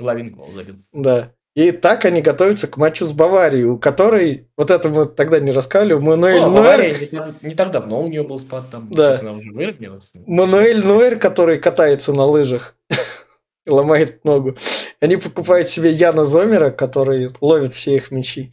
Лавин 0.00 0.34
гол 0.34 0.50
забил. 0.52 0.76
Да. 0.92 1.33
И 1.54 1.70
так 1.70 2.04
они 2.04 2.20
готовятся 2.20 2.66
к 2.66 2.76
матчу 2.76 3.04
с 3.04 3.12
Баварией, 3.12 3.64
у 3.64 3.78
которой, 3.78 4.48
вот 4.56 4.72
это 4.72 4.88
мы 4.88 5.06
тогда 5.06 5.38
не 5.38 5.52
рассказывали, 5.52 5.94
Мануэль 5.94 6.40
Ну, 6.40 6.46
а 6.46 6.48
Нойер, 6.50 6.62
Бавария 6.62 7.08
не, 7.42 7.54
так- 7.54 7.70
давно 7.70 8.02
у 8.02 8.08
нее 8.08 8.24
был 8.24 8.40
спад, 8.40 8.64
там, 8.72 8.88
Да. 8.90 9.16
она 9.20 9.32
уже 9.32 9.52
выровнялась. 9.52 10.10
Мануэль 10.26 10.84
Нойер, 10.84 11.16
который 11.18 11.60
катается 11.60 12.12
на 12.12 12.24
лыжах, 12.24 12.76
ломает 13.66 14.24
ногу. 14.24 14.56
Они 15.00 15.16
покупают 15.16 15.68
себе 15.68 15.92
Яна 15.92 16.24
Зомера, 16.24 16.70
который 16.70 17.30
ловит 17.40 17.72
все 17.72 17.94
их 17.96 18.10
мячи. 18.10 18.52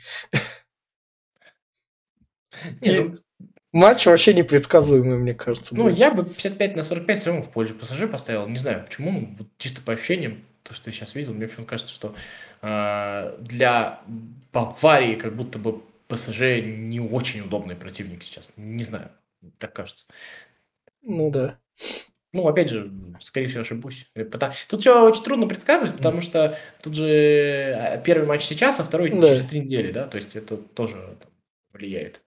Не, 2.82 3.00
ну, 3.00 3.16
Матч 3.74 4.06
вообще 4.06 4.34
непредсказуемый, 4.34 5.18
мне 5.18 5.34
кажется. 5.34 5.74
Ну, 5.76 5.84
будет. 5.84 5.98
я 5.98 6.12
бы 6.12 6.26
55 6.26 6.76
на 6.76 6.84
45 6.84 7.20
все 7.20 7.28
равно 7.30 7.42
в 7.42 7.52
пользу 7.52 7.74
ПСЖ 7.74 8.10
поставил. 8.12 8.46
Не 8.48 8.60
знаю, 8.60 8.84
почему, 8.86 9.30
вот 9.38 9.48
чисто 9.58 9.82
по 9.82 9.94
ощущениям, 9.94 10.42
то, 10.64 10.74
что 10.74 10.90
я 10.90 10.94
сейчас 10.94 11.16
видел, 11.16 11.34
мне 11.34 11.48
почему-то 11.48 11.70
кажется, 11.70 11.94
что 11.94 12.14
для 12.62 14.02
Баварии 14.54 15.16
как 15.16 15.36
будто 15.36 15.58
бы 15.60 15.82
ПСЖ 16.08 16.62
не 16.62 17.00
очень 17.00 17.42
удобный 17.42 17.76
противник 17.76 18.24
сейчас. 18.24 18.52
Не 18.58 18.84
знаю, 18.84 19.12
так 19.58 19.74
кажется. 19.74 20.06
Ну 21.02 21.32
да. 21.32 21.58
Ну, 22.34 22.48
опять 22.48 22.70
же, 22.70 22.92
скорее 23.20 23.48
всего, 23.48 23.62
ошибусь. 23.62 24.10
Э, 24.16 24.24
Тут 24.24 24.82
все 24.82 25.04
очень 25.06 25.24
трудно 25.24 25.48
предсказывать, 25.48 25.98
потому 25.98 26.22
что 26.22 26.58
тут 26.82 26.94
же 26.94 27.06
э, 27.06 28.02
первый 28.06 28.26
матч 28.26 28.44
сейчас, 28.44 28.80
а 28.80 28.84
второй 28.84 29.10
Да. 29.10 29.28
через 29.30 29.46
три 29.46 29.60
недели, 29.60 29.92
да, 29.92 30.08
то 30.08 30.16
есть 30.16 30.36
это 30.38 30.56
тоже 30.56 31.18
влияет. 31.74 32.22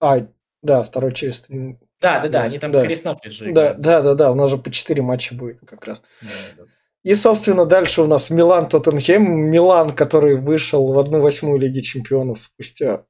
А, 0.00 0.26
да, 0.62 0.82
второй 0.84 1.14
через 1.14 1.40
три. 1.40 1.78
Да, 2.00 2.20
да, 2.20 2.22
да, 2.22 2.28
Да, 2.28 2.42
они 2.44 2.58
там 2.58 2.70
да. 2.72 2.84
крест-накрест 2.84 3.36
же 3.36 3.52
Да, 3.52 3.74
да, 3.74 4.02
да, 4.02 4.14
да, 4.14 4.30
у 4.32 4.34
нас 4.34 4.50
же 4.50 4.58
по 4.58 4.70
4 4.70 5.02
матча 5.02 5.34
будет 5.34 5.60
как 5.60 5.84
раз. 5.86 6.02
Да, 6.20 6.28
да. 6.58 6.64
И, 7.02 7.14
собственно, 7.14 7.66
дальше 7.66 8.02
у 8.02 8.06
нас 8.06 8.30
Милан 8.30 8.68
Тоттенхем. 8.68 9.22
Милан, 9.50 9.90
который 9.90 10.36
вышел 10.36 10.92
в 10.92 10.98
1-8 10.98 11.58
Лиги 11.58 11.80
Чемпионов 11.80 12.38
спустя 12.40 13.04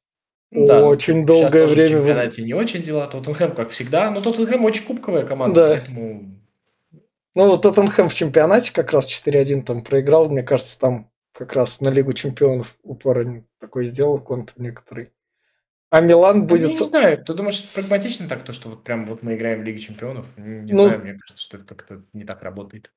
да, 0.53 0.81
ну, 0.81 0.87
очень 0.89 1.15
Сейчас 1.15 1.27
долгое 1.27 1.51
тоже 1.63 1.67
в 1.67 1.71
время. 1.77 1.89
чемпионате 1.89 2.43
не 2.43 2.53
очень 2.53 2.83
дела. 2.83 3.07
Тоттенхэм, 3.07 3.55
как 3.55 3.71
всегда. 3.71 4.11
Но 4.11 4.21
Тоттенхэм 4.21 4.63
очень 4.67 4.85
кубковая 4.85 5.25
команда, 5.25 5.61
Да. 5.61 5.69
поэтому... 5.69 6.39
Ну, 7.35 7.57
Тоттенхэм 7.57 8.11
в 8.11 8.15
чемпионате 8.15 8.71
как 8.73 8.93
раз 8.93 9.09
4-1 9.09 9.63
там 9.63 9.81
проиграл. 9.81 10.29
Мне 10.29 10.43
кажется, 10.43 10.79
там 10.79 11.11
как 11.33 11.55
раз 11.55 11.81
на 11.81 11.89
Лигу 11.89 12.13
Чемпионов 12.13 12.77
упор 12.83 13.25
такой 13.59 13.87
сделал 13.87 14.19
контр 14.21 14.53
некоторый. 14.59 15.13
А 15.89 16.01
Милан 16.03 16.47
будет... 16.47 16.69
я 16.71 16.79
не 16.81 16.87
знаю, 16.87 17.25
ты 17.25 17.33
думаешь, 17.33 17.61
это 17.65 17.73
прагматично 17.75 18.29
так, 18.29 18.45
то, 18.45 18.53
что 18.53 18.69
вот 18.69 18.85
прям 18.85 19.07
вот 19.07 19.23
мы 19.23 19.37
играем 19.37 19.61
в 19.61 19.65
Лиге 19.65 19.79
Чемпионов? 19.79 20.27
Не 20.37 20.71
Ну- 20.73 20.87
знаю, 20.89 21.01
мне 21.03 21.13
кажется, 21.19 21.43
что 21.43 21.57
это 21.57 21.67
как-то 21.67 22.03
не 22.13 22.25
так 22.25 22.43
работает. 22.43 22.93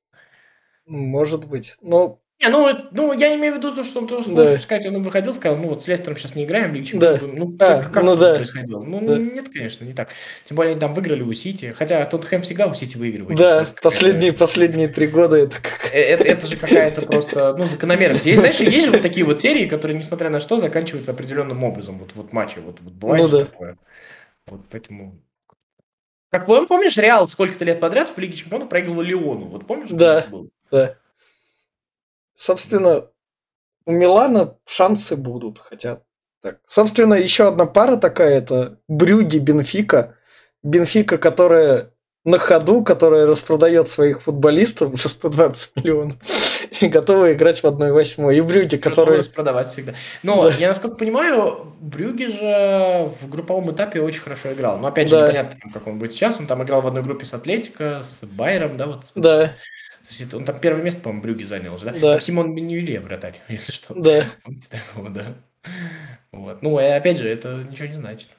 Может 0.86 1.44
быть. 1.46 1.74
Но 1.82 2.20
Не, 2.38 2.50
ну, 2.50 2.68
это- 2.68 2.88
ну, 2.92 3.14
я 3.14 3.34
имею 3.34 3.54
в 3.54 3.56
виду, 3.56 3.74
то, 3.74 3.82
что 3.82 3.98
он 4.00 4.06
тоже 4.06 4.28
Да. 4.28 4.44
можешь 4.44 4.60
сказать, 4.60 4.84
он 4.86 5.02
выходил, 5.02 5.32
сказал, 5.32 5.56
ну, 5.56 5.68
вот 5.68 5.82
с 5.82 5.88
Лестером 5.88 6.18
сейчас 6.18 6.34
не 6.34 6.44
играем 6.44 6.74
Лиге 6.74 6.84
Чемпионов. 6.84 7.20
Да. 7.22 7.26
Ну, 7.28 7.54
А, 7.54 7.58
так 7.66 7.90
как 7.90 8.02
ну 8.04 8.12
это 8.12 8.20
да. 8.20 8.34
происходило? 8.34 8.82
Ну, 8.82 9.00
Да. 9.00 9.16
нет, 9.16 9.48
конечно, 9.48 9.86
не 9.86 9.94
так. 9.94 10.10
Тем 10.44 10.54
более, 10.56 10.72
они 10.72 10.80
там 10.80 10.92
выиграли 10.92 11.22
у 11.22 11.32
Сити. 11.32 11.74
Хотя 11.74 12.04
Тоттенхэм 12.04 12.42
всегда 12.42 12.66
у 12.66 12.74
Сити 12.74 12.98
выигрывает. 12.98 13.38
да, 13.38 13.60
какая-то- 13.60 13.80
последние, 13.80 14.32
последние 14.38 14.88
три 14.88 15.06
года 15.06 15.36
это 15.38 15.56
как... 15.62 15.90
Э, 15.94 15.98
Это, 15.98 16.24
это 16.24 16.46
же 16.46 16.56
какая-то 16.56 17.02
просто, 17.02 17.56
ну, 17.56 17.64
закономерность. 17.64 18.26
Есть, 18.26 18.40
знаешь, 18.40 18.60
есть 18.60 18.84
же 18.84 18.90
вот 18.92 19.00
такие 19.00 19.24
вот 19.24 19.40
серии, 19.40 19.64
которые, 19.66 19.96
несмотря 19.98 20.28
на 20.28 20.38
что, 20.38 20.58
заканчиваются 20.60 21.12
определенным 21.12 21.64
образом. 21.64 21.98
Вот, 21.98 22.10
вот 22.14 22.34
матчи, 22.34 22.58
вот, 22.58 22.80
вот 22.82 22.92
бывает 22.92 23.24
Ну 23.24 23.30
да. 23.30 23.44
такое. 23.46 23.78
Вот 24.46 24.60
поэтому... 24.70 25.18
Как 26.30 26.46
пом- 26.46 26.66
помнишь, 26.66 26.98
Реал 26.98 27.26
сколько-то 27.28 27.64
лет 27.64 27.80
подряд 27.80 28.10
в 28.14 28.18
Лиге 28.18 28.34
Чемпионов 28.36 28.68
проигрывал 28.68 29.00
Леону? 29.00 29.46
Вот 29.46 29.66
помнишь, 29.66 29.88
как 29.88 29.96
Да. 29.98 30.18
это 30.20 30.30
было? 30.30 30.48
Да. 30.70 30.94
Собственно, 32.34 33.06
у 33.86 33.92
Милана 33.92 34.56
шансы 34.66 35.16
будут, 35.16 35.58
хотя 35.58 36.02
так. 36.42 36.58
Собственно, 36.66 37.14
еще 37.14 37.48
одна 37.48 37.66
пара 37.66 37.96
такая, 37.96 38.38
это 38.38 38.78
Брюги 38.88 39.38
Бенфика. 39.38 40.16
Бенфика, 40.62 41.18
которая 41.18 41.92
на 42.24 42.38
ходу, 42.38 42.82
которая 42.82 43.24
распродает 43.26 43.88
своих 43.88 44.20
футболистов 44.22 44.96
за 44.96 45.08
120 45.08 45.76
миллионов 45.76 46.16
и 46.80 46.88
готова 46.88 47.32
играть 47.32 47.62
в 47.62 47.66
1-8. 47.66 48.36
И 48.36 48.40
Брюги, 48.40 48.76
Которые... 48.76 49.18
которые... 49.20 49.24
продавать 49.32 49.68
всегда. 49.68 49.94
Но, 50.24 50.50
Да. 50.50 50.56
я 50.56 50.68
насколько 50.68 50.96
понимаю, 50.96 51.72
Брюги 51.80 52.24
же 52.24 53.12
в 53.20 53.28
групповом 53.30 53.70
этапе 53.70 54.00
очень 54.00 54.20
хорошо 54.20 54.52
играл. 54.52 54.76
Но, 54.78 54.88
опять 54.88 55.08
же, 55.08 55.14
Да. 55.16 55.22
непонятно, 55.28 55.70
как 55.72 55.86
он 55.86 55.98
будет 56.00 56.14
сейчас. 56.14 56.38
Он 56.40 56.48
там 56.48 56.62
играл 56.64 56.82
в 56.82 56.86
одной 56.88 57.04
группе 57.04 57.26
с 57.26 57.32
Атлетико, 57.32 58.02
с 58.02 58.24
Байером, 58.24 58.76
да, 58.76 58.86
вот. 58.86 59.04
Да, 59.14 59.52
Он 60.32 60.44
там 60.44 60.60
первое 60.60 60.82
место, 60.82 61.00
по-моему, 61.00 61.22
Брюги 61.22 61.44
занял 61.44 61.78
же, 61.78 61.86
да? 61.86 61.92
Да. 61.92 62.00
Там 62.12 62.20
Симон 62.20 62.54
Бенюэле 62.54 63.00
вратарь, 63.00 63.40
если 63.48 63.72
что. 63.72 63.94
да. 63.94 64.26
Помните 64.42 64.68
такого, 64.70 65.10
да? 65.10 65.34
Вот. 66.32 66.62
Ну, 66.62 66.78
и 66.78 66.84
опять 66.84 67.18
же, 67.18 67.28
это 67.28 67.66
ничего 67.68 67.88
не 67.88 67.94
значит. 67.94 68.30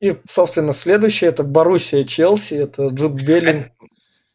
И, 0.00 0.16
собственно, 0.28 0.72
следующее 0.72 1.30
это 1.30 1.42
Боруссия 1.42 2.04
Челси, 2.04 2.54
это 2.54 2.86
Джуд 2.88 3.12
Беллин. 3.12 3.70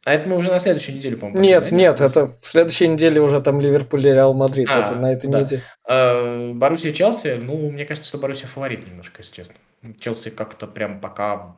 А 0.04 0.13
это 0.15 0.28
мы 0.28 0.38
уже 0.38 0.50
на 0.50 0.60
следующей 0.60 0.93
неделе, 0.93 1.15
по-моему, 1.15 1.43
Нет, 1.43 1.69
да? 1.69 1.76
нет, 1.76 2.02
это 2.02 2.36
в 2.41 2.47
следующей 2.47 2.88
неделе 2.88 3.21
уже 3.21 3.39
там 3.39 3.62
Ливерпуль 3.62 4.08
и 4.08 4.12
Реал 4.12 4.34
Мадрид. 4.34 4.67
А, 4.71 4.80
это 4.80 4.95
на 4.95 5.13
этой 5.13 5.30
да. 5.30 5.41
неделе. 5.41 5.63
Э, 5.88 6.54
Боруссия 6.54 6.91
Челси, 6.91 7.38
ну, 7.39 7.69
мне 7.69 7.86
кажется, 7.86 8.10
что 8.10 8.17
Боруссия 8.17 8.47
фаворит 8.47 8.88
немножко, 8.88 9.21
если 9.21 9.36
честно. 9.36 9.56
Челси 10.00 10.32
как-то 10.32 10.65
прям 10.65 11.00
пока... 11.00 11.58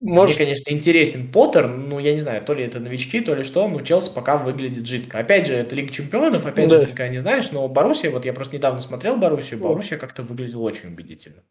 Может, 0.00 0.36
Мне, 0.38 0.46
конечно, 0.46 0.70
интересен 0.72 1.26
Поттер, 1.32 1.66
ну, 1.66 1.98
я 1.98 2.12
не 2.12 2.20
знаю, 2.20 2.44
то 2.44 2.54
ли 2.54 2.62
это 2.64 2.78
новички, 2.78 3.20
то 3.20 3.34
ли 3.34 3.42
что, 3.42 3.66
но 3.66 3.80
Челси 3.80 4.12
пока 4.14 4.36
выглядит 4.36 4.86
жидко. 4.86 5.18
Опять 5.18 5.46
же, 5.48 5.54
это 5.54 5.74
Лига 5.74 5.92
Чемпионов, 5.92 6.46
опять 6.46 6.68
Да. 6.68 6.76
же, 6.76 6.82
ты 6.84 6.90
никогда 6.92 7.08
не 7.12 7.18
знаешь, 7.18 7.50
но 7.50 7.66
Боруссия, 7.66 8.10
вот 8.10 8.24
я 8.24 8.32
просто 8.32 8.56
недавно 8.56 8.80
смотрел 8.80 9.16
Боруссию, 9.16 9.58
Ну. 9.58 9.68
Боруссия 9.70 9.98
как-то 9.98 10.22
выглядела 10.22 10.60
очень 10.62 10.90
убедительно. 10.90 11.42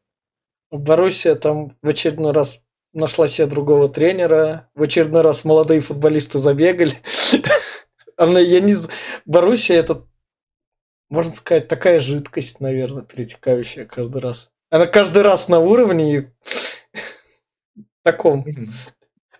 Боруссия 0.71 1.35
там 1.35 1.71
в 1.81 1.87
очередной 1.89 2.33
раз 2.33 2.61
нашла 2.93 3.27
себе 3.27 3.47
другого 3.47 3.89
тренера, 3.89 4.69
в 4.75 4.83
очередной 4.83 5.21
раз 5.21 5.45
молодые 5.45 5.81
футболисты 5.81 6.39
забегали. 6.39 6.93
Она, 8.17 8.39
я 8.39 8.59
не 8.61 8.77
Боруссия 9.25 9.77
это, 9.79 10.05
можно 11.09 11.33
сказать, 11.33 11.67
такая 11.67 11.99
жидкость, 11.99 12.61
наверное, 12.61 13.03
перетекающая 13.03 13.85
каждый 13.85 14.21
раз. 14.21 14.49
Она 14.69 14.87
каждый 14.87 15.23
раз 15.23 15.49
на 15.49 15.59
уровне 15.59 16.17
и 16.17 16.27
таком. 18.11 18.45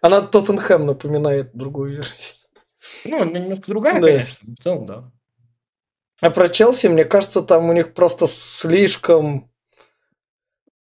Она 0.01 0.22
Тоттенхэм 0.22 0.86
напоминает 0.86 1.51
другую 1.53 1.91
версию. 1.97 2.34
Ну, 3.05 3.24
немножко 3.26 3.63
другая, 3.68 3.99
Да. 4.01 4.07
конечно, 4.07 4.38
в 4.55 4.63
целом, 4.63 4.86
да. 4.86 5.11
А 6.22 6.30
про 6.30 6.47
Челси, 6.47 6.88
мне 6.88 7.03
кажется, 7.03 7.41
там 7.41 7.70
у 7.70 7.74
них 7.74 7.93
просто 7.93 8.28
слишком 8.28 9.49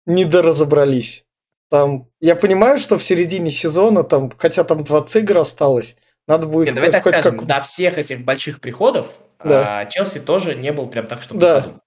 недоразобрались. 0.07 1.25
Там, 1.71 2.09
я 2.21 2.35
понимаю, 2.35 2.79
что 2.79 2.97
в 2.99 3.03
середине 3.03 3.51
сезона, 3.51 4.03
там, 4.05 4.33
хотя 4.39 4.65
там 4.65 4.85
20 4.85 5.17
игр 5.23 5.39
осталось, 5.39 5.97
надо 6.27 6.47
будет 6.47 6.67
Нет, 6.67 6.75
давай 6.77 6.91
так 6.91 7.03
скажем, 7.03 7.39
как- 7.39 7.47
до 7.47 7.61
всех 7.61 7.99
этих 7.99 8.25
больших 8.25 8.61
приходов 8.61 9.13
Да. 9.45 9.81
а, 9.81 9.87
Челси 9.87 10.21
тоже 10.21 10.55
не 10.55 10.73
был 10.73 10.89
прям 10.89 11.07
так, 11.07 11.23
чтобы 11.23 11.41
Да. 11.41 11.61
ходу. 11.63 11.81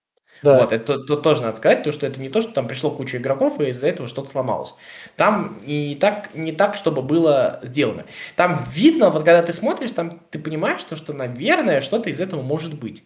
Да. 0.44 0.58
Вот, 0.60 0.74
это 0.74 0.86
то- 0.98 1.04
то 1.04 1.16
тоже 1.18 1.44
надо 1.44 1.58
сказать, 1.58 1.84
то, 1.84 1.92
что 1.92 2.08
это 2.08 2.20
не 2.20 2.30
то, 2.30 2.42
что 2.42 2.52
там 2.54 2.68
пришло 2.68 2.89
куча 2.92 3.18
игроков, 3.18 3.60
и 3.60 3.70
из-за 3.70 3.88
этого 3.88 4.10
что-то 4.10 4.30
сломалось. 4.30 4.74
Там 5.16 5.60
не 5.66 5.96
так, 5.96 6.34
не 6.34 6.52
так, 6.52 6.76
чтобы 6.76 7.02
было 7.04 7.60
сделано. 7.64 8.06
Там 8.36 8.66
видно, 8.72 9.10
вот 9.12 9.24
когда 9.24 9.44
ты 9.44 9.54
смотришь, 9.54 9.92
там 9.92 10.20
ты 10.32 10.39
понимаешь, 10.39 10.82
что, 10.82 10.96
что 10.96 11.14
наверное, 11.14 11.82
что-то 11.82 12.10
из 12.10 12.20
этого 12.20 12.42
может 12.42 12.80
быть. 12.80 13.04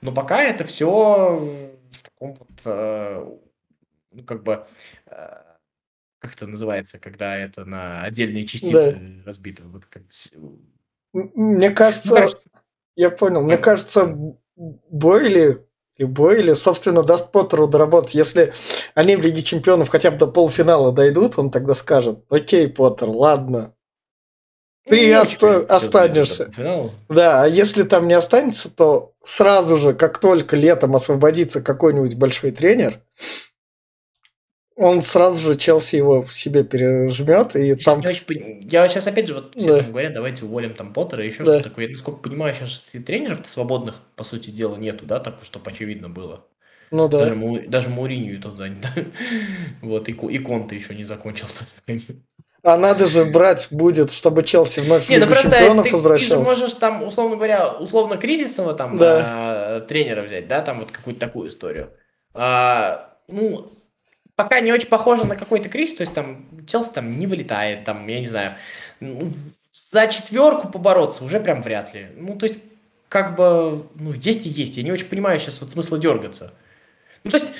Но 0.00 0.12
пока 0.12 0.42
это 0.42 0.64
все 0.64 0.90
в 0.90 2.02
таком 2.02 2.34
вот, 2.34 2.48
э, 2.64 3.26
ну, 4.12 4.24
как 4.24 4.42
бы, 4.42 4.66
э, 5.06 5.36
как 6.20 6.34
это 6.34 6.46
называется, 6.46 6.98
когда 6.98 7.36
это 7.36 7.64
на 7.64 8.02
отдельные 8.02 8.46
частицы 8.46 9.22
разбито. 9.24 9.62
Вот 9.64 9.86
как, 9.86 10.02
М- 11.14 11.30
Мне 11.34 11.68
ну, 11.70 11.74
кажется, 11.74 12.14
короче, 12.14 12.36
я 12.96 13.10
понял, 13.10 13.42
мне 13.42 13.56
Да. 13.56 13.62
кажется, 13.62 14.16
Бойли, 14.56 15.66
и 16.00 16.04
Бойли, 16.04 16.54
собственно, 16.54 17.02
даст 17.02 17.30
Поттеру 17.30 17.68
доработать. 17.68 18.14
Если 18.14 18.54
они 18.94 19.16
в 19.16 19.20
Лиге 19.20 19.42
Чемпионов 19.42 19.90
хотя 19.90 20.10
бы 20.10 20.16
до 20.16 20.26
полуфинала 20.26 20.92
дойдут, 20.92 21.38
он 21.38 21.50
тогда 21.50 21.74
скажет, 21.74 22.20
окей, 22.30 22.68
Поттер, 22.68 23.10
ладно. 23.10 23.74
ну, 24.86 24.92
Ты 24.96 25.18
очень 25.20 25.34
оста- 25.34 25.66
останешься. 25.68 26.50
Да, 27.10 27.42
а 27.42 27.46
если 27.46 27.82
там 27.82 28.08
не 28.08 28.14
останется, 28.14 28.74
то 28.74 29.12
сразу 29.22 29.76
же, 29.76 29.92
как 29.92 30.18
только 30.18 30.56
летом 30.56 30.96
освободится 30.96 31.60
какой-нибудь 31.60 32.14
большой 32.14 32.52
тренер, 32.52 33.02
он 34.80 35.02
сразу 35.02 35.38
же 35.38 35.56
Челси 35.56 35.96
его 35.96 36.26
себе 36.32 36.64
пережмет, 36.64 37.54
и 37.54 37.76
щас 37.76 37.94
там... 37.94 38.00
не 38.00 38.08
очень 38.08 38.24
пон- 38.24 38.60
Я 38.70 38.88
сейчас 38.88 39.06
опять 39.06 39.26
же, 39.28 39.34
вот 39.34 39.54
все 39.54 39.76
Да. 39.76 39.82
там 39.82 39.90
говорят, 39.92 40.14
давайте 40.14 40.44
уволим 40.44 40.74
там 40.74 40.92
Поттера 40.92 41.22
и 41.24 41.28
еще 41.28 41.44
Да. 41.44 41.54
что-то 41.54 41.68
такое. 41.68 41.86
Я 41.86 41.92
насколько 41.92 42.20
понимаю, 42.20 42.54
сейчас 42.54 42.80
тренеров 43.04 43.40
свободных, 43.46 43.96
по 44.16 44.24
сути 44.24 44.50
дела, 44.50 44.76
нету, 44.76 45.04
да, 45.06 45.20
так, 45.20 45.36
чтобы 45.42 45.70
очевидно 45.70 46.08
было. 46.08 46.44
Ну 46.90 47.08
да. 47.08 47.18
Даже, 47.20 47.34
Му- 47.36 47.60
даже 47.68 47.88
Мауринью 47.88 48.34
и 48.36 48.38
тот 48.38 48.56
занят. 48.56 48.78
Вот, 49.82 50.08
и, 50.08 50.12
и 50.12 50.38
Конте 50.38 50.76
еще 50.76 50.94
не 50.94 51.04
закончил. 51.04 51.46
А 52.62 52.76
надо 52.76 53.06
же 53.06 53.24
брать 53.24 53.68
будет, 53.70 54.10
чтобы 54.12 54.42
Челси 54.42 54.80
вновь 54.80 55.08
Не, 55.08 55.18
ну 55.18 55.26
просто 55.26 55.50
Чемпионов 55.50 55.84
ты, 55.84 55.90
ты 55.90 55.90
же 55.90 55.96
возвращался. 55.96 56.38
можешь 56.42 56.74
там, 56.74 57.02
условно 57.02 57.36
говоря, 57.36 57.72
условно 57.72 58.16
кризисного 58.18 58.74
там 58.74 58.98
а, 59.00 59.80
тренера 59.80 60.22
взять, 60.22 60.46
да, 60.46 60.60
там 60.60 60.80
вот 60.80 60.90
какую-то 60.90 61.20
такую 61.20 61.48
историю. 61.48 61.90
А, 62.34 63.14
ну, 63.28 63.70
пока 64.44 64.60
не 64.60 64.72
очень 64.72 64.88
похоже 64.88 65.24
на 65.26 65.36
какой-то 65.36 65.68
кризис, 65.68 65.96
то 65.96 66.00
есть 66.02 66.14
там 66.14 66.46
Челси 66.66 66.92
там 66.94 67.18
не 67.18 67.26
вылетает, 67.26 67.84
там, 67.84 68.06
я 68.06 68.20
не 68.20 68.28
знаю, 68.28 68.54
за 69.72 70.06
четверку 70.08 70.68
побороться 70.68 71.24
уже 71.24 71.40
прям 71.40 71.62
вряд 71.62 71.94
ли. 71.94 72.08
Ну, 72.16 72.36
то 72.36 72.46
есть, 72.46 72.60
как 73.08 73.36
бы, 73.36 73.86
ну, 73.94 74.12
есть 74.12 74.46
и 74.46 74.48
есть. 74.48 74.76
Я 74.76 74.82
не 74.82 74.92
очень 74.92 75.06
понимаю 75.06 75.38
сейчас 75.40 75.60
вот 75.60 75.70
смысла 75.70 75.98
дергаться. 75.98 76.52
Ну, 77.24 77.30
то 77.30 77.38
есть, 77.38 77.52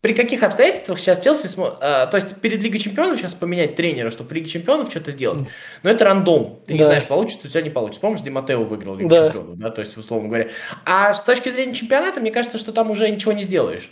при 0.00 0.12
каких 0.14 0.42
обстоятельствах 0.42 0.98
сейчас 1.00 1.22
Челси, 1.22 1.46
смо- 1.46 1.76
а, 1.80 2.06
то 2.06 2.16
есть 2.16 2.36
перед 2.40 2.60
Лигой 2.62 2.78
Чемпионов 2.78 3.18
сейчас 3.18 3.34
поменять 3.34 3.74
тренера, 3.76 4.10
чтобы 4.10 4.30
в 4.30 4.32
Лиге 4.32 4.48
Чемпионов 4.48 4.90
что-то 4.90 5.10
сделать, 5.10 5.40
но 5.82 5.90
это 5.90 6.04
рандом. 6.04 6.60
Ты 6.66 6.74
не 6.74 6.78
Да. 6.80 6.84
знаешь, 6.86 7.04
получится 7.06 7.46
у 7.46 7.50
тебя 7.50 7.62
не 7.62 7.70
получится. 7.70 8.00
Помнишь, 8.02 8.20
Ди 8.20 8.30
Матео 8.30 8.62
выиграл 8.62 8.96
Лигу 8.96 9.08
Да. 9.10 9.26
Чемпионов, 9.28 9.56
да, 9.58 9.70
то 9.70 9.80
есть 9.80 9.96
условно 9.96 10.28
говоря. 10.28 10.48
А 10.84 11.12
с 11.14 11.24
точки 11.24 11.48
зрения 11.50 11.74
чемпионата, 11.74 12.20
мне 12.20 12.30
кажется, 12.30 12.58
что 12.58 12.72
там 12.72 12.90
уже 12.90 13.08
ничего 13.10 13.32
не 13.32 13.42
сделаешь. 13.42 13.90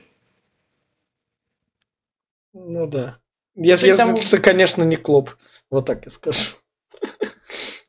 Ну 2.55 2.86
да. 2.86 3.18
Если, 3.57 3.88
если 3.88 4.02
там- 4.02 4.16
ты, 4.16 4.38
конечно, 4.38 4.82
не 4.84 4.96
Клоп. 4.96 5.30
Вот 5.70 5.86
так 5.86 6.05
я 6.05 6.11
скажу. 6.11 6.57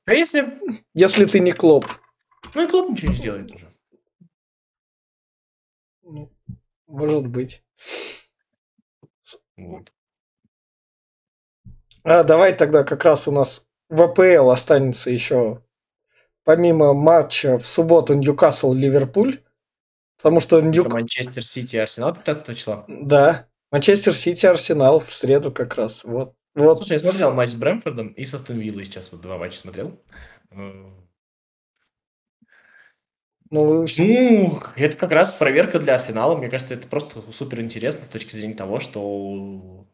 А 0.05 0.13
если, 0.13 0.59
Если 0.93 1.25
ты 1.25 1.39
не 1.39 1.51
Клоп. 1.51 1.85
ну 2.53 2.63
и 2.63 2.67
клуб 2.67 2.89
ничего 2.91 3.11
не 3.11 3.17
сделает 3.17 3.51
уже. 3.51 3.71
Ну, 6.03 6.31
Может 6.87 7.27
быть. 7.27 7.63
Вот. 9.57 9.91
А 12.03 12.23
давай 12.23 12.55
тогда 12.55 12.83
как 12.83 13.03
раз 13.03 13.27
у 13.27 13.31
нас 13.31 13.65
в 13.89 14.01
АПЛ 14.01 14.51
останется 14.51 15.09
еще 15.09 15.63
помимо 16.43 16.93
матча 16.93 17.57
в 17.57 17.65
субботу 17.65 18.13
Ньюкасл-Ливерпуль. 18.13 19.43
Потому 20.17 20.39
что 20.39 20.61
Ньюк... 20.61 20.93
Манчестер 20.93 21.43
Сити 21.43 21.75
и 21.75 21.79
Арсенал 21.79 22.13
15 22.13 22.57
числа. 22.57 22.85
Да. 22.87 23.47
Манчестер 23.75 24.13
Сити, 24.15 24.45
Арсенал 24.45 25.01
в 25.01 25.11
среду 25.11 25.51
как 25.51 25.75
раз. 25.75 26.05
Вот. 26.05 26.33
Вот. 26.53 26.77
Слушай, 26.77 26.93
я 26.93 26.99
смотрел 26.99 27.33
матч 27.33 27.49
с 27.49 27.55
Брэмфордом 27.55 28.07
и 28.07 28.23
со 28.23 28.37
Астон 28.37 28.57
Виллой 28.57 28.85
сейчас 28.85 29.11
вот 29.11 29.19
два 29.19 29.37
матча 29.37 29.57
смотрел. 29.57 29.99
Э, 30.51 30.91
Ну, 33.49 33.85
Ну, 33.97 34.59
это 34.77 34.95
как 34.95 35.11
раз 35.11 35.33
проверка 35.33 35.79
для 35.79 35.95
Арсенала. 35.95 36.37
Мне 36.37 36.47
кажется, 36.47 36.73
это 36.73 36.87
просто 36.87 37.19
супер 37.33 37.59
интересно 37.59 38.05
с 38.05 38.07
точки 38.07 38.37
зрения 38.37 38.53
того, 38.53 38.79
что 38.79 39.85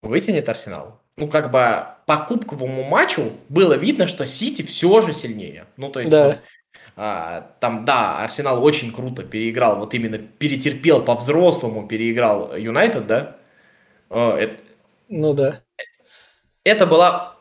вытянет 0.00 0.48
Арсенал. 0.48 1.02
Ну, 1.18 1.28
как 1.28 1.50
бы 1.50 1.88
по 2.06 2.16
кубковому 2.16 2.84
матчу 2.84 3.32
было 3.50 3.74
видно, 3.74 4.06
что 4.06 4.26
Сити 4.26 4.62
все 4.62 5.02
же 5.02 5.12
сильнее. 5.12 5.66
Ну, 5.76 5.90
то 5.90 6.00
есть, 6.00 6.10
Да. 6.10 6.28
вот, 6.28 6.38
там, 6.96 7.84
да, 7.84 8.22
Арсенал 8.24 8.64
очень 8.64 8.92
круто 8.92 9.22
переиграл, 9.22 9.78
вот 9.78 9.94
именно 9.94 10.18
перетерпел 10.18 11.02
по-взрослому, 11.02 11.86
переиграл 11.86 12.56
Юнайтед, 12.56 13.06
да? 13.06 13.36
А, 14.10 14.36
это, 14.38 14.62
ну 15.08 15.34
да. 15.34 15.62
это 16.64 16.86
была, 16.86 17.36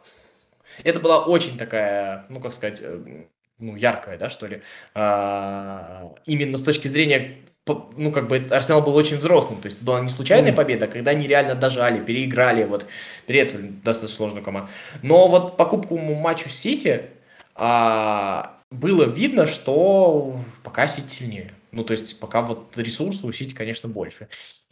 это 0.84 1.00
была 1.00 1.26
очень 1.26 1.58
такая, 1.58 2.26
ну, 2.30 2.40
как 2.40 2.54
сказать, 2.54 2.80
э, 2.84 3.26
ну, 3.60 3.76
яркая, 3.76 4.18
да, 4.18 4.30
что 4.30 4.48
ли, 4.48 4.62
а, 4.94 6.14
именно 6.26 6.58
с 6.58 6.64
точки 6.64 6.88
зрения, 6.88 7.38
ну, 7.68 8.12
как 8.12 8.28
бы 8.28 8.38
Арсенал 8.52 8.82
был 8.84 8.96
очень 8.96 9.18
взрослым, 9.18 9.62
то 9.62 9.68
есть 9.68 9.82
была 9.84 10.02
не 10.02 10.10
случайная 10.10 10.52
Мгм. 10.52 10.58
победа, 10.58 10.86
а 10.86 10.88
когда 10.88 11.12
они 11.12 11.28
реально 11.28 11.56
дожали, 11.56 12.04
переиграли, 12.04 12.64
вот, 12.66 12.86
переиграли 13.28 13.70
достаточно 13.84 14.18
сложную 14.18 14.44
команду. 14.44 14.70
Но 15.02 15.28
вот 15.28 15.58
по 15.58 15.66
кубковому 15.66 16.16
матчу 16.16 16.50
Сити 16.50 17.10
а, 17.56 18.55
было 18.80 19.06
видно, 19.06 19.46
что 19.46 20.40
пока 20.64 20.88
Сити 20.88 21.10
сильнее. 21.10 21.54
Ну, 21.72 21.84
то 21.84 21.94
есть 21.94 22.20
пока 22.20 22.42
вот 22.42 22.78
ресурсы 22.78 23.26
у 23.26 23.32
Сити, 23.32 23.54
конечно, 23.54 23.90
больше. 23.90 24.30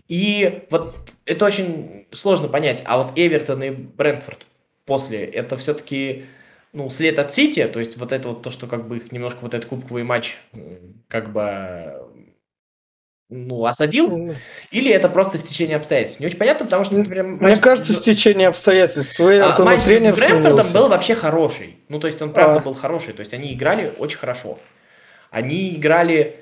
И 0.08 0.64
вот 0.70 0.96
это 1.26 1.46
очень 1.46 2.08
сложно 2.12 2.48
понять. 2.48 2.82
А 2.86 2.98
вот 2.98 3.14
Эвертон 3.16 3.64
и 3.64 3.70
Брентфорд 3.72 4.46
после, 4.86 5.26
это 5.26 5.58
все-таки 5.58 6.26
ну, 6.74 6.90
след 6.90 7.20
от 7.20 7.34
Сити, 7.34 7.66
то 7.68 7.80
есть 7.80 7.98
вот 7.98 8.12
это 8.12 8.30
вот 8.30 8.42
то, 8.42 8.50
что 8.50 8.68
как 8.68 8.88
бы 8.88 8.98
их 8.98 9.12
немножко 9.12 9.40
вот 9.42 9.54
этот 9.54 9.70
кубковый 9.70 10.04
матч 10.04 10.38
как 11.08 11.32
бы 11.32 12.04
ну, 13.30 13.66
осадил, 13.66 14.34
или 14.72 14.92
это 14.92 15.10
просто 15.10 15.38
стечение 15.38 15.78
обстоятельств. 15.78 16.20
Не 16.20 16.28
очень 16.28 16.38
понятно, 16.38 16.66
потому 16.66 16.84
что, 16.84 16.96
например, 16.96 17.26
Мне 17.26 17.38
матч- 17.56 17.60
кажется, 17.60 17.94
стечение 17.94 18.48
обстоятельств. 18.48 19.20
У 19.20 19.26
а, 19.28 19.34
Эвертона 19.34 19.72
матч 19.72 19.84
тренер 19.84 20.16
с 20.16 20.20
Брэнфордом 20.20 20.72
был 20.74 20.88
вообще 20.90 21.16
хороший. 21.16 21.78
Ну, 21.90 22.00
то 22.00 22.08
есть 22.08 22.22
он 22.22 22.32
правда 22.32 22.60
А. 22.60 22.64
был 22.64 22.74
хороший. 22.74 23.14
То 23.14 23.22
есть 23.22 23.34
они 23.34 23.54
играли 23.54 23.94
очень 23.98 24.18
хорошо. 24.18 24.60
Они 25.32 25.76
играли 25.76 26.36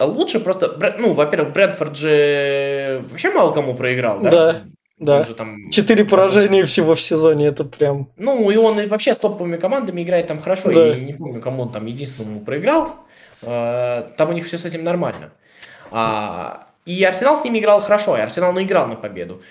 лучше 0.00 0.40
просто... 0.40 0.94
Ну, 0.98 1.12
во-первых, 1.12 1.52
Брэнфорд 1.52 1.96
же 1.96 3.04
вообще 3.10 3.30
мало 3.30 3.52
кому 3.52 3.74
проиграл, 3.76 4.20
да? 4.20 4.30
Да, 4.30 4.62
да. 4.98 5.18
Он 5.20 5.26
же 5.26 5.34
там... 5.34 5.70
Четыре 5.70 6.04
поражения 6.04 6.64
всего 6.64 6.96
в 6.96 7.00
сезоне, 7.00 7.46
это 7.48 7.62
прям... 7.62 8.08
Ну, 8.16 8.50
и 8.50 8.56
он 8.56 8.80
и 8.80 8.86
вообще 8.86 9.14
с 9.14 9.18
топовыми 9.18 9.58
командами 9.58 10.02
играет 10.02 10.26
там 10.26 10.40
хорошо. 10.40 10.72
Да. 10.72 10.86
Я 10.86 10.94
не 10.96 11.12
помню, 11.12 11.40
кому 11.40 11.62
он 11.62 11.70
там 11.70 11.86
единственному 11.86 12.40
проиграл. 12.40 12.96
Э, 13.42 14.08
Там 14.16 14.30
у 14.30 14.32
них 14.32 14.46
все 14.46 14.58
с 14.58 14.64
этим 14.64 14.82
нормально. 14.84 15.32
А, 15.92 16.66
И 16.86 17.02
Арсенал 17.04 17.36
с 17.36 17.44
ними 17.44 17.58
играл 17.58 17.80
хорошо, 17.80 18.16
и 18.16 18.20
Арсенал 18.20 18.52
наиграл 18.52 18.86
на 18.86 18.96
победу. 18.96 19.42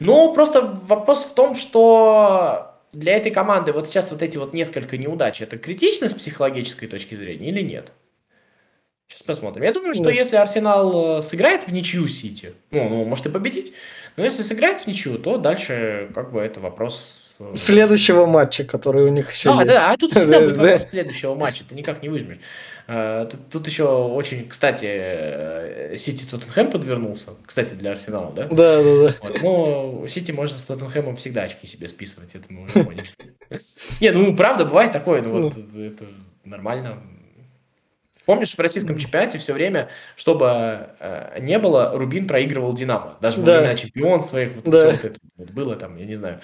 Но 0.00 0.32
просто 0.32 0.62
вопрос 0.62 1.24
в 1.26 1.34
том, 1.34 1.54
что 1.54 2.74
для 2.92 3.16
этой 3.16 3.30
команды 3.30 3.72
вот 3.72 3.88
сейчас 3.88 4.10
вот 4.10 4.22
эти 4.22 4.38
вот 4.38 4.52
несколько 4.54 4.96
неудач, 4.96 5.40
это 5.42 5.58
критично 5.58 6.08
с 6.08 6.14
психологической 6.14 6.88
точки 6.88 7.14
зрения 7.14 7.50
или 7.50 7.60
нет? 7.60 7.92
Сейчас 9.08 9.22
посмотрим. 9.24 9.64
Я 9.64 9.72
думаю, 9.72 9.94
что 9.94 10.04
Да. 10.04 10.12
если 10.12 10.36
Арсенал 10.36 11.18
э, 11.18 11.22
сыграет 11.22 11.64
в 11.66 11.72
ничью 11.72 12.06
Сити, 12.08 12.54
ну, 12.70 12.88
ну, 12.88 13.04
может 13.04 13.26
и 13.26 13.28
победить, 13.28 13.72
но 14.16 14.24
если 14.24 14.42
сыграет 14.42 14.80
в 14.80 14.86
ничью, 14.86 15.18
то 15.18 15.36
дальше 15.36 16.10
как 16.14 16.32
бы 16.32 16.40
это 16.40 16.60
вопрос... 16.60 17.19
э, 17.40 17.56
Следующего 17.56 18.26
матча, 18.26 18.64
который 18.64 19.04
у 19.04 19.08
них 19.08 19.32
еще 19.32 19.50
а, 19.50 19.62
есть. 19.64 19.72
да, 19.72 19.90
а 19.92 19.96
тут 19.96 20.12
всегда 20.14 20.38
Да, 20.40 20.46
будет 20.46 20.56
вопрос 20.58 20.84
следующего 20.88 21.34
матча, 21.34 21.64
ты 21.68 21.74
никак 21.74 22.02
не 22.02 22.08
выжмешь. 22.08 22.38
Э, 22.86 23.26
Тут, 23.30 23.40
тут 23.50 23.66
еще 23.66 23.84
очень, 23.84 24.48
кстати, 24.48 24.86
э, 24.88 25.96
Сити 25.98 26.24
Тоттенхэм 26.28 26.70
подвернулся, 26.70 27.30
кстати, 27.46 27.74
для 27.74 27.92
Арсенала, 27.92 28.32
да? 28.32 28.44
Да, 28.46 28.82
да, 28.82 28.96
да. 29.08 29.14
Вот, 29.22 29.42
ну, 29.42 30.04
Сити 30.08 30.32
можно 30.32 30.58
с 30.58 30.64
Тоттенхэмом 30.64 31.16
всегда 31.16 31.42
очки 31.42 31.66
себе 31.66 31.88
списывать, 31.88 32.34
это 32.34 32.52
мы 32.52 32.64
уже 32.64 32.84
поняли. 32.84 33.06
Не, 34.00 34.10
ну, 34.10 34.36
правда, 34.36 34.64
бывает 34.64 34.92
такое, 34.92 35.22
ну, 35.22 35.42
вот 35.42 35.54
это 35.76 36.04
нормально. 36.44 37.02
Помнишь, 38.26 38.54
в 38.54 38.60
российском 38.60 38.96
чемпионате 38.98 39.38
все 39.38 39.52
время, 39.52 39.88
чтобы 40.14 40.46
э, 41.00 41.38
не 41.40 41.58
было, 41.58 41.92
Рубин 41.98 42.28
проигрывал 42.28 42.74
Динамо. 42.74 43.16
Даже 43.20 43.40
во 43.40 43.46
Да. 43.46 43.58
времена 43.58 43.74
чемпион 43.74 44.20
своих, 44.20 44.52
вот, 44.54 44.64
Да. 44.64 44.78
всё 44.78 44.90
вот 44.92 45.04
это 45.04 45.18
вот 45.36 45.50
было 45.50 45.74
там, 45.74 45.96
я 45.96 46.04
не 46.06 46.14
знаю. 46.14 46.40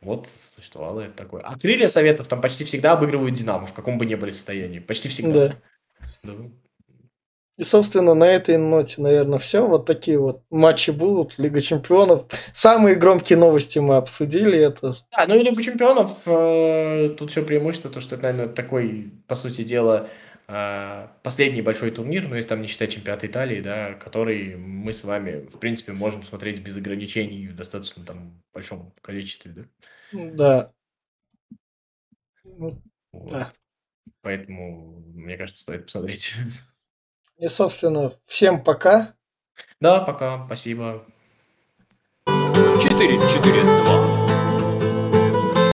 Вот 0.00 0.28
существовало 0.54 1.00
это 1.00 1.16
такое. 1.16 1.42
А 1.42 1.58
крылья 1.58 1.88
советов 1.88 2.28
там 2.28 2.40
почти 2.40 2.64
всегда 2.64 2.92
обыгрывают 2.92 3.34
Динамо, 3.34 3.66
в 3.66 3.72
каком 3.72 3.98
бы 3.98 4.06
ни 4.06 4.14
были 4.14 4.32
состоянии. 4.32 4.78
Почти 4.78 5.08
всегда. 5.08 5.48
Да. 5.48 5.56
Да. 6.22 6.32
И, 7.58 7.64
собственно, 7.64 8.14
на 8.14 8.24
этой 8.24 8.56
ноте, 8.56 9.02
наверное, 9.02 9.40
все. 9.40 9.66
Вот 9.66 9.84
такие 9.84 10.16
вот 10.16 10.42
матчи 10.48 10.92
будут. 10.92 11.36
Лига 11.38 11.60
чемпионов. 11.60 12.26
Самые 12.54 12.94
громкие 12.94 13.36
новости 13.36 13.80
мы 13.80 13.96
обсудили. 13.96 14.58
Это... 14.60 14.92
А, 15.10 15.26
ну 15.26 15.34
и 15.34 15.42
Лигу 15.42 15.60
чемпионов, 15.60 16.20
э, 16.24 17.08
тут 17.18 17.30
еще 17.30 17.42
преимущество, 17.42 17.90
то, 17.90 18.00
что 18.00 18.14
это, 18.14 18.26
наверное, 18.26 18.54
такой, 18.54 19.12
по 19.26 19.34
сути 19.34 19.64
дела, 19.64 20.08
последний 20.48 21.60
большой 21.60 21.90
турнир, 21.90 22.26
ну, 22.26 22.34
если 22.34 22.48
там 22.48 22.62
не 22.62 22.68
считать 22.68 22.92
чемпионат 22.92 23.22
Италии, 23.22 23.60
да, 23.60 23.94
который 23.94 24.56
мы 24.56 24.94
с 24.94 25.04
вами, 25.04 25.46
в 25.46 25.58
принципе, 25.58 25.92
можем 25.92 26.22
смотреть 26.22 26.60
без 26.60 26.76
ограничений 26.76 27.48
в 27.48 27.54
достаточно 27.54 28.02
там 28.04 28.42
большом 28.54 28.94
количестве, 29.02 29.52
да. 29.52 29.64
Да. 30.12 30.72
Вот. 32.44 32.74
Да. 33.12 33.52
Поэтому, 34.22 35.02
мне 35.14 35.36
кажется, 35.36 35.62
стоит 35.62 35.84
посмотреть. 35.84 36.34
И, 37.36 37.46
собственно, 37.48 38.12
всем 38.24 38.64
пока. 38.64 39.14
Да, 39.80 40.00
пока, 40.00 40.46
спасибо. 40.46 41.06
4-4-2. 42.26 44.17